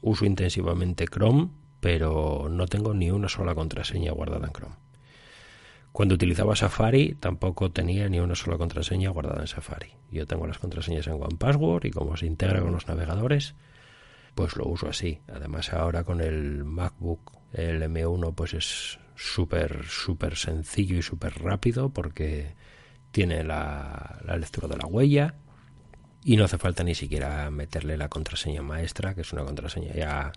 uso 0.00 0.24
intensivamente 0.24 1.06
Chrome, 1.06 1.50
pero 1.80 2.48
no 2.50 2.66
tengo 2.66 2.94
ni 2.94 3.10
una 3.10 3.28
sola 3.28 3.54
contraseña 3.54 4.12
guardada 4.12 4.46
en 4.46 4.52
Chrome. 4.52 4.76
Cuando 5.92 6.14
utilizaba 6.14 6.56
Safari 6.56 7.14
tampoco 7.14 7.70
tenía 7.70 8.08
ni 8.08 8.20
una 8.20 8.34
sola 8.34 8.56
contraseña 8.58 9.10
guardada 9.10 9.40
en 9.40 9.48
Safari. 9.48 9.92
Yo 10.10 10.26
tengo 10.26 10.46
las 10.46 10.58
contraseñas 10.58 11.06
en 11.06 11.14
OnePassword 11.14 11.84
y 11.84 11.90
como 11.90 12.16
se 12.16 12.26
integra 12.26 12.60
con 12.60 12.72
los 12.72 12.86
navegadores, 12.86 13.54
pues 14.34 14.56
lo 14.56 14.66
uso 14.66 14.88
así. 14.88 15.20
Además 15.28 15.72
ahora 15.72 16.04
con 16.04 16.20
el 16.20 16.64
MacBook 16.64 17.32
el 17.52 17.82
M1 17.82 18.34
pues 18.34 18.54
es 18.54 18.98
súper, 19.16 19.84
súper 19.86 20.36
sencillo 20.36 20.96
y 20.96 21.02
súper 21.02 21.42
rápido 21.42 21.90
porque 21.90 22.54
tiene 23.10 23.42
la, 23.42 24.20
lectura 24.38 24.68
de 24.68 24.76
la 24.76 24.86
huella 24.86 25.34
y 26.24 26.36
no 26.36 26.44
hace 26.44 26.58
falta 26.58 26.84
ni 26.84 26.94
siquiera 26.94 27.50
meterle 27.50 27.96
la 27.96 28.08
contraseña 28.08 28.62
maestra, 28.62 29.14
que 29.14 29.22
es 29.22 29.32
una 29.32 29.44
contraseña 29.44 29.92
ya 29.94 30.32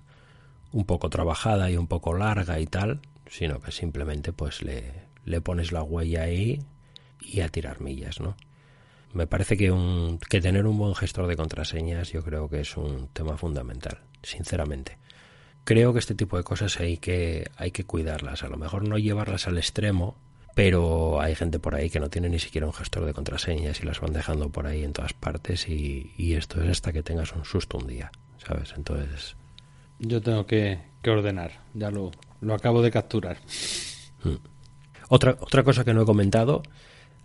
un 0.71 0.85
poco 0.85 1.09
trabajada 1.09 1.69
y 1.69 1.77
un 1.77 1.87
poco 1.87 2.13
larga 2.13 2.59
y 2.59 2.65
tal, 2.65 3.01
sino 3.27 3.59
que 3.59 3.71
simplemente 3.71 4.33
pues 4.33 4.61
le, 4.61 4.93
le 5.25 5.41
pones 5.41 5.71
la 5.71 5.83
huella 5.83 6.23
ahí 6.23 6.63
y 7.21 7.41
a 7.41 7.49
tirar 7.49 7.81
millas, 7.81 8.19
¿no? 8.19 8.35
Me 9.13 9.27
parece 9.27 9.57
que, 9.57 9.71
un, 9.71 10.17
que 10.17 10.41
tener 10.41 10.65
un 10.65 10.77
buen 10.77 10.95
gestor 10.95 11.27
de 11.27 11.35
contraseñas 11.35 12.11
yo 12.11 12.23
creo 12.23 12.49
que 12.49 12.61
es 12.61 12.77
un 12.77 13.07
tema 13.09 13.37
fundamental, 13.37 13.99
sinceramente 14.23 14.97
creo 15.63 15.93
que 15.93 15.99
este 15.99 16.15
tipo 16.15 16.37
de 16.37 16.43
cosas 16.43 16.79
hay 16.79 16.97
que, 16.97 17.49
hay 17.57 17.71
que 17.71 17.85
cuidarlas. 17.85 18.43
A 18.43 18.47
lo 18.47 18.57
mejor 18.57 18.87
no 18.87 18.97
llevarlas 18.97 19.47
al 19.47 19.57
extremo, 19.57 20.15
pero 20.53 21.19
hay 21.19 21.35
gente 21.35 21.59
por 21.59 21.75
ahí 21.75 21.89
que 21.89 21.99
no 21.99 22.09
tiene 22.09 22.29
ni 22.29 22.39
siquiera 22.39 22.67
un 22.67 22.73
gestor 22.73 23.05
de 23.05 23.13
contraseñas 23.13 23.81
y 23.81 23.85
las 23.85 23.99
van 23.99 24.13
dejando 24.13 24.49
por 24.49 24.67
ahí 24.67 24.83
en 24.83 24.93
todas 24.93 25.13
partes 25.13 25.67
y, 25.67 26.11
esto 26.35 26.61
es 26.61 26.69
hasta 26.69 26.93
que 26.93 27.03
tengas 27.03 27.33
un 27.33 27.45
susto 27.45 27.77
un 27.77 27.87
día, 27.87 28.11
¿sabes? 28.45 28.73
Entonces... 28.77 29.35
Yo 29.99 30.21
tengo 30.21 30.45
que, 30.45 30.79
ordenar, 31.05 31.51
ya 31.73 31.89
lo, 31.89 32.11
lo 32.41 32.53
acabo 32.53 32.81
de 32.81 32.91
capturar. 32.91 33.37
Mm. 34.23 34.35
Otra, 35.09 35.37
otra 35.39 35.63
cosa 35.63 35.83
que 35.83 35.93
no 35.93 36.01
he 36.03 36.05
comentado, 36.05 36.63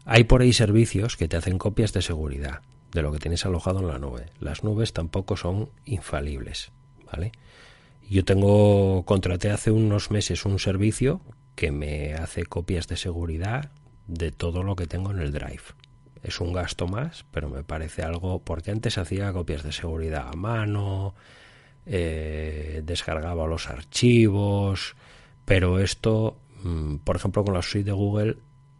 hay 0.04 0.24
por 0.24 0.42
ahí 0.42 0.52
servicios 0.52 1.16
que 1.16 1.28
te 1.28 1.36
hacen 1.36 1.58
copias 1.58 1.92
de 1.92 2.02
seguridad 2.02 2.60
de 2.92 3.02
lo 3.02 3.12
que 3.12 3.18
tienes 3.18 3.44
alojado 3.44 3.80
en 3.80 3.88
la 3.88 3.98
nube. 3.98 4.26
Las 4.40 4.64
nubes 4.64 4.92
tampoco 4.92 5.36
son 5.36 5.70
infalibles, 5.84 6.72
¿vale? 7.10 7.32
Yo 8.08 8.24
tengo, 8.24 9.04
contraté 9.04 9.50
hace 9.50 9.70
unos 9.70 10.10
meses 10.10 10.46
un 10.46 10.58
servicio 10.58 11.20
que 11.58 11.72
me 11.72 12.14
hace 12.14 12.44
copias 12.44 12.86
de 12.86 12.96
seguridad 12.96 13.72
de 14.06 14.30
todo 14.30 14.62
lo 14.62 14.76
que 14.76 14.86
tengo 14.86 15.10
en 15.10 15.18
el 15.18 15.32
Drive. 15.32 15.74
Es 16.22 16.40
un 16.40 16.52
gasto 16.52 16.86
más, 16.86 17.24
pero 17.32 17.48
me 17.48 17.64
parece 17.64 18.04
algo, 18.04 18.44
porque 18.44 18.70
antes 18.70 18.96
hacía 18.96 19.32
copias 19.32 19.64
de 19.64 19.72
seguridad 19.72 20.28
a 20.32 20.36
mano, 20.36 21.16
eh, 21.84 22.80
descargaba 22.84 23.48
los 23.48 23.68
archivos, 23.68 24.94
pero 25.44 25.80
esto, 25.80 26.38
mm, 26.62 26.98
por 26.98 27.16
ejemplo, 27.16 27.42
con 27.42 27.54
la 27.54 27.62
suite 27.62 27.86
de 27.86 27.92
Google 27.92 28.36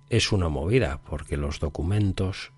es 0.09 0.31
una 0.31 0.49
movida, 0.49 1.01
porque 1.11 1.37
los 1.37 1.59
documentos 1.59 2.53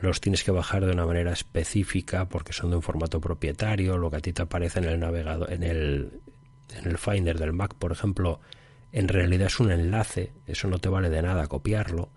los 0.00 0.20
tienes 0.20 0.44
que 0.44 0.52
bajar 0.52 0.86
de 0.86 0.92
una 0.92 1.06
manera 1.06 1.32
específica 1.32 2.28
porque 2.28 2.52
son 2.52 2.70
de 2.70 2.76
un 2.76 2.82
formato 2.82 3.20
propietario, 3.20 3.98
lo 3.98 4.12
que 4.12 4.16
a 4.18 4.20
ti 4.20 4.32
te 4.32 4.42
aparece 4.42 4.78
en 4.78 4.84
el 4.84 5.00
navegador, 5.00 5.52
en 5.52 5.64
el, 5.64 6.20
en 6.72 6.86
el 6.88 6.98
Finder 6.98 7.36
del 7.36 7.52
Mac, 7.52 7.74
por 7.74 7.90
ejemplo, 7.90 8.40
en 8.92 9.08
realidad 9.08 9.46
es 9.46 9.60
un 9.60 9.70
enlace, 9.70 10.32
eso 10.46 10.68
no 10.68 10.78
te 10.78 10.88
vale 10.88 11.10
de 11.10 11.22
nada 11.22 11.46
copiarlo. 11.46 12.08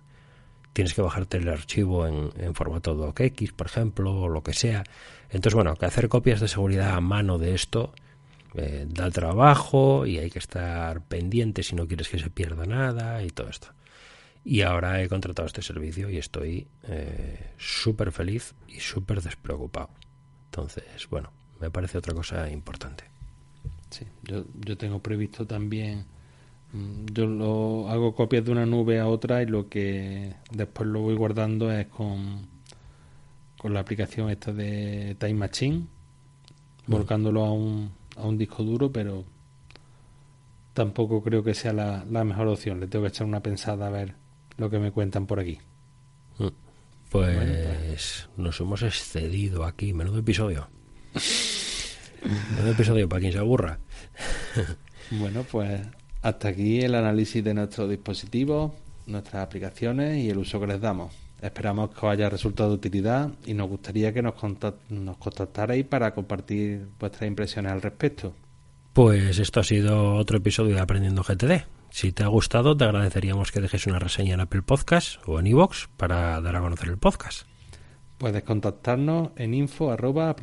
Tienes 0.73 0.93
que 0.93 1.03
bajarte 1.03 1.37
el 1.37 1.49
archivo 1.49 2.07
en, 2.07 2.55
formato 2.55 2.95
docx, 2.95 3.51
por 3.51 3.67
ejemplo, 3.67 4.11
o 4.15 4.27
lo 4.27 4.41
que 4.41 4.53
sea. 4.53 4.83
Entonces, 5.29 5.53
bueno, 5.53 5.75
que 5.75 5.85
hacer 5.85 6.09
copias 6.09 6.39
de 6.39 6.47
seguridad 6.47 6.95
a 6.95 7.01
mano 7.01 7.37
de 7.37 7.53
esto 7.53 7.93
eh, 8.55 8.85
da 8.87 9.11
trabajo 9.11 10.07
y 10.07 10.17
hay 10.17 10.31
que 10.31 10.39
estar 10.39 11.01
pendiente 11.01 11.61
si 11.61 11.75
no 11.75 11.87
quieres 11.87 12.09
que 12.09 12.17
se 12.17 12.31
pierda 12.31 12.65
nada 12.65 13.23
y 13.23 13.29
todo 13.29 13.49
esto. 13.49 13.67
Y 14.43 14.61
ahora 14.61 15.01
he 15.01 15.07
contratado 15.07 15.45
este 15.45 15.61
servicio 15.61 16.09
y 16.09 16.17
estoy 16.17 16.67
eh, 16.83 17.51
súper 17.57 18.11
feliz 18.11 18.55
y 18.67 18.79
súper 18.79 19.21
despreocupado. 19.21 19.89
Entonces, 20.45 21.07
bueno, 21.09 21.31
me 21.59 21.69
parece 21.69 21.99
otra 21.99 22.13
cosa 22.13 22.49
importante. 22.49 23.05
Sí, 23.91 24.05
yo, 24.23 24.45
yo 24.55 24.75
tengo 24.75 24.99
previsto 24.99 25.45
también, 25.45 26.05
yo 26.73 27.27
lo 27.27 27.87
hago 27.89 28.15
copias 28.15 28.43
de 28.43 28.51
una 28.51 28.65
nube 28.65 28.99
a 28.99 29.07
otra 29.07 29.43
y 29.43 29.45
lo 29.45 29.69
que 29.69 30.33
después 30.51 30.89
lo 30.89 31.01
voy 31.01 31.15
guardando 31.15 31.71
es 31.71 31.87
con, 31.87 32.47
con 33.59 33.73
la 33.73 33.81
aplicación 33.81 34.29
esta 34.31 34.51
de 34.51 35.15
Time 35.19 35.35
Machine, 35.35 35.77
mm. 36.87 36.91
volcándolo 36.91 37.45
a 37.45 37.51
un, 37.51 37.91
a 38.15 38.23
un 38.23 38.37
disco 38.39 38.63
duro, 38.63 38.91
pero 38.91 39.23
tampoco 40.73 41.21
creo 41.21 41.43
que 41.43 41.53
sea 41.53 41.73
la, 41.73 42.05
la 42.09 42.23
mejor 42.23 42.47
opción. 42.47 42.79
Le 42.79 42.87
tengo 42.87 43.03
que 43.03 43.09
echar 43.09 43.27
una 43.27 43.43
pensada 43.43 43.87
a 43.87 43.91
ver 43.91 44.15
lo 44.57 44.71
que 44.71 44.79
me 44.79 44.91
cuentan 44.91 45.27
por 45.27 45.39
aquí. 45.39 45.59
Mm. 46.39 46.47
Pues, 47.11 47.37
pues, 47.37 48.29
nos 48.37 48.59
hemos 48.59 48.81
excedido 48.81 49.63
aquí. 49.65 49.93
Menudo 49.93 50.17
episodio. 50.17 50.69
Menudo 52.55 52.71
episodio 52.71 53.07
para 53.07 53.19
quien 53.19 53.33
se 53.33 53.37
aburra. 53.37 53.79
bueno, 55.11 55.45
pues 55.51 55.81
hasta 56.23 56.47
aquí 56.47 56.79
el 56.79 56.95
análisis 56.95 57.43
de 57.43 57.53
nuestros 57.53 57.89
dispositivos, 57.89 58.71
nuestras 59.05 59.43
aplicaciones 59.43 60.17
y 60.17 60.29
el 60.29 60.37
uso 60.37 60.59
que 60.59 60.67
les 60.67 60.79
damos. 60.81 61.13
Esperamos 61.41 61.89
que 61.89 62.05
os 62.05 62.11
haya 62.13 62.29
resultado 62.29 62.69
de 62.69 62.75
utilidad 62.75 63.29
y 63.45 63.53
nos 63.53 63.67
gustaría 63.67 64.13
que 64.13 64.21
nos, 64.21 64.35
nos 64.89 65.17
contactarais 65.17 65.85
para 65.85 66.13
compartir 66.13 66.87
vuestras 66.97 67.27
impresiones 67.27 67.73
al 67.73 67.81
respecto. 67.81 68.33
Pues 68.93 69.37
esto 69.37 69.59
ha 69.59 69.63
sido 69.63 70.15
otro 70.15 70.37
episodio 70.37 70.75
de 70.75 70.81
Aprendiendo 70.81 71.23
GTD. 71.23 71.65
Si 71.89 72.13
te 72.13 72.23
ha 72.23 72.27
gustado, 72.27 72.77
te 72.77 72.85
agradeceríamos 72.85 73.51
que 73.51 73.59
dejes 73.59 73.85
una 73.85 73.99
reseña 73.99 74.35
en 74.35 74.39
Apple 74.39 74.61
Podcast 74.61 75.17
o 75.27 75.39
en 75.39 75.47
iVoox 75.47 75.89
para 75.97 76.39
dar 76.39 76.55
a 76.55 76.61
conocer 76.61 76.87
el 76.87 76.97
podcast. 76.97 77.47
Puedes 78.17 78.43
contactarnos 78.43 79.31
en 79.35 79.53
info 79.53 79.91
arroba 79.91 80.33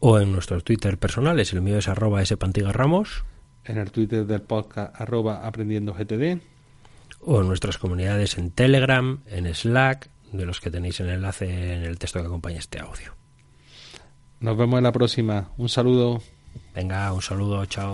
o 0.00 0.18
en 0.18 0.32
nuestros 0.32 0.64
Twitter 0.64 0.98
personales. 0.98 1.52
El 1.52 1.62
mío 1.62 1.78
es 1.78 1.86
arroba 1.86 2.24
ramos 2.72 3.24
En 3.66 3.78
el 3.78 3.90
Twitter 3.90 4.26
del 4.26 4.42
podcast 4.42 4.98
arroba 5.00 5.46
aprendiendogtd. 5.46 6.40
O 7.20 7.40
en 7.40 7.48
nuestras 7.48 7.78
comunidades 7.78 8.38
en 8.38 8.50
Telegram, 8.50 9.20
en 9.26 9.52
Slack, 9.52 10.08
de 10.32 10.46
los 10.46 10.60
que 10.60 10.70
tenéis 10.70 11.00
el 11.00 11.08
enlace 11.08 11.74
en 11.74 11.82
el 11.82 11.98
texto 11.98 12.20
que 12.20 12.26
acompaña 12.26 12.58
este 12.58 12.78
audio. 12.78 13.14
Nos 14.40 14.56
vemos 14.56 14.78
en 14.78 14.84
la 14.84 14.92
próxima. 14.92 15.50
Un 15.56 15.68
saludo. 15.68 16.22
Venga, 16.74 17.12
un 17.12 17.22
saludo, 17.22 17.64
chao. 17.66 17.92